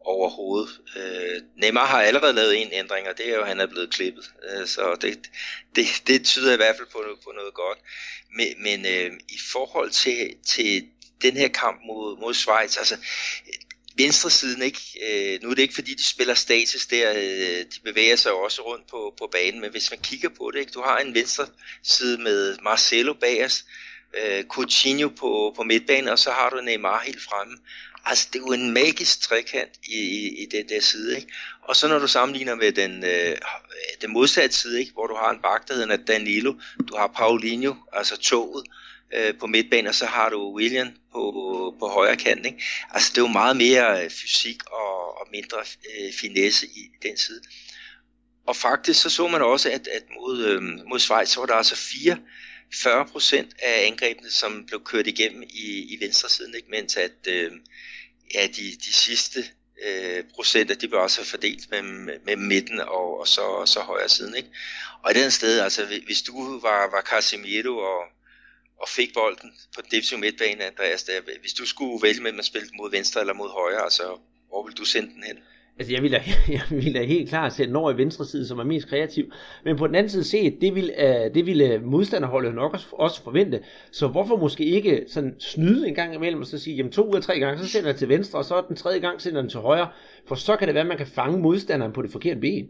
overhovedet. 0.00 0.80
Øh, 0.96 1.42
Neymar 1.56 1.86
har 1.86 2.02
allerede 2.02 2.32
lavet 2.32 2.62
en 2.62 2.72
ændring, 2.72 3.08
og 3.08 3.18
det 3.18 3.28
er 3.28 3.34
jo, 3.34 3.40
at 3.40 3.48
han 3.48 3.60
er 3.60 3.66
blevet 3.66 3.90
klippet. 3.94 4.24
Øh, 4.50 4.66
så 4.66 4.96
det, 5.00 5.30
det, 5.76 5.86
det 6.06 6.24
tyder 6.24 6.52
i 6.52 6.56
hvert 6.56 6.76
fald 6.76 6.88
på, 6.92 7.02
på 7.24 7.32
noget 7.34 7.54
godt. 7.54 7.78
Men, 8.36 8.62
men 8.62 8.86
øh, 8.86 9.12
i 9.28 9.38
forhold 9.52 9.90
til, 9.90 10.36
til 10.46 10.86
den 11.22 11.36
her 11.36 11.48
kamp 11.48 11.80
mod, 11.86 12.20
mod 12.20 12.34
Schweiz, 12.34 12.78
altså 12.78 12.96
venstre 13.98 14.30
siden, 14.30 14.62
ikke? 14.62 14.80
Øh, 15.06 15.42
nu 15.42 15.50
er 15.50 15.54
det 15.54 15.62
ikke 15.62 15.74
fordi, 15.74 15.94
de 15.94 16.04
spiller 16.04 16.34
status 16.34 16.86
der, 16.86 17.12
øh, 17.16 17.64
de 17.64 17.80
bevæger 17.84 18.16
sig 18.16 18.32
også 18.32 18.62
rundt 18.62 18.86
på, 18.86 19.14
på 19.18 19.28
banen, 19.32 19.60
men 19.60 19.70
hvis 19.70 19.90
man 19.90 20.00
kigger 20.02 20.28
på 20.28 20.50
det, 20.54 20.58
ikke? 20.58 20.72
du 20.72 20.82
har 20.82 20.98
en 20.98 21.14
venstre 21.14 21.46
side 21.82 22.18
med 22.18 22.56
Marcelo 22.62 23.12
bag 23.12 23.44
os, 23.44 23.64
øh, 24.14 24.44
Coutinho 24.44 25.08
på, 25.08 25.52
på 25.56 25.62
midtbanen, 25.62 26.08
og 26.08 26.18
så 26.18 26.30
har 26.30 26.50
du 26.50 26.60
Neymar 26.60 27.02
helt 27.06 27.22
fremme. 27.22 27.58
Altså, 28.04 28.28
det 28.32 28.38
er 28.38 28.42
jo 28.46 28.52
en 28.52 28.70
magisk 28.70 29.20
trekant 29.20 29.70
i, 29.88 30.00
i, 30.00 30.42
i 30.42 30.46
den 30.46 30.68
der 30.68 30.80
side, 30.80 31.16
ikke? 31.16 31.32
Og 31.62 31.76
så 31.76 31.88
når 31.88 31.98
du 31.98 32.06
sammenligner 32.06 32.54
med 32.54 32.72
den, 32.72 33.04
øh, 33.04 33.36
den 34.00 34.12
modsatte 34.12 34.56
side, 34.56 34.80
ikke? 34.80 34.92
hvor 34.92 35.06
du 35.06 35.14
har 35.14 35.30
en 35.30 35.42
bak, 35.42 35.68
der 35.68 35.74
hedder 35.74 35.96
Danilo, 35.96 36.54
du 36.88 36.96
har 36.96 37.06
Paulinho, 37.06 37.74
altså 37.92 38.16
toget, 38.16 38.66
øh, 38.66 38.85
Øh, 39.14 39.38
på 39.38 39.46
midtbanen, 39.46 39.86
og 39.86 39.94
så 39.94 40.06
har 40.06 40.28
du 40.28 40.56
William 40.56 40.88
på, 41.12 41.74
på 41.78 41.88
højre 41.88 42.16
kant. 42.16 42.46
Ikke? 42.46 42.62
Altså 42.90 43.10
det 43.12 43.18
er 43.18 43.22
jo 43.22 43.28
meget 43.28 43.56
mere 43.56 44.04
øh, 44.04 44.10
fysik 44.10 44.64
og, 44.66 45.20
og 45.20 45.26
mindre 45.32 45.58
øh, 45.58 46.12
finesse 46.12 46.66
i 46.66 46.90
den 47.02 47.16
side. 47.16 47.40
Og 48.46 48.56
faktisk 48.56 49.02
så 49.02 49.10
så 49.10 49.28
man 49.28 49.42
også, 49.42 49.70
at, 49.70 49.86
at 49.86 50.02
mod, 50.20 50.44
øh, 50.44 50.62
mod 50.62 50.98
Schweiz, 50.98 51.28
så 51.28 51.40
var 51.40 51.46
der 51.46 51.54
altså 51.54 51.76
4 51.76 52.18
40 52.74 53.06
procent 53.06 53.54
af 53.62 53.86
angrebene, 53.86 54.30
som 54.30 54.66
blev 54.66 54.84
kørt 54.84 55.06
igennem 55.06 55.42
i, 55.42 55.94
i 55.94 55.98
venstre 56.00 56.28
siden, 56.28 56.54
ikke? 56.54 56.70
mens 56.70 56.96
at 56.96 57.26
øh, 57.28 57.52
ja, 58.34 58.46
de, 58.46 58.62
de 58.84 58.92
sidste 58.92 59.44
øh, 59.86 60.24
procenter, 60.34 60.74
de 60.74 60.88
blev 60.88 61.00
også 61.00 61.24
fordelt 61.24 61.70
mellem, 61.70 62.08
mellem 62.24 62.46
midten 62.46 62.80
og, 62.80 63.20
og 63.20 63.28
så, 63.28 63.62
så 63.66 63.80
højre 63.80 64.08
siden. 64.08 64.34
Ikke? 64.34 64.48
Og 65.02 65.10
i 65.10 65.14
den 65.14 65.30
sted, 65.30 65.60
altså 65.60 65.86
hvis 66.06 66.22
du 66.22 66.60
var, 66.60 66.90
var 66.90 67.02
Casemiro 67.02 67.78
og, 67.78 68.02
og 68.82 68.88
fik 68.88 69.10
bolden 69.14 69.50
på 69.74 69.80
den 69.82 69.90
defensive 69.90 70.20
midtbane, 70.20 70.64
Andreas, 70.64 71.02
der, 71.04 71.12
hvis 71.40 71.52
du 71.52 71.66
skulle 71.66 72.02
vælge 72.02 72.22
mellem 72.22 72.38
at 72.38 72.44
spille 72.44 72.68
mod 72.80 72.90
venstre 72.90 73.20
eller 73.20 73.34
mod 73.34 73.48
højre, 73.48 73.82
altså 73.82 74.02
hvor 74.48 74.66
vil 74.66 74.74
du 74.76 74.84
sende 74.84 75.10
den 75.14 75.22
hen? 75.22 75.38
Altså 75.78 75.92
jeg 75.92 76.02
ville, 76.02 76.22
jeg 76.58 76.62
ville 76.70 77.06
helt 77.06 77.28
klart 77.28 77.52
sætte 77.52 77.68
den 77.68 77.76
over 77.76 77.92
i 77.92 77.96
venstre 77.96 78.24
side, 78.26 78.46
som 78.46 78.58
er 78.58 78.64
mest 78.64 78.88
kreativ. 78.88 79.32
Men 79.64 79.76
på 79.76 79.86
den 79.86 79.94
anden 79.94 80.10
side 80.10 80.24
set, 80.24 80.60
det 80.60 80.74
ville, 80.74 80.92
uh, 80.98 81.24
øh, 81.24 81.34
det 81.34 81.46
ville 81.46 81.72
øh, 81.72 81.84
modstanderholdet 81.84 82.54
nok 82.54 82.72
også, 82.72 82.86
også 82.92 83.22
forvente. 83.22 83.60
Så 83.90 84.08
hvorfor 84.08 84.36
måske 84.36 84.64
ikke 84.64 85.04
sådan 85.08 85.34
snyde 85.40 85.88
en 85.88 85.94
gang 85.94 86.14
imellem 86.14 86.40
og 86.40 86.46
så 86.46 86.58
sige, 86.58 86.76
jamen 86.76 86.92
to 86.92 87.10
ud 87.10 87.16
af 87.16 87.22
tre 87.22 87.38
gange, 87.38 87.64
så 87.64 87.68
sender 87.68 87.88
jeg 87.88 87.96
til 87.96 88.08
venstre, 88.08 88.38
og 88.38 88.44
så 88.44 88.64
den 88.68 88.76
tredje 88.76 88.98
gang 88.98 89.20
sender 89.20 89.40
den 89.40 89.50
til 89.50 89.60
højre. 89.60 89.88
For 90.28 90.34
så 90.34 90.56
kan 90.56 90.68
det 90.68 90.74
være, 90.74 90.82
at 90.82 90.88
man 90.88 90.98
kan 90.98 91.06
fange 91.06 91.38
modstanderen 91.38 91.92
på 91.92 92.02
det 92.02 92.10
forkerte 92.10 92.40
ben. 92.40 92.68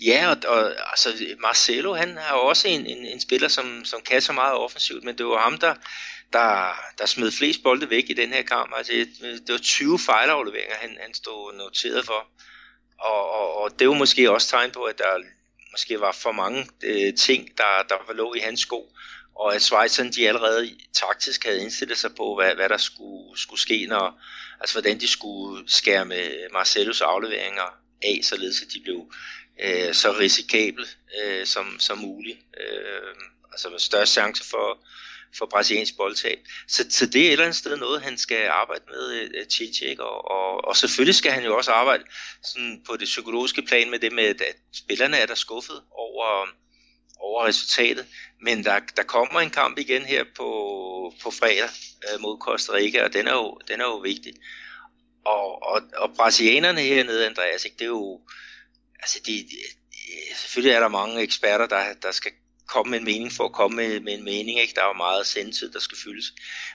Ja, 0.00 0.30
og, 0.30 0.36
og 0.46 0.90
altså 0.90 1.08
Marcelo, 1.40 1.94
han 1.94 2.16
har 2.16 2.36
jo 2.36 2.42
også 2.42 2.68
en, 2.68 2.86
en, 2.86 3.06
en 3.06 3.20
spiller, 3.20 3.48
som, 3.48 3.84
som 3.84 4.00
kan 4.00 4.22
så 4.22 4.32
meget 4.32 4.54
offensivt, 4.54 5.04
men 5.04 5.18
det 5.18 5.26
var 5.26 5.38
ham, 5.38 5.58
der, 5.58 5.74
der, 6.32 6.74
der 6.98 7.06
smed 7.06 7.32
flest 7.32 7.62
bolde 7.62 7.90
væk 7.90 8.10
i 8.10 8.14
den 8.14 8.32
her 8.32 8.42
kamp. 8.42 8.72
Altså, 8.76 8.92
det, 8.92 9.52
var 9.52 9.58
20 9.58 9.98
fejlafleveringer, 9.98 10.74
han, 10.74 10.96
han 11.00 11.14
stod 11.14 11.54
noteret 11.54 12.04
for. 12.04 12.26
Og, 12.98 13.30
og, 13.30 13.56
og 13.56 13.78
det 13.78 13.88
var 13.88 13.94
måske 13.94 14.30
også 14.30 14.48
tegn 14.48 14.70
på, 14.70 14.82
at 14.82 14.98
der 14.98 15.18
måske 15.70 16.00
var 16.00 16.12
for 16.12 16.32
mange 16.32 16.66
øh, 16.82 17.14
ting, 17.14 17.58
der, 17.58 17.84
der 17.88 17.94
var 18.06 18.14
lå 18.14 18.34
i 18.34 18.38
hans 18.38 18.60
sko. 18.60 18.92
Og 19.34 19.54
at 19.54 19.62
Schweizerne, 19.62 20.12
de 20.12 20.28
allerede 20.28 20.70
taktisk 20.92 21.44
havde 21.44 21.62
indstillet 21.62 21.98
sig 21.98 22.14
på, 22.14 22.34
hvad, 22.34 22.54
hvad 22.54 22.68
der 22.68 22.76
skulle, 22.76 23.38
skulle 23.38 23.60
ske, 23.60 23.86
når, 23.86 24.20
altså 24.60 24.74
hvordan 24.74 25.00
de 25.00 25.08
skulle 25.08 25.70
skære 25.70 26.04
med 26.04 26.50
Marcelos 26.52 27.00
afleveringer 27.00 27.78
af, 28.02 28.20
således 28.22 28.62
at 28.62 28.68
de 28.74 28.80
blev 28.80 29.12
øh, 29.64 29.94
så 29.94 30.16
risikabel 30.18 30.86
øh, 31.22 31.46
som, 31.46 31.76
som 31.80 31.98
muligt. 31.98 32.38
Øh, 32.60 33.14
altså 33.52 33.70
med 33.70 33.78
størst 33.78 34.12
chance 34.12 34.44
for, 34.44 34.78
for 35.38 35.46
brasiliansk 35.46 35.96
boldtab. 35.96 36.38
Så, 36.68 36.86
så 36.90 37.06
det 37.06 37.22
er 37.22 37.26
et 37.26 37.32
eller 37.32 37.44
andet 37.44 37.56
sted 37.56 37.76
noget, 37.76 38.02
han 38.02 38.18
skal 38.18 38.48
arbejde 38.48 38.84
med, 38.88 39.30
uh, 39.98 40.06
og, 40.06 40.30
og, 40.30 40.64
og 40.64 40.76
selvfølgelig 40.76 41.14
skal 41.14 41.32
han 41.32 41.44
jo 41.44 41.56
også 41.56 41.70
arbejde 41.72 42.04
sådan 42.44 42.82
på 42.86 42.96
det 42.96 43.04
psykologiske 43.04 43.62
plan 43.62 43.90
med 43.90 43.98
det 43.98 44.12
med, 44.12 44.24
at 44.24 44.56
spillerne 44.74 45.16
er 45.16 45.26
der 45.26 45.34
skuffet 45.34 45.82
over, 45.90 46.46
over 47.18 47.46
resultatet, 47.46 48.06
men 48.42 48.64
der, 48.64 48.80
der 48.96 49.02
kommer 49.02 49.40
en 49.40 49.50
kamp 49.50 49.78
igen 49.78 50.02
her 50.02 50.24
på, 50.36 50.48
på 51.22 51.30
fredag 51.30 51.68
øh, 52.12 52.20
mod 52.20 52.38
Costa 52.40 52.72
Rica, 52.72 53.04
og 53.04 53.12
den 53.12 53.26
er 53.26 53.32
jo, 53.34 53.58
den 53.68 53.80
er 53.80 53.84
jo 53.84 53.96
vigtig. 53.96 54.32
Og, 55.24 55.62
og, 55.62 55.82
og 55.96 56.14
brasilianerne 56.16 56.80
hernede, 56.80 57.26
Andreas, 57.26 57.64
ikke, 57.64 57.76
det 57.76 57.84
er 57.84 57.88
jo, 57.88 58.20
altså 58.98 59.20
de, 59.26 59.32
de, 59.32 59.56
øh, 59.92 60.36
selvfølgelig 60.36 60.74
er 60.74 60.80
der 60.80 60.88
mange 60.88 61.22
eksperter, 61.22 61.66
der, 61.66 61.94
der 62.02 62.10
skal 62.12 62.32
komme 62.68 62.90
med 62.90 62.98
en 62.98 63.04
mening 63.04 63.32
for 63.32 63.44
at 63.44 63.52
komme 63.52 63.76
med, 63.76 64.00
med 64.00 64.14
en 64.14 64.24
mening. 64.24 64.60
Ikke? 64.60 64.74
Der 64.74 64.82
er 64.82 64.86
jo 64.86 64.92
meget 64.92 65.26
sendtid, 65.26 65.72
der 65.72 65.80
skal 65.80 65.98
fyldes. 65.98 66.32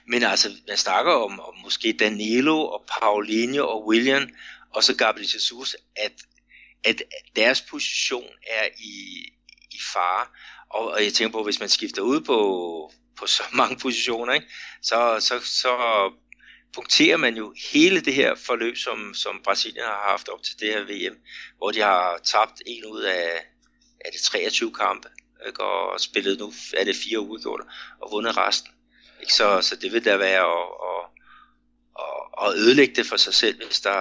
Men 0.08 0.22
altså, 0.22 0.50
man 0.68 0.76
snakker 0.76 1.12
om, 1.12 1.40
om 1.40 1.54
måske 1.62 1.92
Danilo 1.92 2.66
og 2.66 2.84
Paulinho 2.88 3.68
og 3.68 3.86
William, 3.86 4.28
og 4.70 4.84
så 4.84 4.96
Gabriel 4.96 5.30
Jesus, 5.34 5.76
at, 5.96 6.12
at 6.84 7.02
deres 7.36 7.60
position 7.60 8.28
er 8.46 8.68
i, 8.78 9.24
i 9.70 9.78
fare. 9.92 10.26
Og, 10.70 10.90
og 10.90 11.04
jeg 11.04 11.12
tænker 11.12 11.32
på, 11.32 11.44
hvis 11.44 11.60
man 11.60 11.68
skifter 11.68 12.02
ud 12.02 12.20
på, 12.20 12.38
på 13.18 13.26
så 13.26 13.42
mange 13.52 13.76
positioner, 13.76 14.32
ikke? 14.32 14.46
Så, 14.82 15.16
så, 15.20 15.40
så 15.40 15.76
punkterer 16.74 17.16
man 17.16 17.36
jo 17.36 17.54
hele 17.72 18.00
det 18.00 18.14
her 18.14 18.34
forløb, 18.34 18.76
som, 18.76 19.14
som 19.14 19.40
Brasilien 19.44 19.84
har 19.84 20.10
haft 20.10 20.28
op 20.28 20.42
til 20.42 20.60
det 20.60 20.68
her 20.68 20.82
VM, 20.82 21.16
hvor 21.58 21.70
de 21.70 21.80
har 21.80 22.20
tabt 22.24 22.62
en 22.66 22.84
ud 22.84 23.02
af, 23.02 23.28
af 24.04 24.12
det 24.12 24.20
23 24.20 24.72
kampe, 24.72 25.08
ikke? 25.46 25.62
og 25.62 26.00
spillet 26.00 26.38
nu 26.38 26.52
er 26.76 26.84
det 26.84 26.96
fire 26.96 27.20
uafgjorte, 27.20 27.64
og 28.00 28.10
vundet 28.12 28.36
resten. 28.36 28.70
Ikke? 29.20 29.32
Så, 29.32 29.60
så 29.60 29.76
det 29.76 29.92
vil 29.92 30.04
da 30.04 30.16
være 30.16 30.40
at, 30.40 30.68
at, 30.90 31.04
at, 32.04 32.48
at 32.48 32.58
ødelægge 32.58 32.94
det 32.94 33.06
for 33.06 33.16
sig 33.16 33.34
selv, 33.34 33.66
hvis 33.66 33.80
der, 33.80 34.00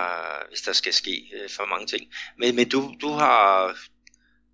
hvis 0.50 0.62
der 0.62 0.74
skal 0.74 0.94
ske 0.94 1.30
øh, 1.34 1.50
for 1.50 1.66
mange 1.66 1.88
ting. 1.88 2.04
Men, 2.38 2.56
men 2.56 2.70
du, 2.70 2.94
du 3.02 3.10
har 3.10 3.76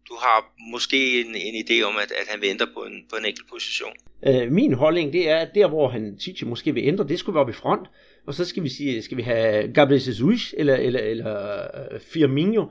du 0.10 0.16
har 0.16 0.54
måske 0.72 1.22
en, 1.22 1.36
en 1.36 1.66
idé 1.66 1.82
om, 1.84 1.98
at, 1.98 2.12
at 2.12 2.28
han 2.28 2.42
vil 2.42 2.50
ændre 2.50 2.68
på 2.74 2.80
en, 2.80 3.06
på 3.10 3.16
en 3.16 3.26
enkelt 3.26 3.50
position. 3.50 3.94
Øh, 4.28 4.52
min 4.52 4.74
holdning, 4.74 5.14
det 5.14 5.30
er, 5.30 5.38
at 5.38 5.50
der 5.56 5.68
hvor 5.68 5.90
han 5.90 6.18
Titi 6.18 6.46
måske 6.46 6.74
vil 6.74 6.84
ændre, 6.84 7.08
det 7.08 7.20
skulle 7.20 7.34
være 7.34 7.44
op 7.44 7.50
i 7.50 7.54
front 7.54 7.88
og 8.26 8.34
så 8.34 8.46
skal 8.46 8.64
vi 8.64 8.70
sige, 8.70 9.02
skal 9.02 9.18
vi 9.18 9.22
have 9.22 9.74
Gabriel 9.74 10.02
Jesus 10.08 10.56
eller, 10.58 10.76
eller, 10.76 11.00
eller 11.00 11.62
øh, 11.94 12.00
Firmino, 12.00 12.62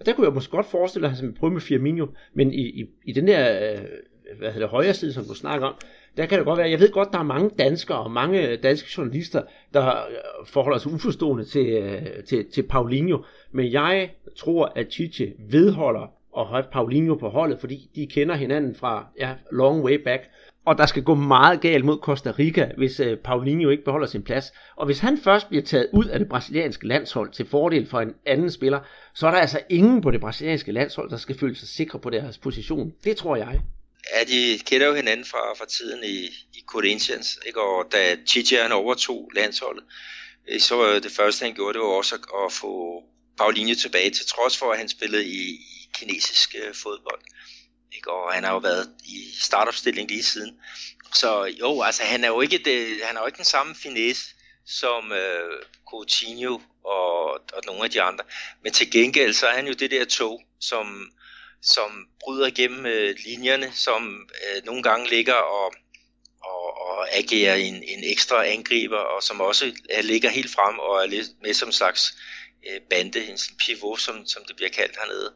og 0.00 0.06
der 0.06 0.12
kunne 0.12 0.26
jeg 0.26 0.34
måske 0.34 0.50
godt 0.50 0.66
forestille 0.66 1.02
mig, 1.02 1.10
at 1.10 1.20
han 1.20 1.34
prøve 1.34 1.52
med 1.52 1.60
Firmino, 1.60 2.06
men 2.34 2.52
i, 2.52 2.62
i, 2.62 2.86
i 3.04 3.12
den 3.12 3.26
der 3.26 3.72
øh, 3.72 3.78
hvad 4.38 4.52
hedder 4.52 4.66
det, 4.66 4.70
højre 4.70 4.94
side, 4.94 5.12
som 5.12 5.24
du 5.24 5.34
snakker 5.34 5.66
om, 5.66 5.74
der 6.16 6.26
kan 6.26 6.38
det 6.38 6.46
godt 6.46 6.58
være, 6.58 6.70
jeg 6.70 6.80
ved 6.80 6.92
godt, 6.92 7.12
der 7.12 7.18
er 7.18 7.22
mange 7.22 7.50
danskere 7.58 7.98
og 7.98 8.10
mange 8.10 8.56
danske 8.56 8.88
journalister, 8.98 9.42
der 9.74 9.86
øh, 9.86 10.46
forholder 10.46 10.78
sig 10.78 10.92
uforstående 10.92 11.44
til, 11.44 12.00
til, 12.28 12.50
til 12.50 12.62
Paulinho, 12.62 13.18
men 13.52 13.72
jeg 13.72 14.10
tror, 14.36 14.72
at 14.76 14.92
Chiche 14.92 15.32
vedholder 15.50 16.12
at 16.38 16.46
have 16.46 16.64
Paulinho 16.72 17.14
på 17.14 17.28
holdet, 17.28 17.60
fordi 17.60 17.90
de 17.94 18.06
kender 18.06 18.34
hinanden 18.34 18.74
fra 18.74 19.06
ja, 19.20 19.34
long 19.52 19.84
way 19.84 19.94
back, 20.04 20.22
og 20.68 20.78
der 20.78 20.86
skal 20.86 21.02
gå 21.02 21.14
meget 21.14 21.60
galt 21.60 21.84
mod 21.84 21.98
Costa 21.98 22.32
Rica, 22.38 22.70
hvis 22.76 23.00
øh, 23.00 23.18
Paulinho 23.18 23.70
ikke 23.70 23.84
beholder 23.84 24.06
sin 24.06 24.22
plads. 24.22 24.52
Og 24.76 24.86
hvis 24.86 24.98
han 24.98 25.18
først 25.24 25.48
bliver 25.48 25.64
taget 25.64 25.88
ud 25.92 26.04
af 26.04 26.18
det 26.18 26.28
brasilianske 26.28 26.86
landshold 26.86 27.32
til 27.32 27.48
fordel 27.50 27.88
for 27.90 28.00
en 28.00 28.14
anden 28.26 28.50
spiller, 28.50 28.80
så 29.14 29.26
er 29.26 29.30
der 29.30 29.38
altså 29.38 29.60
ingen 29.68 30.00
på 30.00 30.10
det 30.10 30.20
brasilianske 30.20 30.72
landshold, 30.72 31.10
der 31.10 31.16
skal 31.16 31.38
føle 31.38 31.56
sig 31.56 31.68
sikre 31.68 31.98
på 31.98 32.10
deres 32.10 32.38
position. 32.38 32.92
Det 33.04 33.16
tror 33.16 33.36
jeg. 33.36 33.60
Ja, 34.14 34.24
de 34.24 34.58
kender 34.66 34.86
jo 34.86 34.94
hinanden 34.94 35.26
fra, 35.26 35.54
fra 35.58 35.66
tiden 35.66 36.04
i, 36.04 36.18
i 36.58 36.60
Corinthians, 36.66 37.38
ikke? 37.46 37.60
og 37.60 37.92
da 37.92 38.16
Chichi 38.26 38.56
han 38.56 38.72
overtog 38.72 39.30
landsholdet, 39.34 39.84
øh, 40.48 40.60
så 40.60 41.00
det 41.02 41.12
første 41.12 41.44
han 41.44 41.54
gjorde, 41.54 41.72
det 41.72 41.80
var 41.80 41.88
også 41.88 42.14
at, 42.14 42.20
at 42.44 42.52
få 42.52 43.02
Paulinho 43.38 43.74
tilbage, 43.74 44.10
til 44.10 44.26
trods 44.26 44.58
for 44.58 44.72
at 44.72 44.78
han 44.78 44.88
spillede 44.88 45.24
i, 45.26 45.40
i 45.50 45.88
kinesisk 45.94 46.54
øh, 46.54 46.74
fodbold. 46.74 47.20
Ikke? 47.98 48.10
Og 48.10 48.32
han 48.32 48.44
har 48.44 48.52
jo 48.52 48.58
været 48.58 48.90
i 49.04 49.18
startopstilling 49.40 50.08
lige 50.08 50.22
siden. 50.22 50.60
Så 51.14 51.44
jo, 51.44 51.82
altså 51.82 52.02
han 52.02 52.24
er 52.24 52.28
jo 52.28 52.40
ikke, 52.40 52.58
det, 52.58 53.00
han 53.04 53.16
er 53.16 53.20
jo 53.20 53.26
ikke 53.26 53.36
den 53.36 53.44
samme 53.44 53.74
finesse 53.74 54.24
som 54.66 55.12
øh, 55.12 55.62
Coutinho 55.90 56.60
og, 56.84 57.30
og 57.32 57.62
nogle 57.66 57.84
af 57.84 57.90
de 57.90 58.02
andre. 58.02 58.24
Men 58.62 58.72
til 58.72 58.90
gengæld 58.90 59.34
så 59.34 59.46
er 59.46 59.54
han 59.54 59.66
jo 59.66 59.72
det 59.72 59.90
der 59.90 60.04
tog, 60.04 60.42
som 60.60 61.10
som 61.62 62.08
bryder 62.20 62.46
igennem 62.46 62.86
øh, 62.86 63.16
linjerne, 63.26 63.72
som 63.72 64.28
øh, 64.46 64.64
nogle 64.64 64.82
gange 64.82 65.10
ligger 65.10 65.34
og, 65.34 65.72
og, 66.42 66.80
og 66.80 67.16
agerer 67.16 67.54
en, 67.54 67.74
en 67.74 68.04
ekstra 68.04 68.46
angriber, 68.46 68.98
og 68.98 69.22
som 69.22 69.40
også 69.40 69.72
er, 69.90 70.02
ligger 70.02 70.30
helt 70.30 70.50
frem 70.50 70.78
og 70.78 71.04
er 71.04 71.24
med 71.42 71.54
som 71.54 71.72
slags 71.72 72.16
øh, 72.68 72.80
bande, 72.90 73.26
en 73.26 73.38
pivot, 73.66 74.00
som, 74.00 74.26
som 74.26 74.44
det 74.44 74.56
bliver 74.56 74.70
kaldt 74.70 74.96
hernede. 74.96 75.32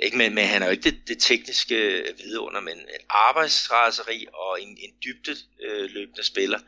Ikke? 0.00 0.16
Men, 0.16 0.34
men 0.34 0.46
han 0.46 0.62
er 0.62 0.66
jo 0.66 0.72
ikke 0.72 0.90
det, 0.90 1.08
det 1.08 1.18
tekniske 1.18 1.76
øh, 1.76 2.18
vidunder, 2.18 2.60
men 2.60 2.78
arbejdsraseri 3.10 4.26
og 4.34 4.62
en, 4.62 4.68
en 4.68 4.94
dybde 5.04 5.36
øh, 5.62 5.90
løbende 5.90 6.22
spiller, 6.22 6.58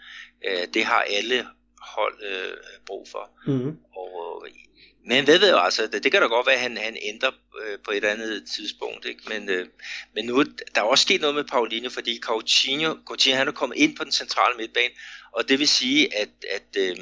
øh, 0.49 0.67
det 0.75 0.85
har 0.85 1.01
alle 1.01 1.47
hold 1.81 2.23
øh, 2.23 2.57
brug 2.87 3.09
for. 3.09 3.31
Mm-hmm. 3.47 3.79
Og 3.97 4.47
men 5.09 5.25
hvad 5.25 5.39
ved 5.39 5.49
jeg, 5.49 5.65
altså, 5.65 5.87
det, 5.87 6.05
det 6.05 6.13
kan 6.13 6.21
da 6.23 6.27
godt 6.27 6.47
være, 6.47 6.55
at 6.55 6.61
han, 6.61 6.77
han 6.77 6.97
ændrer 7.03 7.31
øh, 7.63 7.79
på 7.85 7.91
et 7.91 8.05
andet 8.05 8.49
tidspunkt, 8.57 9.05
ikke? 9.05 9.23
Men, 9.29 9.49
øh, 9.49 9.67
men 10.15 10.25
nu, 10.25 10.43
der 10.75 10.81
er 10.81 10.83
også 10.83 11.03
sket 11.03 11.21
noget 11.21 11.35
med 11.35 11.45
Paulinho, 11.45 11.91
fordi 11.91 12.21
Coutinho, 12.23 12.97
Coutinho 13.05 13.39
han 13.39 13.49
er 13.49 13.53
kommet 13.53 13.77
ind 13.77 13.97
på 13.97 14.05
den 14.05 14.13
centrale 14.13 14.57
midtbane, 14.57 14.95
og 15.33 15.49
det 15.49 15.59
vil 15.59 15.69
sige, 15.69 16.17
at, 16.17 16.29
at, 16.51 16.77
øh, 16.79 16.97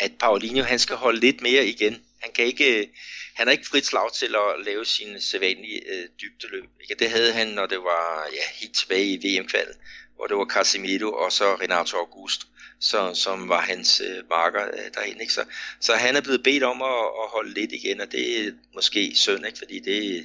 at 0.00 0.12
Paulinho 0.20 0.62
han 0.62 0.78
skal 0.78 0.96
holde 0.96 1.20
lidt 1.20 1.40
mere 1.40 1.66
igen. 1.66 2.02
Han 2.20 2.32
kan 2.32 2.44
ikke, 2.44 2.90
han 3.34 3.46
har 3.46 3.52
ikke 3.52 3.66
frit 3.66 3.86
slag 3.86 4.12
til 4.12 4.34
at 4.34 4.64
lave 4.64 4.84
sine 4.84 5.20
sædvanlige 5.20 5.80
øh, 5.86 6.08
dybdeløb. 6.22 6.70
Ikke? 6.80 6.94
Det 6.94 7.10
havde 7.10 7.32
han, 7.32 7.48
når 7.48 7.66
det 7.66 7.78
var 7.78 8.28
ja, 8.32 8.42
helt 8.60 8.74
tilbage 8.74 9.06
i 9.06 9.38
VM-kvalden, 9.38 9.74
hvor 10.16 10.26
det 10.26 10.36
var 10.36 10.44
Casemiro 10.44 11.12
og 11.12 11.32
så 11.32 11.54
Renato 11.54 11.96
Augusto 11.96 12.46
så, 12.80 13.14
som 13.14 13.48
var 13.48 13.60
hans 13.60 14.00
øh, 14.00 14.28
marker 14.30 14.64
øh, 14.66 14.90
derinde. 14.94 15.20
Ikke? 15.20 15.32
Så, 15.32 15.44
så 15.80 15.94
han 15.94 16.16
er 16.16 16.20
blevet 16.20 16.42
bedt 16.42 16.62
om 16.62 16.82
at, 16.82 17.04
at 17.22 17.28
holde 17.28 17.54
lidt 17.54 17.72
igen, 17.72 18.00
og 18.00 18.12
det 18.12 18.46
er 18.46 18.52
måske 18.74 19.12
synd, 19.14 19.46
ikke? 19.46 19.58
fordi 19.58 19.80
det 19.80 20.16
er 20.16 20.22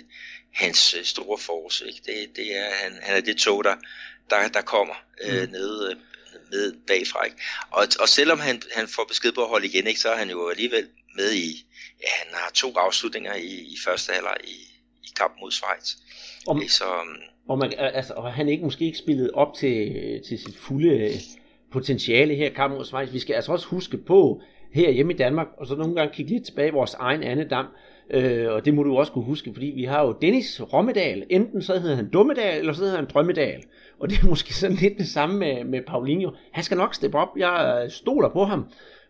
hans 0.51 0.93
øh, 0.93 1.03
store 1.03 1.37
force. 1.37 1.87
Ikke? 1.87 1.99
Det, 2.05 2.35
det 2.35 2.57
er, 2.57 2.69
han, 2.71 2.99
han 3.01 3.17
er 3.17 3.21
det 3.21 3.37
tog, 3.37 3.63
der, 3.63 3.75
der, 4.29 4.47
der 4.47 4.61
kommer 4.61 4.95
øh, 5.23 5.43
mm. 5.43 5.51
ned, 5.51 5.89
øh, 5.89 5.95
med 6.53 6.65
bagfra. 6.87 7.25
Ikke? 7.25 7.37
Og, 7.77 7.83
og 8.01 8.07
selvom 8.17 8.39
han, 8.47 8.61
han 8.77 8.87
får 8.95 9.05
besked 9.11 9.31
på 9.35 9.41
at 9.45 9.49
holde 9.53 9.67
igen, 9.67 9.87
ikke, 9.87 9.99
så 9.99 10.09
er 10.09 10.17
han 10.17 10.29
jo 10.29 10.49
alligevel 10.49 10.85
med 11.17 11.29
i, 11.45 11.49
ja, 12.03 12.11
han 12.21 12.29
har 12.33 12.51
to 12.53 12.69
afslutninger 12.85 13.33
i, 13.35 13.53
i 13.73 13.77
første 13.85 14.13
halvleg 14.13 14.37
i, 14.43 14.57
i 15.03 15.09
kampen 15.19 15.39
mod 15.41 15.51
Schweiz. 15.51 15.87
Om, 16.47 16.67
så, 16.67 16.83
um, 17.01 17.17
og, 17.49 17.57
man, 17.57 17.73
altså, 17.77 18.13
og 18.13 18.33
han 18.33 18.49
ikke 18.49 18.63
måske 18.63 18.85
ikke 18.85 18.97
spillet 18.97 19.31
op 19.31 19.53
til, 19.53 19.77
til 20.27 20.39
sit 20.39 20.57
fulde 20.57 21.19
potentiale 21.71 22.35
her 22.35 22.45
i 22.45 22.53
kampen 22.53 22.77
mod 22.77 22.85
Schweiz. 22.85 23.13
Vi 23.13 23.19
skal 23.19 23.33
altså 23.33 23.51
også 23.51 23.67
huske 23.67 23.97
på 23.97 24.41
her 24.73 24.91
hjemme 24.91 25.13
i 25.13 25.17
Danmark, 25.17 25.47
og 25.57 25.67
så 25.67 25.75
nogle 25.75 25.95
gange 25.95 26.13
kigge 26.13 26.31
lidt 26.31 26.45
tilbage 26.45 26.67
i 26.67 26.71
vores 26.71 26.93
egen 26.93 27.23
andedam, 27.23 27.65
øh, 28.09 28.51
og 28.51 28.65
det 28.65 28.73
må 28.73 28.83
du 28.83 28.97
også 28.97 29.11
kunne 29.11 29.25
huske, 29.25 29.53
fordi 29.53 29.65
vi 29.65 29.83
har 29.83 30.05
jo 30.05 30.17
Dennis 30.21 30.61
Rommedal, 30.73 31.25
enten 31.29 31.61
så 31.61 31.79
hedder 31.79 31.95
han 31.95 32.09
Dummedal, 32.09 32.59
eller 32.59 32.73
så 32.73 32.81
hedder 32.81 32.95
han 32.95 33.07
Drømmedal, 33.13 33.63
og 33.99 34.09
det 34.09 34.19
er 34.19 34.27
måske 34.33 34.53
sådan 34.53 34.75
lidt 34.75 34.97
det 34.97 35.07
samme 35.07 35.39
med, 35.39 35.63
med 35.63 35.81
Paulinho. 35.87 36.31
Han 36.51 36.63
skal 36.63 36.77
nok 36.77 36.95
steppe 36.95 37.17
op, 37.17 37.29
jeg 37.37 37.85
stoler 37.89 38.29
på 38.29 38.45
ham, 38.45 38.65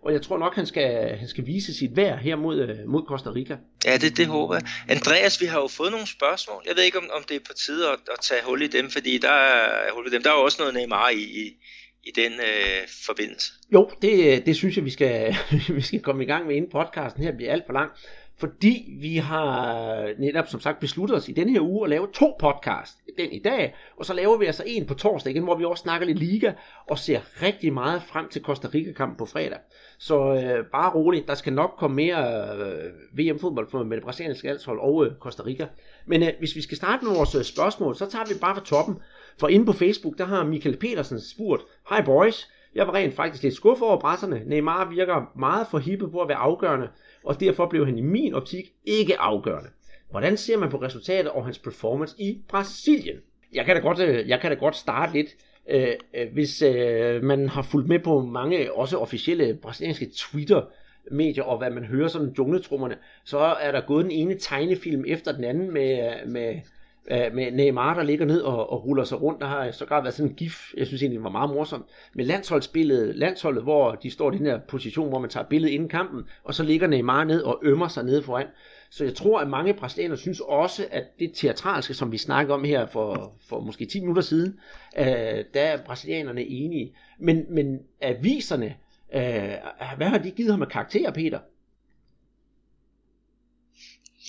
og 0.06 0.13
jeg 0.13 0.21
tror 0.21 0.38
nok, 0.38 0.56
han 0.56 0.65
skal, 0.65 1.17
han 1.17 1.27
skal 1.27 1.45
vise 1.45 1.73
sit 1.73 1.95
værd 1.95 2.19
her 2.19 2.36
mod, 2.36 2.60
øh, 2.60 2.77
mod 2.88 3.03
Costa 3.08 3.29
Rica. 3.29 3.58
Ja, 3.86 3.97
det, 3.97 4.17
det 4.17 4.27
håber 4.27 4.56
jeg. 4.56 4.63
Andreas, 4.89 5.41
vi 5.41 5.45
har 5.45 5.62
jo 5.62 5.67
fået 5.67 5.91
nogle 5.91 6.08
spørgsmål. 6.08 6.63
Jeg 6.67 6.75
ved 6.75 6.84
ikke, 6.84 6.97
om, 6.97 7.10
om 7.13 7.23
det 7.29 7.36
er 7.36 7.39
på 7.47 7.53
tide 7.53 7.89
at, 7.89 7.99
at 8.12 8.19
tage 8.21 8.41
hul 8.45 8.62
i 8.62 8.67
dem, 8.67 8.89
fordi 8.89 9.17
der 9.17 9.32
er, 9.32 9.93
hul 9.93 10.08
i 10.08 10.10
dem. 10.10 10.23
Der 10.23 10.32
er 10.32 10.36
jo 10.36 10.43
også 10.43 10.58
noget 10.60 10.73
Neymar 10.73 11.10
i, 11.10 11.23
i, 11.41 11.45
i 12.03 12.12
den 12.15 12.32
øh, 12.34 12.88
forbindelse. 13.06 13.51
Jo, 13.73 13.89
det, 14.01 14.45
det 14.45 14.56
synes 14.56 14.75
jeg, 14.77 14.86
vi 14.86 14.89
skal, 14.89 15.36
vi 15.77 15.82
skal 15.82 16.01
komme 16.01 16.23
i 16.23 16.27
gang 16.27 16.47
med 16.47 16.56
inden 16.56 16.71
podcasten 16.71 17.23
her 17.23 17.36
bliver 17.36 17.51
alt 17.51 17.63
for 17.65 17.73
lang. 17.73 17.91
Fordi 18.38 18.96
vi 19.00 19.17
har 19.17 20.19
netop 20.19 20.48
som 20.48 20.60
sagt 20.60 20.80
besluttet 20.80 21.17
os 21.17 21.30
i 21.30 21.32
denne 21.32 21.52
her 21.52 21.62
uge 21.62 21.86
at 21.86 21.89
lave 21.89 22.08
to 22.13 22.36
podcast. 22.39 22.98
Den 23.17 23.32
i 23.32 23.39
dag, 23.39 23.76
og 23.98 24.06
så 24.06 24.13
laver 24.13 24.38
vi 24.38 24.46
altså 24.46 24.63
en 24.67 24.86
på 24.86 24.93
torsdag 24.93 25.32
igen, 25.32 25.43
hvor 25.43 25.56
vi 25.56 25.65
også 25.65 25.82
snakker 25.82 26.08
lidt 26.08 26.19
liga 26.19 26.54
og 26.89 27.00
ser 27.00 27.19
rigtig 27.41 27.74
meget 27.74 28.04
frem 28.04 28.30
til 28.30 28.41
Costa 28.41 28.67
Rica-kampen 28.74 29.17
på 29.17 29.26
fredag. 29.26 29.58
Så 29.98 30.34
øh, 30.34 30.65
bare 30.65 30.93
roligt, 30.93 31.28
der 31.28 31.36
skal 31.36 31.54
nok 31.54 31.74
komme 31.78 31.96
mere 31.96 32.48
øh, 32.58 32.91
VM-fodbold 33.17 33.86
med 33.86 33.98
det 33.98 34.04
brasilianske 34.04 34.48
landshold 34.48 34.80
og 34.80 35.06
øh, 35.06 35.12
Costa 35.19 35.43
Rica. 35.46 35.67
Men 36.06 36.24
øh, 36.24 36.30
hvis 36.39 36.56
vi 36.56 36.62
skal 36.62 36.78
starte 36.78 37.06
med 37.06 37.15
vores 37.15 37.36
øh, 37.36 37.43
spørgsmål, 37.43 37.96
så 37.96 38.10
tager 38.10 38.26
vi 38.34 38.39
bare 38.41 38.56
fra 38.56 38.63
toppen. 38.63 38.96
For 39.39 39.48
inde 39.48 39.65
på 39.65 39.74
Facebook, 39.74 40.17
der 40.17 40.26
har 40.26 40.43
Michael 40.43 40.78
Petersen 40.78 41.22
spurgt, 41.22 41.62
Hej 41.89 42.06
boys, 42.06 42.50
jeg 42.75 42.88
var 42.88 42.93
rent 42.93 43.13
faktisk 43.13 43.43
lidt 43.43 43.55
skuffet 43.55 43.88
over 43.88 43.99
brasserne. 43.99 44.41
Neymar 44.45 44.89
virker 44.89 45.31
meget 45.36 45.67
for 45.71 45.77
hippe 45.77 46.12
på 46.12 46.21
at 46.21 46.27
være 46.27 46.38
afgørende, 46.38 46.88
og 47.23 47.39
derfor 47.39 47.69
blev 47.69 47.86
han 47.86 47.97
i 47.97 48.01
min 48.01 48.33
optik 48.33 48.73
ikke 48.86 49.19
afgørende. 49.19 49.69
Hvordan 50.09 50.38
ser 50.38 50.57
man 50.57 50.69
på 50.69 50.77
resultatet 50.77 51.31
og 51.31 51.45
hans 51.45 51.59
performance 51.59 52.15
i 52.19 52.41
Brasilien? 52.47 53.17
Jeg 53.53 53.65
kan 53.65 53.75
da 53.75 53.81
godt, 53.81 53.99
øh, 53.99 54.29
jeg 54.29 54.39
kan 54.39 54.51
da 54.51 54.57
godt 54.57 54.75
starte 54.75 55.13
lidt. 55.13 55.27
Øh, 55.69 55.88
øh, 56.13 56.33
hvis 56.33 56.62
øh, 56.62 57.23
man 57.23 57.49
har 57.49 57.62
fulgt 57.62 57.88
med 57.88 57.99
på 57.99 58.21
mange 58.21 58.73
også 58.73 58.97
officielle 58.97 59.57
brasilianske 59.62 60.09
Twitter 60.15 60.62
medier, 61.12 61.43
og 61.43 61.57
hvad 61.57 61.69
man 61.69 61.83
hører 61.83 62.07
sådan 62.07 62.33
jungletrummerne, 62.38 62.97
så 63.25 63.38
er 63.38 63.71
der 63.71 63.81
gået 63.81 64.03
den 64.03 64.12
ene 64.12 64.38
tegnefilm 64.38 65.03
efter 65.07 65.31
den 65.31 65.43
anden 65.43 65.73
med, 65.73 66.12
med 66.25 66.55
øh, 67.12 67.34
med 67.34 67.52
Neymar, 67.52 67.94
der 67.94 68.04
ligger 68.04 68.26
ned 68.26 68.42
og, 68.42 68.70
og 68.70 68.86
ruller 68.86 69.04
sig 69.04 69.22
rundt. 69.22 69.42
Der 69.42 69.48
har 69.48 69.72
så 69.72 69.86
godt 69.86 70.04
været 70.04 70.16
sådan 70.16 70.30
en 70.32 70.36
gif, 70.36 70.74
jeg 70.78 70.88
synes 70.88 71.02
egentlig 71.02 71.24
var 71.24 71.30
meget 71.30 71.50
morsomt. 71.50 71.86
Med 72.13 72.26
landsholdsbilledet, 72.26 73.16
landsholdet, 73.16 73.63
hvor 73.63 73.96
de 73.96 74.12
står 74.12 74.32
i 74.32 74.38
den 74.38 74.46
her 74.46 74.60
position, 74.68 75.10
hvor 75.10 75.20
man 75.20 75.30
tager 75.30 75.46
billedet 75.48 75.74
inden 75.74 75.89
kampen, 75.89 76.24
og 76.44 76.54
så 76.54 76.63
ligger 76.63 76.88
Neymar 76.88 77.24
ned 77.24 77.42
og 77.42 77.60
ømmer 77.63 77.88
sig 77.88 78.04
nede 78.04 78.24
foran. 78.24 78.48
Så 78.89 79.04
jeg 79.04 79.16
tror, 79.16 79.39
at 79.39 79.50
mange 79.50 79.74
brasilianere 79.74 80.18
synes 80.18 80.39
også, 80.39 80.86
at 80.92 81.04
det 81.20 81.32
teatralske, 81.36 81.94
som 81.94 82.12
vi 82.12 82.18
snakkede 82.18 82.54
om 82.54 82.63
her 82.63 82.86
for, 82.86 83.34
for 83.50 83.60
måske 83.60 83.86
10 83.86 84.00
minutter 84.00 84.22
siden, 84.22 84.60
øh, 84.98 85.06
der 85.54 85.62
er 85.62 85.78
brasilianerne 85.86 86.44
enige. 86.44 86.96
Men, 87.20 87.46
men 87.50 87.80
aviserne, 88.02 88.76
øh, 89.13 89.54
hvad 89.98 90.08
har 90.08 90.18
de 90.18 90.32
givet 90.32 90.52
ham 90.52 90.62
af 90.62 90.68
karakterer, 90.68 91.12
Peter? 91.12 91.39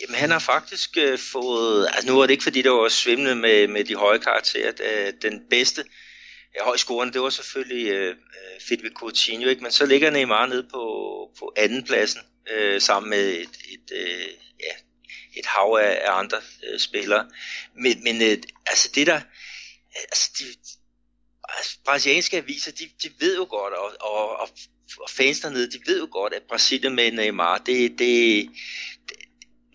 Jamen 0.00 0.14
han 0.14 0.30
har 0.30 0.38
faktisk 0.38 0.96
øh, 0.96 1.18
fået, 1.18 1.88
altså 1.92 2.06
nu 2.06 2.16
var 2.16 2.26
det 2.26 2.30
ikke 2.30 2.42
fordi 2.42 2.62
det 2.62 2.70
var 2.70 2.88
svimlende 2.88 3.34
med, 3.34 3.68
med 3.68 3.84
de 3.84 3.94
høje 3.94 4.18
karakterer, 4.18 4.72
øh, 4.80 5.12
den 5.22 5.42
bedste 5.50 5.80
øh, 5.80 6.64
højscoren, 6.64 7.12
det 7.12 7.20
var 7.20 7.30
selvfølgelig 7.30 7.86
øh, 7.86 8.16
øh 8.72 8.90
Coutinho, 8.94 9.48
ikke? 9.48 9.62
men 9.62 9.72
så 9.72 9.86
ligger 9.86 10.10
Neymar 10.10 10.46
nede 10.46 10.66
på, 10.70 10.82
på 11.38 11.52
anden 11.56 11.84
pladsen, 11.84 12.20
øh, 12.50 12.80
sammen 12.80 13.10
med 13.10 13.28
et, 13.30 13.58
et, 13.72 13.92
øh, 13.92 14.28
ja, 14.60 14.74
et 15.36 15.46
hav 15.46 15.78
af, 15.80 16.00
af 16.04 16.18
andre 16.18 16.38
øh, 16.66 16.78
spillere. 16.78 17.30
Men, 17.74 18.04
men 18.04 18.22
øh, 18.22 18.38
altså 18.66 18.90
det 18.94 19.06
der, 19.06 19.20
altså 19.94 20.30
de, 20.38 20.44
altså, 21.48 21.78
brasilianske 21.84 22.36
aviser, 22.36 22.72
de, 22.72 22.88
de 23.02 23.10
ved 23.20 23.36
jo 23.36 23.46
godt, 23.50 23.74
og, 23.74 23.92
og, 24.00 24.40
og, 24.40 24.48
og 25.00 25.10
fans 25.10 25.40
dernede, 25.40 25.70
de 25.70 25.80
ved 25.86 26.00
jo 26.00 26.08
godt, 26.10 26.34
at 26.34 26.42
Brasilien 26.48 26.94
med 26.94 27.12
Neymar, 27.12 27.58
det, 27.58 27.98
det, 27.98 28.48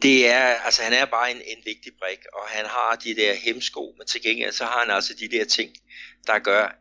det 0.02 0.28
er, 0.28 0.43
altså 0.43 0.82
han 0.84 0.93
er 0.93 1.06
bare 1.06 1.32
en, 1.32 1.38
en 1.38 1.58
vigtig 1.66 1.91
brik, 2.00 2.20
og 2.34 2.47
han 2.47 2.66
har 2.66 3.00
de 3.04 3.16
der 3.16 3.34
hemsko, 3.34 3.95
men 3.97 4.08
til 4.08 4.22
gengæld 4.22 4.52
så 4.52 4.66
har 4.66 4.80
han 4.80 4.89
altså 4.89 5.14
de 5.20 5.28
der 5.28 5.45
ting, 5.45 5.76
der 6.28 6.39
gør, 6.39 6.80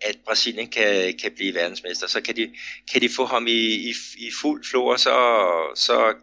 at 0.00 0.16
Brasilien 0.24 0.70
kan, 0.70 1.18
kan 1.18 1.32
blive 1.36 1.54
verdensmester. 1.54 2.06
Så 2.06 2.20
kan 2.20 2.36
de, 2.36 2.54
kan 2.92 3.00
de 3.00 3.08
få 3.08 3.24
ham 3.24 3.46
i, 3.46 3.90
i, 3.90 3.94
i 4.18 4.30
fuld 4.40 4.64
flor, 4.64 4.96
så, 4.96 5.16
så, 5.74 6.14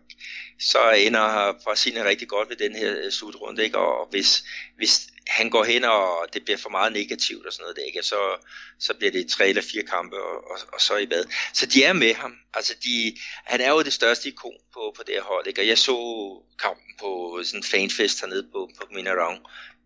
så 0.60 0.90
ender 0.90 1.54
Brasilien 1.64 2.06
rigtig 2.06 2.28
godt 2.28 2.50
ved 2.50 2.56
den 2.56 2.76
her 2.76 2.96
øh, 3.06 3.12
slutrunde. 3.12 3.64
Ikke? 3.64 3.78
Og 3.78 4.08
hvis, 4.10 4.44
hvis 4.76 5.08
han 5.28 5.50
går 5.50 5.64
hen, 5.64 5.84
og 5.84 6.28
det 6.34 6.44
bliver 6.44 6.58
for 6.58 6.70
meget 6.70 6.94
negativt 6.94 7.46
og 7.46 7.54
sådan 7.54 7.64
noget 7.64 7.76
der, 7.76 7.84
ikke? 7.84 8.00
Og 8.00 8.06
så, 8.06 8.46
så 8.80 8.94
bliver 8.94 9.12
det 9.12 9.30
tre 9.30 9.48
eller 9.48 9.62
fire 9.62 9.84
kampe, 9.84 10.16
og, 10.24 10.52
og, 10.52 10.58
og 10.74 10.82
så 10.82 10.98
i 10.98 11.06
bad. 11.06 11.26
Så 11.54 11.66
de 11.66 11.84
er 11.84 11.94
med 11.94 12.14
ham. 12.14 12.36
Altså, 12.54 12.74
de, 12.84 13.18
han 13.46 13.62
er 13.62 13.70
jo 13.72 13.84
det 13.84 13.94
største 13.94 14.30
ikon 14.30 14.58
på, 14.74 14.94
på 14.96 15.04
det 15.08 15.16
her 15.16 15.22
hold, 15.22 15.48
ikke? 15.48 15.62
Og 15.62 15.68
jeg 15.68 15.78
så 15.78 15.98
kampen 16.60 16.92
på 17.00 17.40
sådan 17.44 17.60
en 17.60 17.64
fanfest 17.64 18.22
hernede 18.22 18.48
på, 18.52 18.70
på 18.78 18.88
Minarong, 18.92 19.40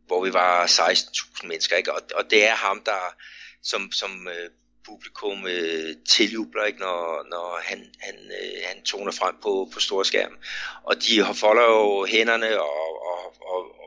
hvor 0.07 0.25
vi 0.25 0.33
var 0.33 0.65
16.000 0.65 1.47
mennesker, 1.47 1.75
ikke? 1.75 1.93
Og, 1.93 2.01
og 2.15 2.31
det 2.31 2.47
er 2.47 2.55
ham, 2.55 2.81
der 2.85 3.15
som, 3.63 3.91
som 3.91 4.27
øh, 4.27 4.49
publikum 4.85 5.47
øh, 5.47 5.95
tiljubler, 6.09 6.63
ikke, 6.63 6.79
når, 6.79 7.25
når 7.29 7.59
han, 7.63 7.79
han, 7.99 8.15
øh, 8.15 8.61
han 8.65 8.83
toner 8.83 9.11
frem 9.11 9.35
på, 9.41 9.69
på 9.73 9.79
store 9.79 10.05
skærm. 10.05 10.38
Og 10.83 10.95
de 11.03 11.25
folder 11.35 11.63
jo 11.63 12.05
hænderne 12.05 12.61
og, 12.61 12.83
og, 13.11 13.21
og, 13.53 13.61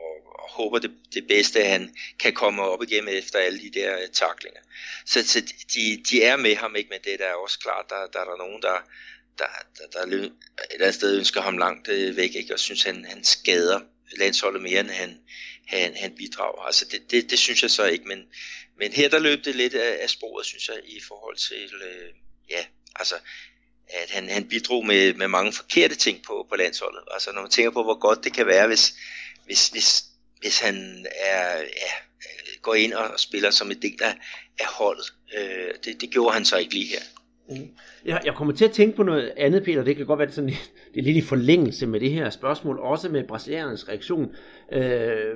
håber 0.51 0.79
det, 0.79 0.91
det 1.13 1.27
bedste, 1.27 1.63
han 1.63 1.95
kan 2.19 2.33
komme 2.33 2.61
op 2.61 2.83
igennem 2.83 3.13
efter 3.13 3.39
alle 3.39 3.59
de 3.59 3.71
der 3.79 3.99
øh, 3.99 4.07
taklinger. 4.13 4.61
Så, 5.05 5.27
så 5.27 5.41
de, 5.73 6.03
de 6.09 6.23
er 6.23 6.35
med 6.35 6.55
ham, 6.55 6.75
ikke, 6.75 6.89
men 6.89 6.99
det 7.03 7.13
er 7.13 7.17
da 7.17 7.33
også 7.33 7.59
klart, 7.59 7.85
der, 7.89 8.07
der 8.13 8.19
er 8.19 8.25
der 8.25 8.37
nogen, 8.37 8.61
der, 8.61 8.77
der, 9.37 9.45
der, 9.77 9.87
der 9.93 9.99
et 10.05 10.31
eller 10.71 10.85
andet 10.85 10.95
sted 10.95 11.17
ønsker 11.17 11.41
ham 11.41 11.57
langt 11.57 11.87
øh, 11.87 12.17
væk, 12.17 12.35
ikke, 12.35 12.53
og 12.53 12.59
synes, 12.59 12.83
han, 12.83 13.05
han 13.05 13.23
skader 13.23 13.79
landsholdet 14.17 14.61
mere, 14.61 14.79
end 14.79 14.89
han, 14.89 15.19
han, 15.67 15.95
han 15.95 16.15
bidrager. 16.15 16.61
Altså 16.61 16.85
det, 16.91 17.11
det, 17.11 17.29
det 17.29 17.39
synes 17.39 17.61
jeg 17.61 17.71
så 17.71 17.85
ikke, 17.85 18.07
men, 18.07 18.19
men 18.77 18.93
her 18.93 19.09
der 19.09 19.19
løb 19.19 19.45
det 19.45 19.55
lidt 19.55 19.73
af, 19.73 20.03
af 20.03 20.09
sporet, 20.09 20.45
synes 20.45 20.67
jeg, 20.67 20.77
i 20.85 20.99
forhold 21.07 21.37
til, 21.37 21.71
øh, 21.87 22.09
ja, 22.49 22.65
altså, 22.95 23.15
at 23.89 24.09
han, 24.09 24.29
han 24.29 24.47
bidrog 24.47 24.85
med, 24.85 25.13
med 25.13 25.27
mange 25.27 25.53
forkerte 25.53 25.95
ting 25.95 26.23
på, 26.23 26.45
på 26.49 26.55
landsholdet. 26.55 27.03
Altså 27.11 27.31
når 27.31 27.41
man 27.41 27.51
tænker 27.51 27.71
på, 27.71 27.83
hvor 27.83 27.99
godt 27.99 28.23
det 28.23 28.33
kan 28.33 28.47
være, 28.47 28.67
hvis, 28.67 28.93
hvis, 29.45 29.67
hvis, 29.67 30.03
hvis 30.41 30.59
han 30.59 31.05
er, 31.31 31.57
ja, 31.57 31.93
går 32.61 32.73
ind 32.73 32.93
og 32.93 33.19
spiller 33.19 33.51
som 33.51 33.71
en 33.71 33.81
del 33.81 33.99
af, 34.03 34.15
af 34.59 34.65
holdet. 34.79 35.13
Øh, 35.37 35.73
det, 35.85 36.01
det 36.01 36.09
gjorde 36.09 36.33
han 36.33 36.45
så 36.45 36.57
ikke 36.57 36.73
lige 36.73 36.87
her. 36.87 37.01
Mm. 37.49 37.69
Jeg, 38.05 38.21
jeg 38.25 38.33
kommer 38.35 38.53
til 38.53 38.65
at 38.65 38.71
tænke 38.71 38.95
på 38.95 39.03
noget 39.03 39.33
andet, 39.37 39.63
Peter. 39.63 39.83
Det 39.83 39.95
kan 39.95 40.05
godt 40.05 40.19
være, 40.19 40.27
det, 40.27 40.35
sådan, 40.35 40.49
det 40.93 40.99
er 40.99 41.03
lidt 41.03 41.17
i 41.17 41.21
forlængelse 41.21 41.87
med 41.87 41.99
det 41.99 42.11
her 42.11 42.29
spørgsmål, 42.29 42.79
også 42.79 43.09
med 43.09 43.27
brasilianernes 43.27 43.89
reaktion. 43.89 44.35
Øh, 44.71 45.35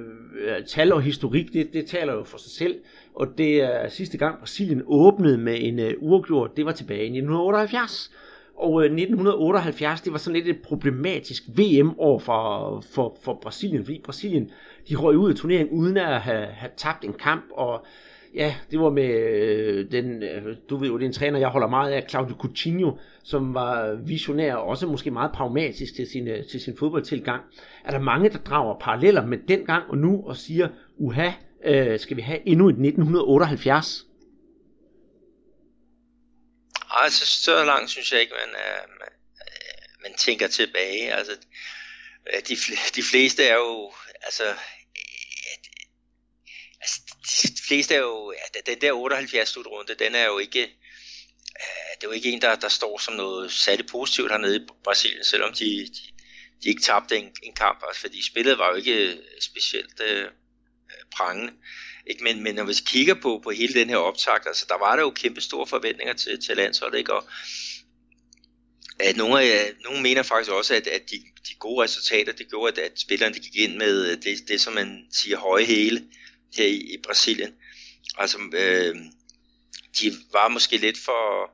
tal 0.67 0.93
og 0.93 1.01
historik, 1.01 1.53
det, 1.53 1.73
det 1.73 1.87
taler 1.87 2.13
jo 2.13 2.23
for 2.23 2.37
sig 2.37 2.51
selv. 2.51 2.75
Og 3.15 3.27
det 3.37 3.61
er 3.61 3.89
sidste 3.89 4.17
gang 4.17 4.39
Brasilien 4.39 4.81
åbnede 4.85 5.37
med 5.37 5.57
en 5.61 5.79
øh, 5.79 5.93
uafgjort, 5.99 6.57
det 6.57 6.65
var 6.65 6.71
tilbage 6.71 6.99
i 6.99 7.17
1978. 7.19 8.11
Og 8.57 8.81
øh, 8.81 8.85
1978, 8.85 10.01
det 10.01 10.11
var 10.11 10.17
sådan 10.17 10.41
lidt 10.41 10.57
et 10.57 10.61
problematisk 10.61 11.43
VM-år 11.57 12.19
for, 12.19 12.83
for, 12.93 13.17
for 13.21 13.39
Brasilien, 13.41 13.85
fordi 13.85 14.01
Brasilien, 14.05 14.51
de 14.89 14.95
røg 14.95 15.17
ud 15.17 15.29
af 15.29 15.35
turneringen 15.35 15.79
uden 15.79 15.97
at 15.97 16.21
have, 16.21 16.45
have 16.45 16.71
tabt 16.77 17.05
en 17.05 17.13
kamp, 17.13 17.43
og 17.51 17.85
ja, 18.35 18.55
det 18.71 18.79
var 18.79 18.89
med 18.89 19.09
øh, 19.09 19.91
den, 19.91 20.23
øh, 20.23 20.55
du 20.69 20.77
ved 20.77 20.87
jo, 20.87 20.97
det 20.97 21.03
er 21.03 21.07
en 21.07 21.13
træner, 21.13 21.39
jeg 21.39 21.49
holder 21.49 21.67
meget 21.67 21.91
af, 21.91 22.05
Claudio 22.09 22.35
Coutinho, 22.35 22.91
som 23.23 23.53
var 23.53 23.93
visionær 24.05 24.55
og 24.55 24.67
også 24.67 24.87
måske 24.87 25.11
meget 25.11 25.31
pragmatisk 25.31 25.95
til 25.95 26.07
sin, 26.07 26.27
øh, 26.27 26.43
til 26.43 26.61
sin 26.61 26.77
fodboldtilgang. 26.77 27.41
Er 27.85 27.91
der 27.91 27.99
mange, 27.99 28.29
der 28.29 28.37
drager 28.37 28.79
paralleller 28.79 29.25
med 29.25 29.37
den 29.47 29.65
gang 29.65 29.83
og 29.89 29.97
nu 29.97 30.23
og 30.25 30.35
siger, 30.35 30.67
uha, 30.97 31.31
øh, 31.65 31.99
skal 31.99 32.17
vi 32.17 32.21
have 32.21 32.47
endnu 32.47 32.69
et 32.69 32.79
1978? 32.79 34.05
Altså, 36.97 37.25
så 37.25 37.63
langt 37.63 37.89
synes 37.91 38.11
jeg 38.11 38.21
ikke, 38.21 38.33
man, 38.33 38.49
øh, 38.49 38.89
man, 38.99 39.09
øh, 39.41 40.01
man 40.01 40.13
tænker 40.13 40.47
tilbage. 40.47 41.13
Altså, 41.13 41.37
øh, 42.33 42.41
de, 42.47 42.57
de 42.95 43.03
fleste 43.03 43.43
er 43.43 43.55
jo, 43.55 43.93
altså, 44.21 44.45
øh, 44.49 44.55
altså, 46.81 47.01
de 47.47 47.61
fleste 47.67 47.95
er 47.95 47.99
jo, 47.99 48.31
ja, 48.31 48.71
den 48.71 48.81
der 48.81 48.91
78 48.93 49.49
slutrunde, 49.49 49.95
den 49.95 50.15
er 50.15 50.25
jo 50.25 50.37
ikke, 50.37 50.63
øh, 50.63 51.95
det 51.95 52.03
er 52.03 52.07
jo 52.07 52.11
ikke 52.11 52.31
en, 52.31 52.41
der, 52.41 52.55
der 52.55 52.69
står 52.69 52.97
som 52.97 53.13
noget 53.13 53.51
særligt 53.51 53.91
positivt 53.91 54.31
hernede 54.31 54.55
i 54.55 54.67
Brasilien, 54.83 55.23
selvom 55.23 55.53
de, 55.53 55.65
de, 55.65 56.13
de 56.63 56.69
ikke 56.69 56.81
tabte 56.81 57.17
en, 57.17 57.35
en 57.43 57.53
kamp, 57.53 57.83
altså, 57.87 58.01
fordi 58.01 58.25
spillet 58.25 58.57
var 58.57 58.69
jo 58.69 58.75
ikke 58.75 59.17
specielt 59.41 60.01
øh, 60.01 60.29
prangende. 61.15 61.53
Ikke? 62.07 62.23
Men, 62.23 62.43
men 62.43 62.55
når 62.55 62.63
vi 62.63 62.73
kigger 62.85 63.13
på, 63.13 63.41
på 63.43 63.49
hele 63.49 63.73
den 63.73 63.89
her 63.89 63.97
optakt, 63.97 64.47
altså 64.47 64.65
der 64.69 64.77
var 64.77 64.95
der 64.95 65.03
jo 65.03 65.09
kæmpe 65.09 65.41
store 65.41 65.67
forventninger 65.67 66.13
til, 66.13 66.41
til 66.41 66.57
landsholdet, 66.57 66.97
ikke? 66.97 67.13
og 67.13 67.23
at 68.99 69.17
nogle, 69.17 69.41
af, 69.41 69.73
nogle 69.83 70.01
mener 70.01 70.23
faktisk 70.23 70.51
også, 70.51 70.75
at, 70.75 70.87
at 70.87 71.09
de, 71.11 71.15
de 71.49 71.55
gode 71.59 71.83
resultater, 71.83 72.33
det 72.33 72.49
gjorde, 72.49 72.81
at, 72.81 72.91
at 72.91 72.99
spillerne 72.99 73.35
de 73.35 73.39
gik 73.39 73.55
ind 73.55 73.75
med 73.75 74.11
øh, 74.11 74.17
det, 74.23 74.47
det, 74.47 74.61
som 74.61 74.73
man 74.73 75.05
siger 75.11 75.37
høje 75.37 75.63
hele 75.63 76.03
her 76.57 76.65
i, 76.65 76.75
i 76.75 76.97
Brasilien. 77.03 77.53
Altså, 78.17 78.37
øh, 78.53 78.95
de 79.99 80.13
var 80.31 80.47
måske 80.47 80.77
lidt 80.77 80.97
for, 80.97 81.51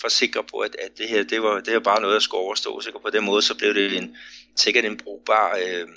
for 0.00 0.08
sikre 0.08 0.44
på, 0.44 0.58
at, 0.58 0.76
at 0.78 0.98
det 0.98 1.08
her, 1.08 1.22
det 1.22 1.42
var, 1.42 1.60
det 1.60 1.74
var 1.74 1.80
bare 1.80 2.00
noget, 2.00 2.14
der 2.14 2.20
skulle 2.20 2.40
overstås, 2.40 2.86
ikke? 2.86 2.98
og 2.98 3.02
på 3.02 3.10
den 3.10 3.24
måde, 3.24 3.42
så 3.42 3.54
blev 3.54 3.74
det 3.74 3.96
en, 3.96 4.16
sikkert 4.56 4.84
en 4.84 4.96
brugbar 4.96 5.56
øh, 5.56 5.88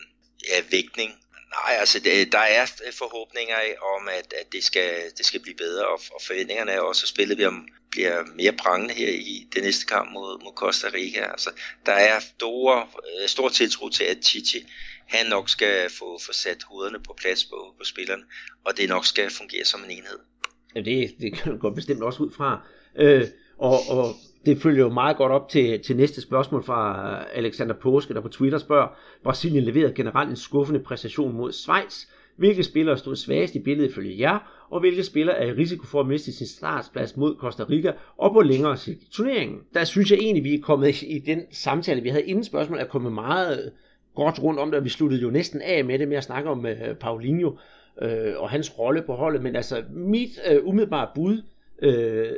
ja, 0.49 0.61
vægtning 0.71 1.11
Nej, 1.57 1.75
altså 1.79 1.99
det, 1.99 2.31
der 2.31 2.39
er 2.39 2.65
øh, 2.85 2.93
forhåbninger 2.93 3.55
om, 3.95 4.07
at, 4.07 4.33
at 4.41 4.53
det, 4.53 4.63
skal, 4.63 4.91
det 5.17 5.25
skal 5.25 5.41
blive 5.41 5.55
bedre, 5.55 5.87
og, 5.87 5.99
og 6.13 6.21
forventningerne 6.27 6.71
er 6.71 6.79
også, 6.79 7.03
at 7.03 7.09
spillet 7.09 7.37
bliver, 7.37 7.51
bliver 7.91 8.23
mere 8.35 8.51
prangende 8.51 8.93
her 8.93 9.09
i 9.09 9.47
det 9.53 9.63
næste 9.63 9.85
kamp 9.85 10.11
mod, 10.11 10.43
mod 10.43 10.53
Costa 10.55 10.87
Rica. 10.93 11.21
Altså, 11.31 11.49
der 11.85 11.91
er 11.91 12.19
store, 12.19 12.87
øh, 13.21 13.27
stor 13.27 13.49
tiltro 13.49 13.89
til, 13.89 14.03
at 14.03 14.25
Chichi 14.25 14.67
han 15.07 15.25
nok 15.25 15.49
skal 15.49 15.89
få, 15.89 16.19
få 16.25 16.33
sat 16.33 16.63
hovederne 16.63 16.99
på 16.99 17.13
plads 17.21 17.45
på, 17.45 17.73
på 17.77 17.83
spillerne, 17.83 18.23
og 18.65 18.77
det 18.77 18.89
nok 18.89 19.05
skal 19.05 19.29
fungere 19.29 19.65
som 19.65 19.83
en 19.83 19.91
enhed. 19.91 20.19
Ja, 20.75 20.81
det, 20.81 21.15
det 21.19 21.33
kan 21.33 21.59
godt 21.59 21.75
bestemt 21.75 22.03
også 22.03 22.23
ud 22.23 22.31
fra. 22.31 22.61
Øh, 22.95 23.27
og, 23.57 23.79
og 23.89 24.15
det 24.45 24.57
følger 24.57 24.83
jo 24.83 24.89
meget 24.89 25.17
godt 25.17 25.31
op 25.31 25.49
til, 25.49 25.83
til 25.83 25.95
næste 25.95 26.21
spørgsmål 26.21 26.63
fra 26.63 27.23
Alexander 27.33 27.75
Påske, 27.81 28.13
der 28.13 28.21
på 28.21 28.27
Twitter 28.27 28.57
spørger, 28.57 28.87
Brasilien 29.23 29.63
leverede 29.63 29.93
generelt 29.93 30.29
en 30.29 30.35
skuffende 30.35 30.79
præstation 30.79 31.37
mod 31.37 31.51
Schweiz. 31.51 32.05
Hvilke 32.37 32.63
spillere 32.63 32.97
stod 32.97 33.15
svagest 33.15 33.55
i 33.55 33.59
billedet 33.59 33.89
ifølge 33.89 34.19
jer, 34.19 34.65
og 34.69 34.79
hvilke 34.79 35.03
spillere 35.03 35.37
er 35.37 35.45
i 35.45 35.51
risiko 35.51 35.85
for 35.85 35.99
at 35.99 36.07
miste 36.07 36.31
sin 36.31 36.47
startsplads 36.47 37.17
mod 37.17 37.35
Costa 37.35 37.63
Rica 37.63 37.91
og 38.17 38.33
på 38.33 38.41
længere 38.41 38.77
sigt 38.77 39.03
i 39.03 39.11
turneringen? 39.11 39.59
Der 39.73 39.83
synes 39.83 40.11
jeg 40.11 40.19
egentlig, 40.19 40.43
vi 40.43 40.53
er 40.53 40.61
kommet 40.61 41.01
i 41.01 41.19
den 41.25 41.41
samtale, 41.51 42.01
vi 42.01 42.09
havde 42.09 42.25
inden 42.25 42.43
spørgsmålet, 42.43 42.81
er 42.81 42.87
kommet 42.87 43.13
meget 43.13 43.71
godt 44.15 44.43
rundt 44.43 44.59
om 44.59 44.71
det, 44.71 44.77
og 44.77 44.83
vi 44.83 44.89
sluttede 44.89 45.21
jo 45.21 45.29
næsten 45.29 45.61
af 45.61 45.85
med 45.85 45.99
det 45.99 46.07
med 46.07 46.17
at 46.17 46.23
snakke 46.23 46.49
om 46.49 46.65
øh, 46.65 46.95
Paulinho 46.95 47.57
øh, 48.01 48.33
og 48.37 48.49
hans 48.49 48.79
rolle 48.79 49.01
på 49.01 49.13
holdet, 49.13 49.43
men 49.43 49.55
altså 49.55 49.83
mit 49.91 50.29
øh, 50.51 50.67
umiddelbare 50.67 51.07
bud, 51.15 51.41
øh, 51.81 52.31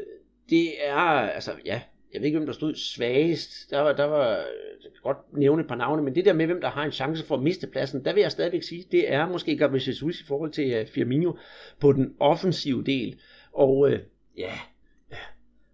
det 0.50 0.68
er, 0.86 0.96
altså 1.36 1.52
ja, 1.66 1.82
jeg 2.14 2.22
ved 2.22 2.26
ikke, 2.26 2.38
hvem 2.38 2.46
der 2.46 2.54
stod 2.54 2.76
svagest. 2.76 3.70
Der 3.70 3.80
var, 3.80 3.94
der 3.94 4.04
var, 4.04 4.32
øh, 4.32 4.84
jeg 4.84 4.92
kan 4.92 5.02
godt 5.04 5.18
nævne 5.34 5.62
et 5.62 5.68
par 5.68 5.76
navne, 5.76 6.04
men 6.04 6.16
det 6.16 6.26
der 6.26 6.34
med, 6.34 6.46
hvem 6.46 6.62
der 6.62 6.70
har 6.70 6.84
en 6.84 6.92
chance 6.92 7.26
for 7.26 7.36
at 7.36 7.44
miste 7.44 7.68
pladsen, 7.68 8.06
der 8.06 8.14
vil 8.14 8.22
jeg 8.22 8.32
stadigvæk 8.32 8.64
sige, 8.64 8.86
det 8.92 9.14
er 9.14 9.30
måske 9.30 9.58
Gabriel 9.58 9.88
Jesus 9.88 10.22
i 10.22 10.26
forhold 10.26 10.52
til 10.52 10.82
uh, 10.82 10.88
Firmino 10.88 11.32
på 11.80 11.92
den 11.94 12.16
offensive 12.20 12.84
del. 12.84 13.20
Og 13.54 13.78
uh, 13.78 13.94
ja, 14.38 14.52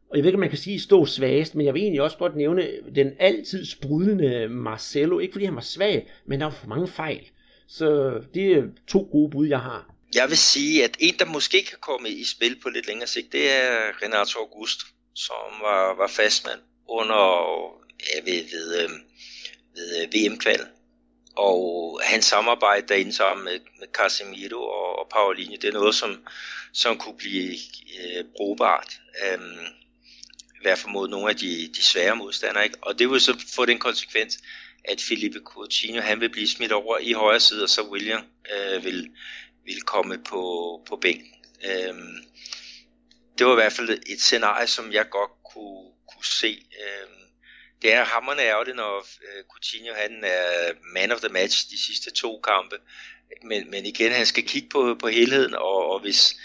og 0.10 0.18
jeg 0.18 0.24
ved 0.24 0.30
ikke, 0.30 0.36
om 0.36 0.40
man 0.40 0.50
kan 0.50 0.58
sige 0.58 0.80
stå 0.80 1.06
svagest, 1.06 1.56
men 1.56 1.66
jeg 1.66 1.74
vil 1.74 1.82
egentlig 1.82 2.02
også 2.02 2.18
godt 2.18 2.36
nævne 2.36 2.70
den 2.96 3.12
altid 3.20 3.66
sprudlende 3.66 4.48
Marcelo. 4.50 5.20
Ikke 5.20 5.32
fordi 5.32 5.46
han 5.46 5.56
var 5.56 5.62
svag, 5.62 6.08
men 6.26 6.40
der 6.40 6.46
var 6.46 6.54
for 6.54 6.68
mange 6.68 6.88
fejl. 6.88 7.30
Så 7.68 8.20
det 8.34 8.52
er 8.52 8.64
to 8.88 9.10
gode 9.12 9.30
bud, 9.32 9.48
jeg 9.48 9.60
har. 9.60 9.94
Jeg 10.16 10.26
vil 10.30 10.38
sige, 10.38 10.84
at 10.84 10.98
en, 11.00 11.14
der 11.20 11.26
måske 11.26 11.66
kan 11.70 11.78
komme 11.82 12.10
i 12.10 12.24
spil 12.24 12.60
på 12.64 12.70
lidt 12.70 12.88
længere 12.88 13.08
sigt, 13.08 13.32
det 13.32 13.52
er 13.52 14.04
Renato 14.04 14.40
Augusto 14.40 14.86
som 15.18 15.62
var, 15.62 15.94
var 15.94 16.08
fastmand 16.08 16.62
under 16.88 17.22
ja, 18.00 18.32
ved, 18.32 18.44
ved, 18.52 18.82
øhm, 18.82 19.02
ved 19.76 20.02
øh, 20.02 20.14
VM-kval. 20.14 20.68
Og 21.36 22.02
hans 22.04 22.26
samarbejde 22.26 22.88
derinde 22.88 23.14
sammen 23.14 23.46
med, 23.46 23.60
med 23.80 23.88
Casemiro 23.94 24.62
og, 24.62 25.00
og 25.00 25.10
Paulinho, 25.10 25.56
det 25.62 25.68
er 25.68 25.74
noget, 25.74 25.96
som, 25.96 26.26
som 26.74 26.98
kunne 26.98 27.18
blive 27.18 27.58
øh, 28.00 28.24
brugbart. 28.38 29.00
Øhm, 29.26 29.66
I 30.56 30.62
hvert 30.62 30.78
fald 30.78 30.94
mod 30.94 31.08
nogle 31.08 31.30
af 31.30 31.36
de, 31.36 31.70
de 31.76 31.84
svære 31.84 32.16
modstandere. 32.16 32.64
Ikke? 32.64 32.78
Og 32.82 33.00
det 33.00 33.10
vil 33.10 33.22
så 33.22 33.46
få 33.56 33.66
den 33.66 33.80
konsekvens, 33.80 34.40
at 34.86 35.02
Felipe 35.02 35.40
Coutinho 35.46 36.02
han 36.02 36.20
vil 36.20 36.30
blive 36.30 36.48
smidt 36.48 36.72
over 36.72 36.98
i 36.98 37.12
højre 37.12 37.40
side, 37.40 37.64
og 37.64 37.70
så 37.70 37.84
William 37.84 38.24
øh, 38.56 38.84
vil, 38.84 39.12
vil 39.66 39.82
komme 39.82 40.18
på, 40.18 40.42
på 40.88 40.96
bænken. 40.96 41.34
Øhm, 41.66 42.18
det 43.38 43.48
var 43.48 43.52
i 43.52 43.62
hvert 43.62 43.74
fald 43.74 43.90
et 43.90 44.22
scenarie, 44.22 44.68
som 44.68 44.92
jeg 44.92 45.10
godt 45.10 45.32
kunne, 45.54 45.92
kunne 46.14 46.26
se. 46.26 46.66
Øh, 46.82 47.18
det 47.82 47.94
er 47.94 48.04
hammerne 48.04 48.42
ærgerligt, 48.42 48.76
når 48.76 48.98
øh, 48.98 49.44
Coutinho 49.52 49.94
han 49.94 50.24
er 50.24 50.74
man 50.94 51.12
of 51.12 51.20
the 51.20 51.34
match 51.34 51.70
de 51.70 51.86
sidste 51.86 52.12
to 52.12 52.40
kampe. 52.40 52.76
Men, 53.44 53.72
men 53.72 53.86
igen, 53.86 54.12
han 54.12 54.26
skal 54.26 54.48
kigge 54.48 54.70
på, 54.70 54.98
på 55.00 55.08
helheden, 55.08 55.56
og, 55.56 55.92
og 55.92 56.00
hvis, 56.00 56.36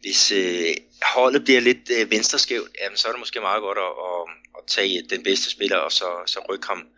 hvis 0.00 0.32
øh, 0.32 0.74
holdet 1.02 1.44
bliver 1.44 1.60
lidt 1.60 1.90
øh, 1.90 2.10
venstreskævt, 2.10 2.68
jamen, 2.80 2.96
så 2.96 3.08
er 3.08 3.12
det 3.12 3.18
måske 3.18 3.40
meget 3.40 3.60
godt 3.60 3.78
at, 3.78 3.94
at, 4.08 4.36
at 4.58 4.66
tage 4.66 5.02
den 5.10 5.22
bedste 5.22 5.50
spiller, 5.50 5.76
og 5.76 5.92
så, 5.92 6.04
så 6.26 6.40
rykke 6.48 6.66
ham, 6.66 6.88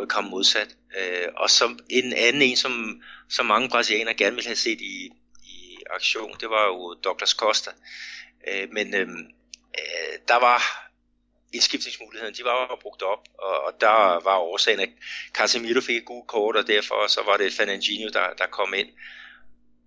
rykke 0.00 0.14
ham 0.14 0.24
modsat. 0.24 0.76
Øh, 0.98 1.28
og 1.36 1.50
som 1.50 1.78
en 1.90 2.12
anden 2.12 2.42
en, 2.42 2.56
som, 2.56 3.02
som 3.30 3.46
mange 3.46 3.68
brasilianere 3.68 4.14
gerne 4.14 4.36
vil 4.36 4.44
have 4.44 4.56
set 4.56 4.80
i, 4.80 5.10
i, 5.44 5.78
aktion, 5.90 6.36
det 6.40 6.50
var 6.50 6.66
jo 6.66 6.94
Douglas 7.04 7.30
Costa. 7.30 7.70
Øh, 8.48 8.68
men 8.72 8.94
øh, 8.94 9.08
øh, 9.80 10.18
der 10.28 10.36
var 10.36 10.88
indskiftningsmuligheden, 11.52 12.34
de 12.34 12.44
var 12.44 12.78
brugt 12.82 13.02
op, 13.02 13.28
og, 13.38 13.64
og 13.64 13.72
der 13.80 14.20
var 14.24 14.36
årsagen, 14.36 14.80
at 14.80 14.88
Casemiro 15.32 15.80
fik 15.80 15.96
et 15.96 16.04
gult 16.04 16.26
kort, 16.26 16.56
og 16.56 16.66
derfor 16.66 17.06
så 17.06 17.22
var 17.22 17.36
det 17.36 17.52
Fernandinho, 17.52 18.08
der, 18.08 18.34
der 18.38 18.46
kom 18.46 18.74
ind. 18.74 18.88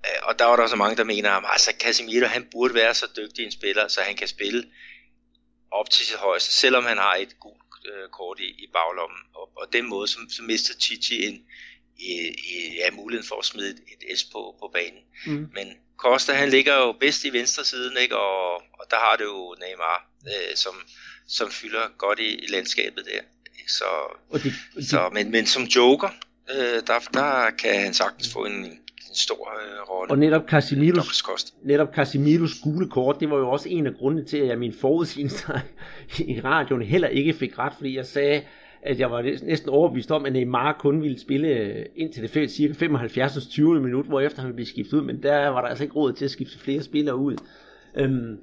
Øh, 0.06 0.20
og 0.24 0.40
der 0.40 0.46
var 0.46 0.56
der 0.56 0.68
så 0.68 0.76
mange, 0.76 0.98
der 0.98 1.04
mener, 1.04 1.32
at 1.32 1.44
altså 1.48 1.74
Casemiro, 1.80 2.26
han 2.26 2.48
burde 2.52 2.74
være 2.74 2.94
så 2.94 3.08
dygtig 3.18 3.46
en 3.46 3.52
spiller, 3.52 3.88
så 3.88 4.02
han 4.02 4.16
kan 4.16 4.28
spille 4.28 4.72
op 5.72 5.90
til 5.90 6.06
sit 6.06 6.18
højeste, 6.18 6.52
selvom 6.52 6.84
han 6.86 6.98
har 6.98 7.16
et 7.16 7.40
gult 7.40 7.62
øh, 7.86 8.10
kort 8.10 8.40
i, 8.40 8.48
i 8.64 8.68
baglommen. 8.74 9.20
Og, 9.34 9.52
og 9.56 9.74
den 9.74 9.90
måde, 9.90 10.08
så, 10.08 10.18
så 10.30 10.44
mistede 10.44 10.82
Chichi 10.82 11.26
en, 11.26 11.46
i, 11.98 12.14
i, 12.28 12.76
ja, 12.76 12.92
muligheden 12.92 13.28
for 13.28 13.40
at 13.40 13.46
smide 13.46 13.70
et, 13.70 14.10
et 14.10 14.20
S 14.20 14.24
på, 14.24 14.56
på 14.60 14.68
banen. 14.74 15.04
Mm. 15.26 15.50
Men 15.54 15.68
Costa, 15.98 16.34
han 16.34 16.50
ligger 16.50 16.76
jo 16.76 16.92
bedst 16.92 17.26
i 17.26 17.34
venstre 17.34 17.66
siden, 17.66 17.98
ikke? 18.02 18.18
Og, 18.18 18.54
og 18.54 18.86
der 18.90 18.98
har 18.98 19.16
det 19.16 19.24
jo 19.24 19.56
Neymar, 19.60 20.10
øh, 20.28 20.56
som, 20.56 20.74
som 21.28 21.52
fylder 21.52 21.98
godt 21.98 22.20
i, 22.20 22.36
i 22.36 22.48
landskabet 22.50 23.06
der. 23.06 23.22
Så, 23.68 23.86
og 24.30 24.44
de, 24.44 24.54
de... 24.76 24.86
så, 24.86 25.10
men, 25.14 25.32
men 25.32 25.46
som 25.46 25.64
joker, 25.64 26.10
øh, 26.56 26.82
der, 26.88 27.00
der 27.14 27.50
kan 27.52 27.82
han 27.82 27.94
sagtens 27.94 28.34
få 28.34 28.46
en, 28.46 28.54
en 28.54 29.16
stor 29.16 29.52
øh, 29.62 29.90
rolle. 29.90 30.12
Og 30.12 30.18
netop 30.18 30.44
Casimiros, 30.48 31.24
netop 31.64 31.96
Casimiros 31.96 32.52
gule 32.64 32.90
kort, 32.90 33.20
det 33.20 33.30
var 33.30 33.38
jo 33.38 33.50
også 33.50 33.70
en 33.70 33.88
af 33.88 33.94
grundene 33.94 34.26
til, 34.26 34.38
at 34.38 34.48
jeg 34.48 34.58
min 34.58 34.76
forudsigelse 34.82 35.46
i 36.18 36.42
radioen 36.42 36.82
heller 36.82 37.08
ikke 37.08 37.34
fik 37.34 37.58
ret, 37.60 37.74
fordi 37.78 37.96
jeg 37.98 38.06
sagde, 38.06 38.44
at 38.82 39.00
jeg 39.00 39.12
var 39.12 39.22
næsten 39.22 39.70
overbevist 39.70 40.12
om, 40.12 40.26
at 40.26 40.34
Neymar 40.34 40.78
kun 40.80 41.02
ville 41.02 41.20
spille 41.20 41.48
øh, 41.48 41.86
ind 41.96 42.14
til 42.14 42.24
det 42.24 42.30
felt 42.30 42.52
cirka 42.52 42.74
75. 42.74 43.48
20. 43.48 43.82
minut, 43.82 44.06
hvor 44.06 44.20
efter 44.20 44.42
han 44.42 44.48
ville 44.48 44.56
blive 44.56 44.68
skiftet 44.68 44.98
ud, 44.98 45.02
men 45.02 45.24
der 45.24 45.48
var 45.48 45.62
der 45.62 45.68
altså 45.68 45.84
ikke 45.84 45.96
råd 45.96 46.14
til 46.14 46.26
at 46.26 46.32
skifte 46.32 46.60
flere 46.60 46.82
spillere 46.82 47.16
ud. 47.16 47.36
Øhm, 47.96 48.38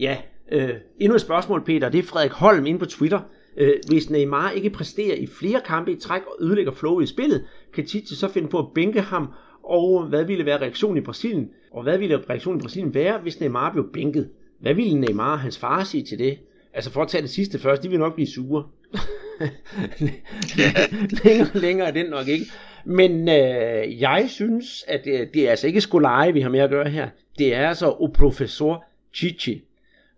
ja, 0.00 0.16
øh, 0.52 0.70
endnu 0.98 1.14
et 1.14 1.20
spørgsmål, 1.20 1.64
Peter, 1.64 1.88
det 1.88 1.98
er 1.98 2.02
Frederik 2.02 2.30
Holm 2.30 2.66
inde 2.66 2.78
på 2.78 2.86
Twitter. 2.86 3.20
Øh, 3.56 3.74
hvis 3.88 4.10
Neymar 4.10 4.50
ikke 4.50 4.70
præsterer 4.70 5.16
i 5.16 5.26
flere 5.26 5.60
kampe 5.64 5.92
i 5.92 5.96
træk 5.96 6.22
og 6.26 6.36
ødelægger 6.40 6.72
flowet 6.72 7.04
i 7.04 7.06
spillet, 7.06 7.44
kan 7.74 7.86
Tite 7.86 8.16
så 8.16 8.28
finde 8.28 8.48
på 8.48 8.58
at 8.58 8.66
bænke 8.74 9.00
ham, 9.00 9.28
og 9.62 10.06
hvad 10.06 10.24
ville 10.24 10.46
være 10.46 10.60
reaktionen 10.60 10.96
i 10.96 11.00
Brasilien? 11.00 11.50
Og 11.70 11.82
hvad 11.82 11.98
ville 11.98 12.22
reaktionen 12.30 12.60
i 12.60 12.62
Brasilien 12.62 12.94
være, 12.94 13.18
hvis 13.18 13.40
Neymar 13.40 13.72
blev 13.72 13.92
bænket? 13.92 14.28
Hvad 14.60 14.74
ville 14.74 15.00
Neymar 15.00 15.32
og 15.32 15.40
hans 15.40 15.58
far 15.58 15.84
sige 15.84 16.04
til 16.04 16.18
det? 16.18 16.38
Altså 16.72 16.90
for 16.90 17.02
at 17.02 17.08
tage 17.08 17.22
det 17.22 17.30
sidste 17.30 17.58
først, 17.58 17.82
de 17.82 17.88
vil 17.88 17.98
nok 17.98 18.14
blive 18.14 18.26
sure. 18.26 18.64
længere, 21.24 21.48
længere 21.54 21.88
er 21.88 21.92
den 21.92 22.06
nok 22.06 22.28
ikke. 22.28 22.46
Men 22.84 23.28
øh, 23.28 24.00
jeg 24.00 24.24
synes, 24.28 24.84
at 24.88 25.04
det, 25.04 25.34
det 25.34 25.46
er 25.46 25.50
altså 25.50 25.66
ikke 25.66 25.80
skolaje, 25.80 26.32
vi 26.32 26.40
har 26.40 26.48
med 26.48 26.60
at 26.60 26.70
gøre 26.70 26.88
her. 26.88 27.08
Det 27.38 27.54
er 27.54 27.68
altså 27.68 27.90
o 27.90 28.06
professor 28.06 28.84
Chichi. 29.14 29.64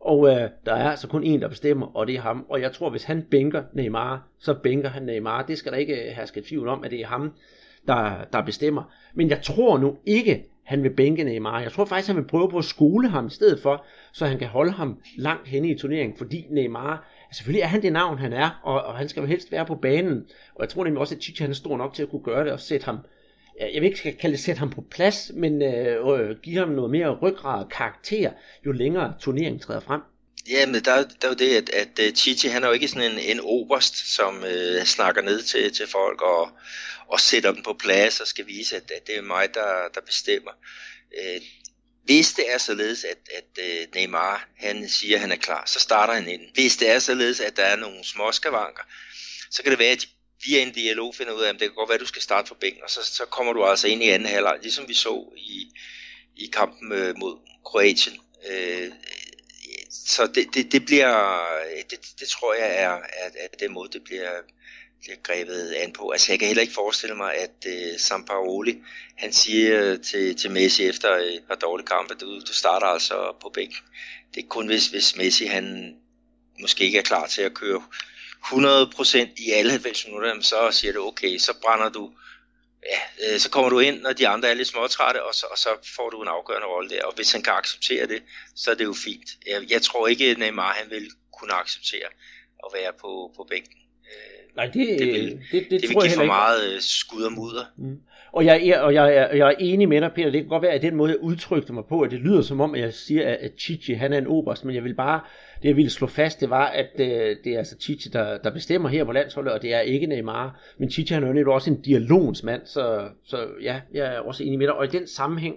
Og 0.01 0.29
øh, 0.29 0.49
der 0.66 0.75
er 0.75 0.91
altså 0.91 1.09
kun 1.09 1.25
en, 1.25 1.41
der 1.41 1.49
bestemmer, 1.49 1.97
og 1.97 2.07
det 2.07 2.14
er 2.14 2.20
ham. 2.20 2.47
Og 2.49 2.61
jeg 2.61 2.72
tror, 2.72 2.91
hvis 2.91 3.05
han 3.05 3.22
bænker 3.22 3.62
Neymar, 3.72 4.29
så 4.39 4.55
bænker 4.55 4.89
han 4.89 5.03
Neymar. 5.03 5.43
Det 5.43 5.59
skal 5.59 5.72
der 5.72 5.79
ikke 5.79 5.95
øh, 5.95 6.16
herske 6.16 6.41
tvivl 6.41 6.68
om, 6.68 6.85
at 6.85 6.91
det 6.91 7.01
er 7.01 7.07
ham, 7.07 7.33
der, 7.87 8.25
der 8.33 8.43
bestemmer. 8.43 8.83
Men 9.14 9.31
jeg 9.31 9.43
tror 9.43 9.79
nu 9.79 9.97
ikke, 10.07 10.45
han 10.64 10.83
vil 10.83 10.91
bænke 10.91 11.25
Neymar. 11.25 11.61
Jeg 11.61 11.72
tror 11.72 11.85
faktisk, 11.85 12.09
han 12.09 12.16
vil 12.16 12.27
prøve 12.27 12.51
på 12.51 12.59
at 12.59 12.64
skole 12.64 13.09
ham 13.09 13.27
i 13.27 13.31
stedet 13.31 13.61
for, 13.61 13.85
så 14.12 14.27
han 14.27 14.39
kan 14.39 14.49
holde 14.49 14.72
ham 14.72 14.99
langt 15.18 15.49
henne 15.49 15.68
i 15.68 15.79
turneringen, 15.79 16.18
fordi 16.18 16.47
Neymar, 16.51 17.09
selvfølgelig 17.35 17.62
er 17.62 17.66
han 17.66 17.82
det 17.82 17.93
navn, 17.93 18.18
han 18.18 18.32
er, 18.32 18.61
og, 18.62 18.82
og 18.82 18.99
han 18.99 19.09
skal 19.09 19.20
jo 19.20 19.26
helst 19.26 19.53
være 19.53 19.66
på 19.66 19.74
banen. 19.74 20.26
Og 20.55 20.62
jeg 20.64 20.68
tror 20.68 20.85
nemlig 20.85 21.01
også, 21.01 21.14
at 21.14 21.22
Chichi 21.22 21.43
han 21.43 21.51
er 21.51 21.55
stor 21.55 21.76
nok 21.76 21.95
til 21.95 22.03
at 22.03 22.09
kunne 22.11 22.22
gøre 22.22 22.45
det 22.45 22.53
og 22.53 22.61
sætte 22.61 22.85
ham, 22.85 22.99
jeg 23.61 23.82
vil 23.82 23.85
ikke 23.85 24.18
kalde 24.20 24.37
det 24.37 24.45
sætte 24.45 24.59
ham 24.59 24.70
på 24.70 24.85
plads, 24.91 25.30
men 25.35 25.62
øh, 25.62 26.20
øh, 26.20 26.37
give 26.43 26.59
ham 26.59 26.68
noget 26.68 26.91
mere 26.91 27.11
ryggrad 27.11 27.64
og 27.64 27.70
karakter, 27.70 28.32
jo 28.66 28.72
længere 28.72 29.14
turneringen 29.20 29.61
træder 29.61 29.80
frem. 29.80 30.01
Ja, 30.51 30.66
men 30.66 30.74
der, 30.74 30.97
der 31.20 31.26
er 31.26 31.28
jo 31.28 31.35
det, 31.35 31.57
at, 31.57 31.70
at 31.70 32.07
øh, 32.07 32.12
Chichi, 32.12 32.49
han 32.49 32.62
er 32.62 32.66
jo 32.66 32.72
ikke 32.72 32.89
sådan 32.89 33.12
en, 33.12 33.18
en 33.18 33.41
oberst, 33.43 34.14
som 34.14 34.45
øh, 34.45 34.85
snakker 34.85 35.22
ned 35.22 35.43
til, 35.43 35.72
til 35.72 35.87
folk 35.89 36.22
og, 36.22 36.51
og 37.09 37.20
sætter 37.20 37.53
dem 37.53 37.62
på 37.62 37.76
plads 37.80 38.20
og 38.20 38.26
skal 38.26 38.47
vise, 38.47 38.76
at, 38.76 38.82
at 38.82 39.07
det 39.07 39.18
er 39.18 39.22
mig, 39.22 39.55
der, 39.55 39.89
der 39.95 40.01
bestemmer. 40.01 40.51
Øh, 41.18 41.41
hvis 42.05 42.33
det 42.33 42.53
er 42.55 42.59
således, 42.59 43.05
at, 43.05 43.19
at 43.35 43.65
øh, 43.65 43.87
Neymar 43.95 44.49
han 44.57 44.89
siger, 44.89 45.17
at 45.17 45.21
han 45.21 45.33
er 45.33 45.37
klar, 45.37 45.63
så 45.67 45.81
starter 45.81 46.15
han 46.15 46.29
ind. 46.29 46.43
Hvis 46.55 46.77
det 46.77 46.91
er 46.91 46.99
således, 46.99 47.41
at 47.41 47.57
der 47.57 47.63
er 47.63 47.77
nogle 47.77 48.05
små 48.05 48.33
skavanker, 48.33 48.83
så 49.51 49.63
kan 49.63 49.71
det 49.71 49.79
være, 49.79 49.91
at 49.91 50.03
de 50.03 50.07
via 50.47 50.63
en 50.63 50.73
dialog 50.73 51.15
finder 51.15 51.33
ud 51.33 51.43
af, 51.43 51.49
at 51.49 51.55
det 51.55 51.61
kan 51.61 51.75
godt 51.75 51.89
være, 51.89 51.95
at 51.95 52.01
du 52.01 52.07
skal 52.07 52.23
starte 52.23 52.49
på 52.49 52.55
bænken, 52.55 52.83
og 52.83 52.91
så, 52.91 53.01
så 53.05 53.25
kommer 53.25 53.53
du 53.53 53.65
altså 53.65 53.89
ind 53.89 54.03
i 54.03 54.09
anden 54.09 54.29
halvleg, 54.29 54.59
ligesom 54.63 54.89
vi 54.89 54.95
så 54.95 55.33
i, 55.37 55.71
i 56.37 56.47
kampen 56.53 56.93
øh, 56.93 57.19
mod 57.19 57.37
Kroatien. 57.65 58.21
Øh, 58.51 58.93
så 59.91 60.27
det, 60.27 60.55
det, 60.55 60.73
det 60.73 60.85
bliver, 60.85 61.43
øh, 61.65 61.83
det, 61.91 61.99
det 62.21 62.29
tror 62.29 62.55
jeg 62.55 62.77
er, 62.77 62.91
er, 62.93 63.31
er 63.37 63.49
den 63.61 63.73
måde, 63.73 63.93
det 63.93 64.05
bliver 64.05 64.31
grebet 65.23 65.73
an 65.73 65.93
på. 65.93 66.11
Altså 66.11 66.33
jeg 66.33 66.39
kan 66.39 66.49
heller 66.49 66.63
ikke 66.63 66.75
forestille 66.75 67.17
mig, 67.17 67.35
at 67.35 67.67
øh, 67.67 67.99
Sampaoli, 67.99 68.83
han 69.17 69.33
siger 69.33 69.83
øh, 69.83 70.01
til, 70.01 70.37
til 70.37 70.51
Messi 70.51 70.87
efter 70.87 71.17
øh, 71.17 71.25
et 71.25 71.45
par 71.49 71.55
dårlige 71.55 71.87
kampe, 71.87 72.15
du, 72.15 72.41
du 72.41 72.53
starter 72.53 72.87
altså 72.87 73.37
på 73.43 73.49
bæk. 73.49 73.75
Det 74.35 74.43
er 74.43 74.49
kun 74.49 74.67
hvis, 74.67 74.87
hvis 74.87 75.17
Messi 75.17 75.47
han 75.47 75.97
måske 76.61 76.85
ikke 76.85 76.99
er 76.99 77.03
klar 77.03 77.27
til 77.27 77.43
at 77.43 77.55
køre 77.55 77.83
100% 78.45 79.17
i 79.37 79.51
alle 79.51 79.71
90 79.71 80.07
minutter, 80.07 80.41
så 80.41 80.71
siger 80.71 80.93
du 80.93 81.07
okay, 81.07 81.39
så 81.39 81.55
brænder 81.63 81.89
du 81.89 82.13
ja, 82.87 83.33
øh, 83.35 83.41
så 83.41 83.51
kommer 83.51 83.71
du 83.71 83.79
ind, 83.79 84.01
når 84.01 84.13
de 84.13 84.29
andre 84.29 84.49
er 84.49 84.55
lidt 84.55 84.69
småtrætte, 84.69 85.25
og 85.25 85.35
så, 85.35 85.47
og 85.51 85.59
så 85.59 85.69
får 85.97 86.11
du 86.11 86.23
en 86.23 86.29
afgørende 86.29 86.67
rolle 86.67 86.91
der. 86.91 87.05
Og 87.05 87.15
hvis 87.15 87.33
han 87.33 87.43
kan 87.43 87.53
acceptere 87.53 88.07
det, 88.07 88.23
så 88.57 88.71
er 88.71 88.75
det 88.75 88.85
jo 88.85 88.95
fint. 89.05 89.31
Jeg, 89.47 89.71
jeg 89.71 89.83
tror 89.83 90.09
ikke, 90.09 90.31
at 90.31 90.39
Neymar 90.39 90.73
han 90.73 90.91
vil 90.91 91.11
kunne 91.39 91.55
acceptere 91.55 92.09
at 92.65 92.71
være 92.75 92.93
på, 92.93 93.33
på 93.37 93.47
bænken. 93.51 93.84
Nej, 94.57 94.67
det, 94.67 94.75
det 94.75 95.07
vil, 95.07 95.31
det, 95.31 95.41
det, 95.53 95.67
det, 95.71 95.83
det 95.83 95.91
tror 95.91 96.01
vil 96.01 96.11
give 96.11 96.17
for 96.17 96.25
meget 96.25 96.65
ikke. 96.65 96.77
Øh, 96.77 96.81
skud 96.81 97.23
og 97.23 97.33
mudder. 97.33 97.65
Mm. 97.77 98.01
Og, 98.33 98.45
jeg, 98.45 98.67
er, 98.67 98.81
og 98.81 98.95
jeg, 98.95 99.17
er, 99.17 99.37
jeg 99.37 99.49
er 99.49 99.55
enig 99.59 99.89
med 99.89 100.01
dig, 100.01 100.13
Peter. 100.15 100.31
Det 100.31 100.41
kan 100.41 100.49
godt 100.49 100.63
være, 100.63 100.73
at 100.73 100.83
den 100.83 100.97
måde, 100.97 101.11
jeg 101.11 101.21
udtrykte 101.21 101.73
mig 101.73 101.85
på, 101.89 102.01
at 102.01 102.11
det 102.11 102.21
lyder 102.21 102.43
som 102.43 102.61
om, 102.61 102.75
at 102.75 102.81
jeg 102.81 102.95
siger, 102.95 103.37
at 103.41 103.53
Chichi 103.59 103.95
han 103.95 104.13
er 104.13 104.19
en 104.19 104.27
oberst, 104.27 104.65
men 104.65 104.75
jeg 104.75 104.85
vil 104.85 104.95
bare, 104.95 105.21
det 105.63 105.69
jeg 105.69 105.77
ville 105.77 105.91
slå 105.91 106.07
fast, 106.07 106.41
det 106.41 106.51
var, 106.51 106.67
at 106.67 106.91
øh, 106.99 107.37
det 107.45 107.47
er 107.47 107.59
altså 107.59 107.77
Chichi, 107.81 108.11
der, 108.11 108.39
der 108.39 108.51
bestemmer 108.51 108.89
her 108.89 109.05
på 109.05 109.13
landsholdet, 109.13 109.53
og 109.53 109.63
det 109.63 109.75
er 109.75 109.81
ikke 109.81 110.07
Neymar. 110.07 110.61
Men 110.79 110.91
Chichi 110.91 111.15
han 111.15 111.37
er 111.37 111.41
jo 111.41 111.55
også 111.55 111.71
en 111.71 111.81
dialogsmand, 111.81 112.63
så, 112.65 113.09
så 113.25 113.47
ja, 113.63 113.81
jeg 113.93 114.15
er 114.15 114.19
også 114.19 114.45
enig 114.45 114.59
med 114.59 114.67
dig. 114.67 114.75
Og 114.75 114.85
i 114.85 114.89
den 114.89 115.07
sammenhæng, 115.07 115.57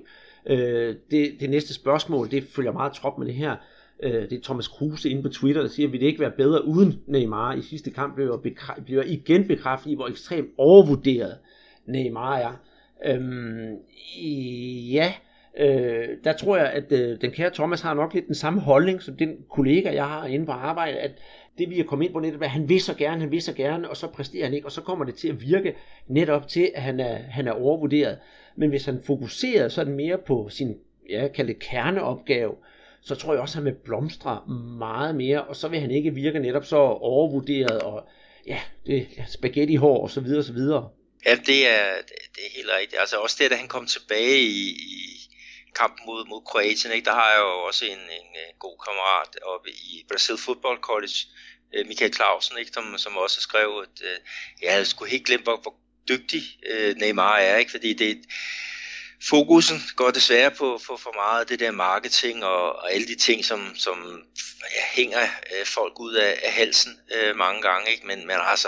øh, 0.50 0.96
det, 1.12 1.36
det 1.40 1.50
næste 1.50 1.74
spørgsmål, 1.74 2.32
det 2.32 2.44
følger 2.56 2.72
meget 2.72 2.94
trop 2.94 3.18
med 3.18 3.28
det 3.28 3.36
her. 3.36 3.56
Øh, 4.04 4.30
det 4.30 4.34
er 4.34 4.42
Thomas 4.44 4.68
Kruse 4.68 5.10
inde 5.10 5.24
på 5.24 5.30
Twitter, 5.30 5.62
der 5.62 5.70
siger, 5.70 5.88
at 5.88 5.94
vi 5.94 5.98
det 5.98 6.06
ikke 6.06 6.20
være 6.20 6.32
bedre 6.32 6.66
uden 6.66 7.02
Neymar. 7.08 7.54
I 7.54 7.62
sidste 7.62 7.92
kamp 7.92 8.16
blev, 8.16 8.42
bekræ- 8.46 8.84
blev 8.84 9.04
igen 9.08 9.48
bekræftet 9.48 9.92
i, 9.92 9.96
hvor 9.96 10.08
ekstremt 10.08 10.50
overvurderet 10.58 11.38
Neymar 11.86 12.38
er. 12.38 12.62
Øhm, 13.06 13.76
ja, 14.92 15.14
øh, 15.60 16.08
der 16.24 16.34
tror 16.34 16.58
jeg, 16.58 16.72
at 16.72 16.92
øh, 16.92 17.22
den 17.22 17.32
kære 17.32 17.50
Thomas 17.54 17.82
har 17.82 17.94
nok 17.94 18.14
lidt 18.14 18.28
den 18.28 18.36
samme 18.36 18.62
holdning, 18.62 19.02
som 19.02 19.16
den 19.16 19.38
kollega, 19.50 19.94
jeg 19.94 20.06
har 20.06 20.26
inde 20.26 20.46
på 20.46 20.52
arbejde, 20.52 20.98
at 20.98 21.12
det 21.58 21.70
vi 21.70 21.80
er 21.80 21.84
kommet 21.84 22.06
ind 22.06 22.14
på 22.14 22.20
netop, 22.20 22.42
at 22.42 22.50
han 22.50 22.70
vil 22.70 22.82
så 22.82 22.94
gerne, 22.94 23.22
han 23.22 23.32
vil 23.32 23.42
så 23.42 23.54
gerne, 23.54 23.90
og 23.90 23.98
så 23.98 24.08
præsterer 24.08 24.46
han 24.46 24.54
ikke, 24.54 24.68
og 24.68 24.72
så 24.72 24.82
kommer 24.82 25.06
det 25.06 25.16
til 25.16 25.28
at 25.28 25.42
virke 25.42 25.76
netop 26.08 26.48
til, 26.48 26.72
at 26.76 26.82
han 26.82 27.00
er, 27.00 27.16
han 27.16 27.48
er 27.48 27.52
overvurderet. 27.52 28.18
Men 28.56 28.70
hvis 28.70 28.86
han 28.86 29.00
fokuserer 29.04 29.68
sådan 29.68 29.94
mere 29.94 30.18
på 30.18 30.50
sin, 30.50 30.76
ja, 31.10 31.28
kalde 31.28 31.54
kerneopgave, 31.54 32.26
kerneopgave, 32.28 32.56
så 33.02 33.16
tror 33.16 33.34
jeg 33.34 33.42
også, 33.42 33.52
at 33.52 33.64
han 33.64 33.66
vil 33.66 33.80
blomstre 33.86 34.44
meget 34.78 35.16
mere, 35.16 35.44
og 35.44 35.56
så 35.56 35.68
vil 35.68 35.80
han 35.80 35.92
ikke 35.92 36.14
virke 36.14 36.40
netop 36.40 36.66
så 36.66 36.78
overvurderet, 36.78 37.82
og 37.82 38.10
ja, 38.48 38.60
det 38.86 39.08
spaghetti 39.28 39.76
hår 39.76 40.04
og 40.04 40.10
så 40.10 40.22
videre 40.22 40.40
og 40.40 40.46
så 40.46 40.54
videre. 40.54 40.90
Ja, 41.26 41.36
det 41.36 41.68
er, 41.68 41.96
det 42.36 42.42
er 42.48 42.56
helt 42.56 42.70
rigtigt. 42.80 43.00
Altså 43.00 43.18
også 43.18 43.36
det, 43.40 43.52
at 43.52 43.58
han 43.58 43.68
kom 43.68 43.88
tilbage 43.88 44.42
i, 44.42 44.70
i 44.70 45.28
kampen 45.76 46.06
mod, 46.06 46.26
mod 46.32 46.42
Kroatien, 46.50 46.94
ikke? 46.94 47.06
der 47.06 47.14
har 47.22 47.30
jeg 47.34 47.40
jo 47.40 47.54
også 47.70 47.86
en, 47.86 48.04
en, 48.20 48.30
en 48.48 48.56
god 48.60 48.78
kammerat 48.86 49.32
oppe 49.54 49.70
i 49.70 50.06
Brazil 50.10 50.38
Football 50.46 50.78
College, 50.90 51.18
øh, 51.74 51.88
Michael 51.88 52.14
Clausen, 52.14 52.58
ikke? 52.58 52.72
Som, 52.72 52.98
som 52.98 53.18
også 53.18 53.42
skrev, 53.42 53.70
at 53.86 53.98
øh, 54.10 54.18
jeg 54.62 54.72
havde 54.72 54.86
sgu 54.86 55.06
helt 55.06 55.26
glemt, 55.26 55.44
hvor, 55.44 55.58
hvor 55.62 55.76
dygtig 56.10 56.44
øh, 56.72 56.96
Neymar 56.96 57.38
er, 57.38 57.58
ikke? 57.58 57.72
fordi 57.72 57.94
det, 57.94 58.18
fokusen 59.24 59.82
går 59.96 60.12
desværre 60.12 60.52
på, 60.52 60.80
på 60.88 60.98
for 60.98 61.14
meget 61.16 61.42
af 61.42 61.48
det 61.48 61.60
der 61.60 61.72
marketing 61.72 62.46
og, 62.46 62.76
og 62.76 62.94
alle 62.94 63.08
de 63.08 63.16
ting, 63.16 63.46
som, 63.46 63.76
som 63.76 64.24
ja, 64.76 65.02
hænger 65.02 65.22
øh, 65.22 65.66
folk 65.66 66.00
ud 66.00 66.14
af, 66.14 66.40
af 66.44 66.52
halsen 66.52 67.00
øh, 67.16 67.36
mange 67.36 67.62
gange. 67.62 67.92
Ikke? 67.92 68.08
Men, 68.08 68.28
men 68.28 68.36
altså, 68.40 68.68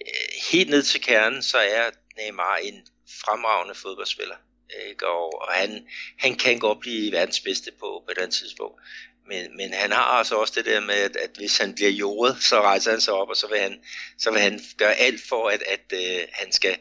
øh, 0.00 0.42
helt 0.52 0.70
ned 0.70 0.82
til 0.82 1.02
kernen, 1.02 1.42
så 1.42 1.58
er 1.58 1.90
Neymar 2.16 2.56
en 2.56 2.86
fremragende 3.24 3.74
fodboldspiller. 3.74 4.36
Øh, 4.76 4.90
ikke? 4.90 5.06
Og, 5.06 5.42
og 5.42 5.52
han, 5.52 5.86
han 6.18 6.36
kan 6.36 6.58
godt 6.58 6.80
blive 6.80 7.12
verdens 7.12 7.40
bedste 7.40 7.72
på, 7.80 8.02
på 8.06 8.22
et 8.22 8.30
tidspunkt. 8.30 8.82
Men, 9.26 9.56
men 9.56 9.72
han 9.72 9.92
har 9.92 10.02
altså 10.02 10.34
også 10.34 10.52
det 10.56 10.64
der 10.64 10.80
med, 10.80 10.94
at, 10.94 11.16
at 11.16 11.30
hvis 11.36 11.58
han 11.58 11.74
bliver 11.74 11.90
jordet, 11.90 12.42
så 12.42 12.60
rejser 12.60 12.90
han 12.90 13.00
sig 13.00 13.14
op, 13.14 13.28
og 13.28 13.36
så 13.36 13.48
vil 13.48 13.58
han, 13.58 13.80
så 14.18 14.30
vil 14.30 14.40
han 14.40 14.60
gøre 14.76 14.94
alt 14.94 15.20
for, 15.28 15.48
at, 15.48 15.62
at 15.62 15.92
øh, 15.92 16.28
han 16.32 16.52
skal 16.52 16.76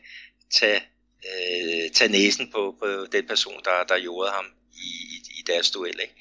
tage 0.52 0.82
øh, 1.26 1.90
tage 1.92 2.12
næsen 2.12 2.52
på, 2.52 2.76
på 2.80 2.88
den 3.12 3.28
person, 3.28 3.62
der, 3.64 3.84
der 3.88 3.98
jordede 3.98 4.32
ham 4.32 4.46
i, 4.74 4.90
i 5.40 5.44
deres 5.48 5.72
duel. 5.72 6.00
Ikke? 6.02 6.16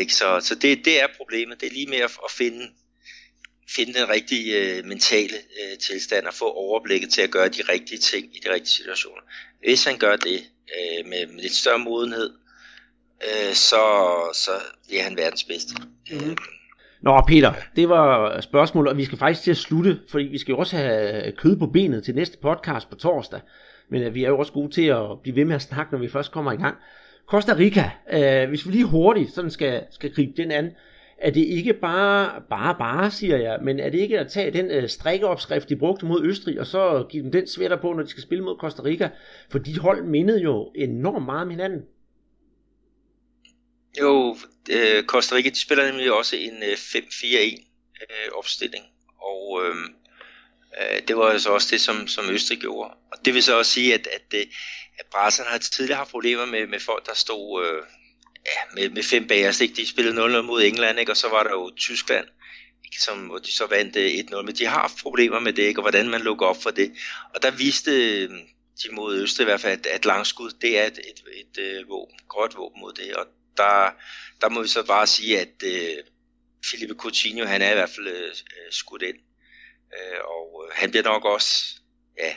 Ikke? 0.00 0.14
Så, 0.14 0.40
så 0.40 0.54
det, 0.54 0.84
det 0.84 1.02
er 1.02 1.06
problemet. 1.16 1.60
Det 1.60 1.66
er 1.66 1.72
lige 1.72 1.86
med 1.86 1.98
at, 1.98 2.10
at 2.24 2.30
finde, 2.30 2.68
finde 3.68 3.94
den 3.94 4.08
rigtige 4.08 4.58
øh, 4.58 4.84
mentale 4.84 5.36
øh, 5.36 5.78
tilstand 5.78 6.26
og 6.26 6.34
få 6.34 6.52
overblikket 6.52 7.10
til 7.10 7.22
at 7.22 7.30
gøre 7.30 7.48
de 7.48 7.62
rigtige 7.68 7.98
ting 7.98 8.36
i 8.36 8.40
de 8.44 8.52
rigtige 8.52 8.72
situationer. 8.72 9.22
Hvis 9.60 9.84
han 9.84 9.98
gør 9.98 10.16
det 10.16 10.40
øh, 10.76 11.08
med, 11.08 11.26
med 11.26 11.42
lidt 11.42 11.54
større 11.54 11.78
modenhed, 11.78 12.30
øh, 13.22 13.54
så, 13.54 13.84
så 14.34 14.50
bliver 14.88 15.02
han 15.02 15.16
verdens 15.16 15.44
bedste. 15.44 15.74
Mm. 16.10 16.36
Nå 17.02 17.22
Peter, 17.28 17.52
det 17.76 17.88
var 17.88 18.40
spørgsmålet, 18.40 18.90
og 18.90 18.96
vi 18.96 19.04
skal 19.04 19.18
faktisk 19.18 19.42
til 19.42 19.50
at 19.50 19.56
slutte, 19.56 20.00
fordi 20.10 20.24
vi 20.24 20.38
skal 20.38 20.52
jo 20.52 20.58
også 20.58 20.76
have 20.76 21.32
kød 21.32 21.56
på 21.56 21.66
benet 21.66 22.04
til 22.04 22.14
næste 22.14 22.38
podcast 22.42 22.90
på 22.90 22.96
torsdag. 22.96 23.40
Men 23.92 24.02
øh, 24.02 24.14
vi 24.14 24.24
er 24.24 24.28
jo 24.28 24.38
også 24.38 24.52
gode 24.52 24.70
til 24.70 24.86
at 24.86 25.20
blive 25.22 25.36
ved 25.36 25.44
med 25.44 25.54
at 25.54 25.62
snakke, 25.62 25.92
når 25.92 25.98
vi 25.98 26.08
først 26.08 26.32
kommer 26.32 26.52
i 26.52 26.56
gang. 26.56 26.76
Costa 27.26 27.54
Rica, 27.54 27.90
øh, 28.12 28.48
hvis 28.48 28.66
vi 28.66 28.72
lige 28.72 28.84
hurtigt 28.84 29.34
sådan 29.34 29.50
skal, 29.50 29.84
skal 29.90 30.14
gribe 30.14 30.32
den 30.36 30.50
an, 30.50 30.70
er 31.18 31.30
det 31.30 31.40
ikke 31.40 31.72
bare, 31.72 32.42
bare, 32.50 32.74
bare, 32.78 33.10
siger 33.10 33.36
jeg, 33.36 33.58
men 33.62 33.80
er 33.80 33.90
det 33.90 33.98
ikke 33.98 34.18
at 34.18 34.30
tage 34.30 34.50
den 34.50 34.70
øh, 34.70 34.88
strikkeopskrift, 34.88 35.68
de 35.68 35.76
brugte 35.76 36.06
mod 36.06 36.24
Østrig, 36.24 36.60
og 36.60 36.66
så 36.66 37.06
give 37.10 37.22
dem 37.22 37.32
den 37.32 37.46
svætter 37.46 37.76
på, 37.76 37.92
når 37.92 38.02
de 38.02 38.08
skal 38.08 38.22
spille 38.22 38.44
mod 38.44 38.56
Costa 38.60 38.82
Rica? 38.82 39.08
For 39.50 39.58
de 39.58 39.78
hold 39.78 40.04
mindede 40.04 40.42
jo 40.42 40.72
enormt 40.74 41.24
meget 41.24 41.42
om 41.42 41.50
hinanden. 41.50 41.82
Jo, 44.00 44.36
øh, 44.70 45.04
Costa 45.04 45.34
Rica, 45.34 45.48
de 45.48 45.60
spiller 45.60 45.86
nemlig 45.90 46.12
også 46.12 46.36
en 46.36 46.62
øh, 46.62 46.72
5-4-1 46.72 47.64
øh, 48.02 48.38
opstilling, 48.38 48.84
og 49.18 49.60
øh, 49.64 49.74
øh, 50.80 51.02
det 51.08 51.16
var 51.16 51.28
altså 51.28 51.50
også 51.50 51.68
det, 51.70 51.80
som, 51.80 52.08
som 52.08 52.30
Østrig 52.30 52.58
gjorde. 52.58 52.90
Og 53.12 53.24
det 53.24 53.34
vil 53.34 53.42
så 53.42 53.58
også 53.58 53.72
sige, 53.72 53.94
at, 53.94 54.06
at, 54.06 54.34
øh, 54.34 54.40
at, 54.40 54.46
at 54.98 55.06
Brasserne 55.10 55.50
har 55.50 55.58
tidligere 55.58 55.98
haft 55.98 56.10
problemer 56.10 56.44
med, 56.44 56.66
med 56.66 56.80
folk, 56.80 57.06
der 57.06 57.14
stod 57.14 57.66
øh, 57.66 57.82
ja, 58.46 58.60
med, 58.74 58.90
med 58.90 59.02
fem 59.02 59.26
bagerst. 59.26 59.46
Altså, 59.46 59.64
ikke? 59.64 59.76
De 59.76 59.88
spillede 59.88 60.38
0-0 60.38 60.42
mod 60.42 60.62
England, 60.62 61.00
ikke? 61.00 61.12
og 61.12 61.16
så 61.16 61.28
var 61.28 61.42
der 61.42 61.50
jo 61.50 61.70
Tyskland, 61.76 62.26
ikke? 62.84 63.00
Som, 63.00 63.18
hvor 63.18 63.38
de 63.38 63.52
så 63.52 63.66
vandt 63.66 63.96
øh, 63.96 64.10
1-0. 64.10 64.42
Men 64.42 64.54
de 64.54 64.66
har 64.66 64.80
haft 64.80 64.96
problemer 65.02 65.40
med 65.40 65.52
det, 65.52 65.62
ikke? 65.62 65.80
og 65.80 65.82
hvordan 65.82 66.08
man 66.08 66.20
lukker 66.20 66.46
op 66.46 66.62
for 66.62 66.70
det. 66.70 66.92
Og 67.34 67.42
der 67.42 67.50
viste 67.50 67.90
øh, 67.90 68.30
de 68.82 68.94
mod 68.94 69.16
Østrig 69.16 69.44
i 69.44 69.50
hvert 69.50 69.60
fald, 69.60 69.78
at, 69.78 69.86
at 69.86 70.04
langskud, 70.04 70.50
det 70.50 70.78
er 70.78 70.86
et, 70.86 70.98
et, 70.98 71.22
et, 71.34 71.78
et 71.78 71.88
våben, 71.88 72.18
godt 72.28 72.56
våben 72.56 72.80
mod 72.80 72.92
det. 72.92 73.16
Og 73.16 73.26
der, 73.56 73.90
der 74.40 74.48
må 74.48 74.62
vi 74.62 74.68
så 74.68 74.86
bare 74.86 75.06
sige, 75.06 75.40
at 75.40 75.62
øh, 75.64 76.04
Felipe 76.70 76.94
Coutinho, 76.94 77.46
han 77.46 77.62
er 77.62 77.70
i 77.70 77.74
hvert 77.74 77.90
fald 77.90 78.06
øh, 78.06 78.32
skudt 78.70 79.02
ind. 79.02 79.16
Øh, 79.96 80.20
og 80.24 80.64
øh, 80.64 80.72
han 80.74 80.90
bliver 80.90 81.04
nok 81.04 81.24
også, 81.24 81.52
ja, 82.18 82.32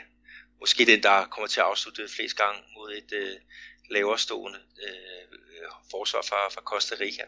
måske 0.59 0.85
den, 0.85 1.03
der 1.03 1.25
kommer 1.31 1.47
til 1.47 1.59
at 1.59 1.65
afslutte 1.65 2.03
flest 2.15 2.37
gange 2.37 2.59
mod 2.77 2.89
et 2.91 3.11
øh, 3.13 3.35
lavere 3.91 4.17
stående 4.17 4.59
øh, 4.85 5.37
forsvar 5.91 6.21
fra, 6.29 6.49
fra 6.53 6.61
Costa 6.61 6.95
Rica. 6.99 7.23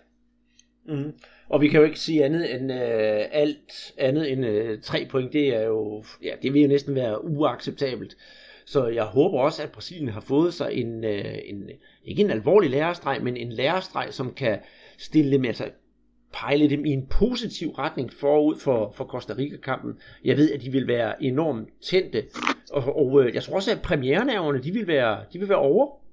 Mm. 0.85 1.19
Og 1.49 1.61
vi 1.61 1.67
kan 1.67 1.79
jo 1.79 1.85
ikke 1.85 1.99
sige 1.99 2.25
andet 2.25 2.55
end 2.55 2.71
øh, 2.71 3.25
alt 3.31 3.93
andet 3.97 4.31
end 4.31 4.45
øh, 4.45 4.81
tre 4.81 5.07
point. 5.11 5.33
Det 5.33 5.47
er 5.47 5.61
jo, 5.61 6.05
ja, 6.21 6.35
det 6.41 6.53
vil 6.53 6.61
jo 6.61 6.67
næsten 6.67 6.95
være 6.95 7.23
uacceptabelt. 7.23 8.17
Så 8.65 8.87
jeg 8.87 9.03
håber 9.03 9.39
også, 9.39 9.63
at 9.63 9.71
Brasilien 9.71 10.09
har 10.09 10.21
fået 10.21 10.53
sig 10.53 10.73
en, 10.73 11.03
øh, 11.03 11.37
en 11.45 11.69
ikke 12.05 12.21
en 12.21 12.31
alvorlig 12.31 12.69
lærerstreg, 12.69 13.23
men 13.23 13.37
en 13.37 13.51
lærerstreg, 13.51 14.13
som 14.13 14.33
kan 14.33 14.59
stille 14.97 15.31
dem, 15.31 15.45
altså 15.45 15.69
pejle 16.33 16.69
dem 16.69 16.85
i 16.85 16.89
en 16.89 17.07
positiv 17.07 17.69
retning 17.69 18.13
forud 18.19 18.59
for, 18.59 18.93
for 18.97 19.05
Costa 19.05 19.33
Rica-kampen. 19.33 20.01
Jeg 20.23 20.37
ved, 20.37 20.51
at 20.51 20.61
de 20.61 20.71
vil 20.71 20.87
være 20.87 21.23
enormt 21.23 21.69
tændte, 21.83 22.25
og, 22.71 22.95
og 22.95 23.23
øh, 23.23 23.35
jeg 23.35 23.43
tror 23.43 23.55
også, 23.55 23.71
at 23.71 23.81
premierenæverne, 23.81 24.63
de 24.63 24.71
vil 24.71 24.87
være, 24.87 25.25
de 25.33 25.39
vil 25.39 25.49
være 25.49 25.57
over. 25.57 26.07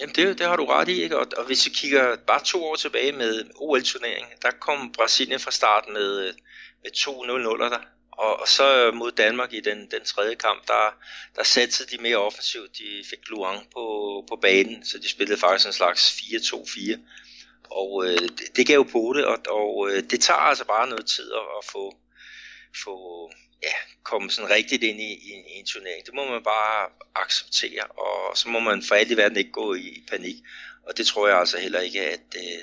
Jamen 0.00 0.14
det, 0.14 0.38
det 0.38 0.46
har 0.46 0.56
du 0.56 0.64
ret 0.64 0.88
i, 0.88 1.02
ikke? 1.02 1.18
Og, 1.18 1.26
og 1.36 1.44
hvis 1.44 1.66
vi 1.66 1.70
kigger 1.74 2.16
bare 2.26 2.40
to 2.44 2.64
år 2.64 2.74
tilbage 2.74 3.12
med 3.12 3.44
OL-turneringen, 3.56 4.32
der 4.42 4.50
kom 4.50 4.92
Brasilien 4.92 5.40
fra 5.40 5.50
starten 5.50 5.92
med, 5.92 6.18
øh, 6.18 6.34
med 6.82 6.90
2-0-0'er 6.96 7.68
der. 7.68 7.80
Og, 8.12 8.40
og 8.40 8.48
så 8.48 8.86
øh, 8.86 8.94
mod 8.94 9.12
Danmark 9.12 9.52
i 9.52 9.60
den, 9.60 9.78
den 9.78 10.04
tredje 10.04 10.34
kamp, 10.34 10.66
der, 10.66 10.94
der 11.36 11.42
satte 11.42 11.86
de 11.86 12.02
mere 12.02 12.16
offensivt. 12.16 12.78
De 12.78 13.04
fik 13.10 13.28
Luang 13.28 13.70
på, 13.72 13.84
på 14.28 14.36
banen, 14.36 14.84
så 14.84 14.98
de 14.98 15.08
spillede 15.08 15.40
faktisk 15.40 15.66
en 15.66 15.72
slags 15.72 16.10
4-2-4. 16.10 16.98
Og 17.70 18.04
øh, 18.06 18.28
det, 18.56 18.66
gav 18.66 18.84
på 18.84 19.12
det, 19.16 19.24
og, 19.24 19.38
og 19.50 19.88
øh, 19.90 20.02
det 20.10 20.20
tager 20.20 20.40
altså 20.50 20.66
bare 20.66 20.88
noget 20.88 21.06
tid 21.06 21.32
at, 21.32 21.46
at 21.58 21.64
få, 21.72 21.96
få 22.84 22.96
ja, 23.62 23.76
komme 24.02 24.30
sådan 24.30 24.50
rigtigt 24.50 24.82
ind 24.82 25.00
i, 25.00 25.12
i, 25.12 25.32
i 25.52 25.58
en 25.58 25.66
turnering. 25.66 26.06
Det 26.06 26.14
må 26.14 26.24
man 26.30 26.42
bare 26.42 26.88
acceptere, 27.14 27.84
og 28.04 28.36
så 28.36 28.48
må 28.48 28.60
man 28.60 28.82
for 28.88 28.94
alt 28.94 29.10
i 29.10 29.16
verden 29.16 29.38
ikke 29.38 29.52
gå 29.52 29.74
i, 29.74 29.88
i 29.98 30.04
panik. 30.10 30.36
Og 30.86 30.98
det 30.98 31.06
tror 31.06 31.28
jeg 31.28 31.38
altså 31.38 31.58
heller 31.58 31.80
ikke, 31.80 32.00
at, 32.00 32.26
øh, 32.36 32.42
at, 32.42 32.44
øh, 32.44 32.60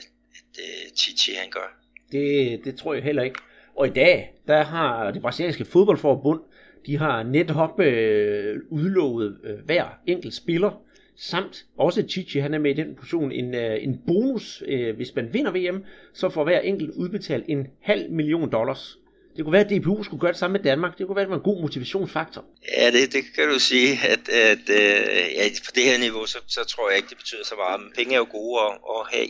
at, 0.58 0.60
at 0.60 0.88
øh, 0.88 0.96
Chichi 0.98 1.34
han 1.34 1.50
gør. 1.50 1.68
Det, 2.12 2.62
det 2.66 2.78
tror 2.78 2.94
jeg 2.94 3.04
heller 3.04 3.24
ikke. 3.24 3.40
Og 3.76 3.88
i 3.88 3.90
dag, 3.90 4.34
der 4.48 4.64
har 4.64 5.12
det 5.12 5.22
brasilianske 5.22 5.66
fodboldforbund, 5.66 6.42
de 6.86 6.98
har 6.98 7.24
netop 7.24 7.80
øh, 7.80 8.62
udlovet 8.70 9.40
øh, 9.44 9.66
hver 9.66 9.86
enkelt 10.08 10.34
spiller, 10.34 10.82
samt 11.30 11.66
også 11.78 12.04
Chichi, 12.10 12.40
han 12.40 12.54
er 12.54 12.60
med 12.60 12.72
i 12.72 12.82
den 12.82 12.96
position, 12.96 13.32
en, 13.32 13.56
øh, 13.56 13.84
en 13.84 14.02
bonus, 14.08 14.64
øh, 14.68 14.96
hvis 14.96 15.16
man 15.16 15.34
vinder 15.34 15.52
VM, 15.52 15.84
så 16.14 16.30
får 16.30 16.44
hver 16.44 16.60
enkelt 16.60 16.92
udbetalt 16.92 17.46
en 17.48 17.68
halv 17.82 18.12
million 18.12 18.52
dollars. 18.52 18.98
Det 19.36 19.44
kunne 19.44 19.54
være, 19.54 19.66
at 19.66 19.70
DPU 19.70 20.04
skulle 20.04 20.22
gøre 20.22 20.32
det 20.32 20.40
samme 20.40 20.58
med 20.58 20.64
Danmark. 20.64 20.98
Det 20.98 21.08
kunne 21.08 21.16
være, 21.16 21.24
at 21.24 21.28
det 21.28 21.32
var 21.32 21.38
en 21.38 21.54
god 21.54 21.62
motivationsfaktor. 21.62 22.46
Ja, 22.78 22.92
det, 22.92 23.14
det 23.14 23.24
kan 23.36 23.50
du 23.50 23.60
sige. 23.60 24.00
At, 24.08 24.30
at 24.30 24.70
øh, 24.70 25.34
ja, 25.38 25.44
på 25.66 25.72
det 25.76 25.84
her 25.84 25.98
niveau, 25.98 26.26
så, 26.26 26.38
så 26.48 26.64
tror 26.64 26.90
jeg 26.90 26.98
ikke, 26.98 27.10
det 27.10 27.18
betyder 27.18 27.46
så 27.46 27.56
meget. 27.56 27.82
Men 27.82 27.92
penge 27.96 28.14
er 28.14 28.18
jo 28.18 28.28
gode 28.32 28.62
at, 28.66 28.72
at 28.96 29.02
have. 29.14 29.30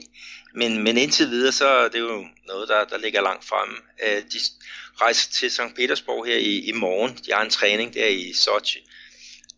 Men, 0.55 0.83
men 0.83 0.97
indtil 0.97 1.29
videre, 1.29 1.51
så 1.51 1.67
er 1.67 1.89
det 1.89 1.99
jo 1.99 2.25
noget, 2.47 2.69
der, 2.69 2.85
der 2.91 2.97
ligger 2.97 3.21
langt 3.21 3.45
fremme. 3.45 3.75
Øh, 4.05 4.21
de 4.31 4.37
rejser 5.01 5.31
til 5.31 5.51
St. 5.51 5.75
Petersborg 5.75 6.25
her 6.25 6.37
i, 6.37 6.53
i 6.69 6.71
morgen. 6.71 7.11
De 7.25 7.31
har 7.33 7.43
en 7.43 7.49
træning 7.49 7.93
der 7.93 8.07
i 8.07 8.33
Sochi. 8.33 8.79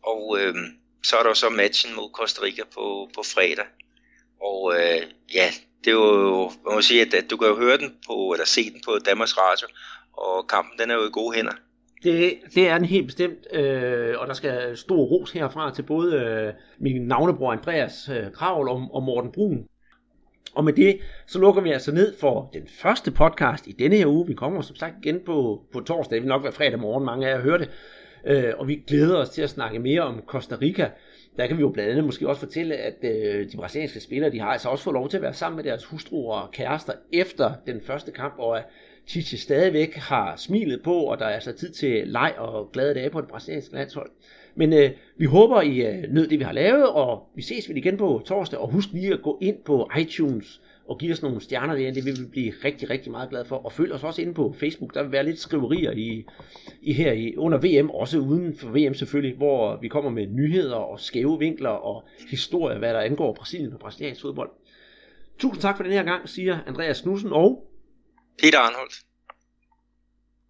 Og 0.04 0.40
øh, 0.40 0.56
så 1.08 1.16
er 1.18 1.24
der 1.24 1.30
jo 1.30 1.34
så 1.44 1.50
matchen 1.50 1.96
mod 1.96 2.10
Costa 2.14 2.42
Rica 2.42 2.64
på, 2.76 3.10
på 3.16 3.22
fredag. 3.34 3.68
Og 4.42 4.74
øh, 4.76 5.02
ja, 5.34 5.48
det 5.84 5.90
er 5.92 6.00
jo, 6.06 6.52
man 6.66 6.76
må 6.76 6.82
sige, 6.82 7.02
at, 7.02 7.14
at 7.14 7.32
du 7.32 7.38
kan 7.38 7.48
jo 7.48 7.56
høre 7.56 7.78
den 7.78 7.92
på, 8.08 8.32
eller 8.34 8.46
se 8.46 8.64
den 8.74 8.82
på 8.86 8.92
Danmarks 9.06 9.38
Radio, 9.38 9.68
og 10.14 10.48
kampen 10.48 10.80
den 10.80 10.92
er 10.92 10.96
jo 10.96 11.06
i 11.08 11.12
gode 11.20 11.36
hænder. 11.36 11.56
Det, 12.04 12.40
det 12.56 12.68
er 12.68 12.78
den 12.78 12.88
helt 12.88 13.06
bestemt, 13.06 13.54
øh, 13.54 14.20
og 14.20 14.28
der 14.28 14.34
skal 14.34 14.78
stor 14.78 15.04
ros 15.04 15.32
herfra 15.32 15.76
til 15.76 15.84
både 15.84 16.16
øh, 16.16 16.54
min 16.80 17.08
navnebror 17.08 17.52
Andreas 17.52 18.10
øh, 18.10 18.32
Kravl 18.34 18.70
og, 18.70 18.90
og 18.94 19.04
Morten 19.04 19.32
Brun. 19.32 19.68
Og 20.56 20.64
med 20.64 20.74
det, 20.74 21.00
så 21.28 21.40
lukker 21.40 21.62
vi 21.62 21.72
altså 21.72 21.92
ned 21.92 22.14
for 22.20 22.50
den 22.54 22.68
første 22.82 23.12
podcast 23.12 23.68
i 23.68 23.72
denne 23.72 23.96
her 23.96 24.08
uge. 24.08 24.28
Vi 24.28 24.34
kommer 24.34 24.62
som 24.62 24.76
sagt 24.76 24.96
igen 25.04 25.20
på, 25.26 25.66
på 25.74 25.80
torsdag, 25.80 26.16
det 26.16 26.22
vil 26.22 26.30
nok 26.30 26.44
være 26.44 26.52
fredag 26.52 26.80
morgen, 26.80 27.06
mange 27.06 27.28
af 27.28 27.32
jer 27.32 27.42
hører 27.42 27.58
det. 27.58 27.70
Øh, 28.26 28.54
og 28.58 28.68
vi 28.68 28.84
glæder 28.88 29.18
os 29.18 29.30
til 29.30 29.42
at 29.42 29.50
snakke 29.50 29.80
mere 29.80 30.02
om 30.02 30.22
Costa 30.28 30.56
Rica. 30.62 30.90
Der 31.38 31.48
kan 31.48 31.58
vi 31.58 31.62
jo 31.62 31.70
blandt 31.70 31.92
andet 31.92 32.06
måske 32.06 32.30
også 32.30 32.40
fortælle, 32.40 32.76
at 32.76 32.96
øh, 33.04 33.52
de 33.52 33.58
brasilianske 33.58 34.00
spillere, 34.00 34.32
de 34.32 34.40
har 34.40 34.48
altså 34.48 34.70
også 34.70 34.84
fået 34.84 34.94
lov 34.94 35.10
til 35.10 35.18
at 35.18 35.24
være 35.24 35.34
sammen 35.34 35.56
med 35.56 35.64
deres 35.64 35.86
hustruer 35.86 36.40
og 36.40 36.52
kærester 36.52 36.94
efter 37.14 37.54
den 37.68 37.82
første 37.82 38.12
kamp, 38.12 38.34
og 38.38 38.58
at 38.58 38.64
Chichi 39.08 39.38
stadigvæk 39.38 39.96
har 39.96 40.36
smilet 40.36 40.82
på, 40.84 40.96
og 40.96 41.20
der 41.20 41.26
er 41.26 41.34
altså 41.34 41.52
tid 41.52 41.70
til 41.70 42.08
leg 42.08 42.34
og 42.38 42.72
glade 42.72 42.94
dage 42.94 43.10
på 43.10 43.22
det 43.22 43.30
brasilianske 43.30 43.74
landshold. 43.74 44.12
Men 44.56 44.74
øh, 44.74 44.92
vi 45.18 45.26
håber, 45.26 45.62
I 45.62 45.82
øh, 45.82 46.14
nød 46.14 46.28
det, 46.28 46.40
vi 46.40 46.44
har 46.44 46.52
lavet, 46.52 46.90
og 46.90 47.30
vi 47.36 47.42
ses 47.42 47.70
vel 47.70 47.78
igen 47.78 47.98
på 47.98 48.22
torsdag. 48.26 48.60
Og 48.60 48.72
husk 48.72 48.90
lige 48.94 49.14
at 49.14 49.22
gå 49.22 49.38
ind 49.42 49.58
på 49.66 49.90
iTunes 50.00 50.62
og 50.88 51.00
give 51.00 51.12
os 51.12 51.22
nogle 51.22 51.42
stjerner 51.42 51.76
derinde. 51.76 51.96
Det 51.96 52.06
vil 52.06 52.20
vi 52.20 52.26
blive 52.26 52.54
rigtig, 52.64 52.90
rigtig 52.90 53.12
meget 53.12 53.30
glade 53.30 53.46
for. 53.46 53.56
Og 53.56 53.72
følg 53.72 53.92
os 53.94 54.04
også 54.04 54.22
inde 54.22 54.34
på 54.34 54.56
Facebook. 54.60 54.94
Der 54.94 55.04
vil 55.04 55.12
være 55.12 55.24
lidt 55.24 55.40
skriverier 55.40 55.92
i, 55.92 56.26
i 56.82 56.94
her 56.94 57.12
i, 57.12 57.36
under 57.38 57.58
VM, 57.58 57.90
også 57.90 58.20
uden 58.20 58.58
for 58.58 58.70
VM 58.70 58.94
selvfølgelig, 58.94 59.38
hvor 59.38 59.80
vi 59.82 59.88
kommer 59.88 60.12
med 60.12 60.28
nyheder 60.28 60.76
og 60.76 61.00
skæve 61.00 61.40
vinkler 61.40 61.70
og 61.70 62.08
historier, 62.30 62.80
hvad 62.80 62.94
der 62.94 63.00
angår 63.00 63.34
Brasilien 63.34 63.74
og 63.74 63.80
brasiliansk 63.80 64.22
fodbold. 64.22 64.50
Tusind 65.40 65.62
tak 65.62 65.78
for 65.78 65.84
den 65.84 65.92
her 65.92 66.04
gang, 66.04 66.30
siger 66.30 66.60
Andreas 66.68 67.02
Knudsen 67.02 67.34
og 67.34 67.68
Peter 68.42 68.60
Arnholdt. 68.60 69.15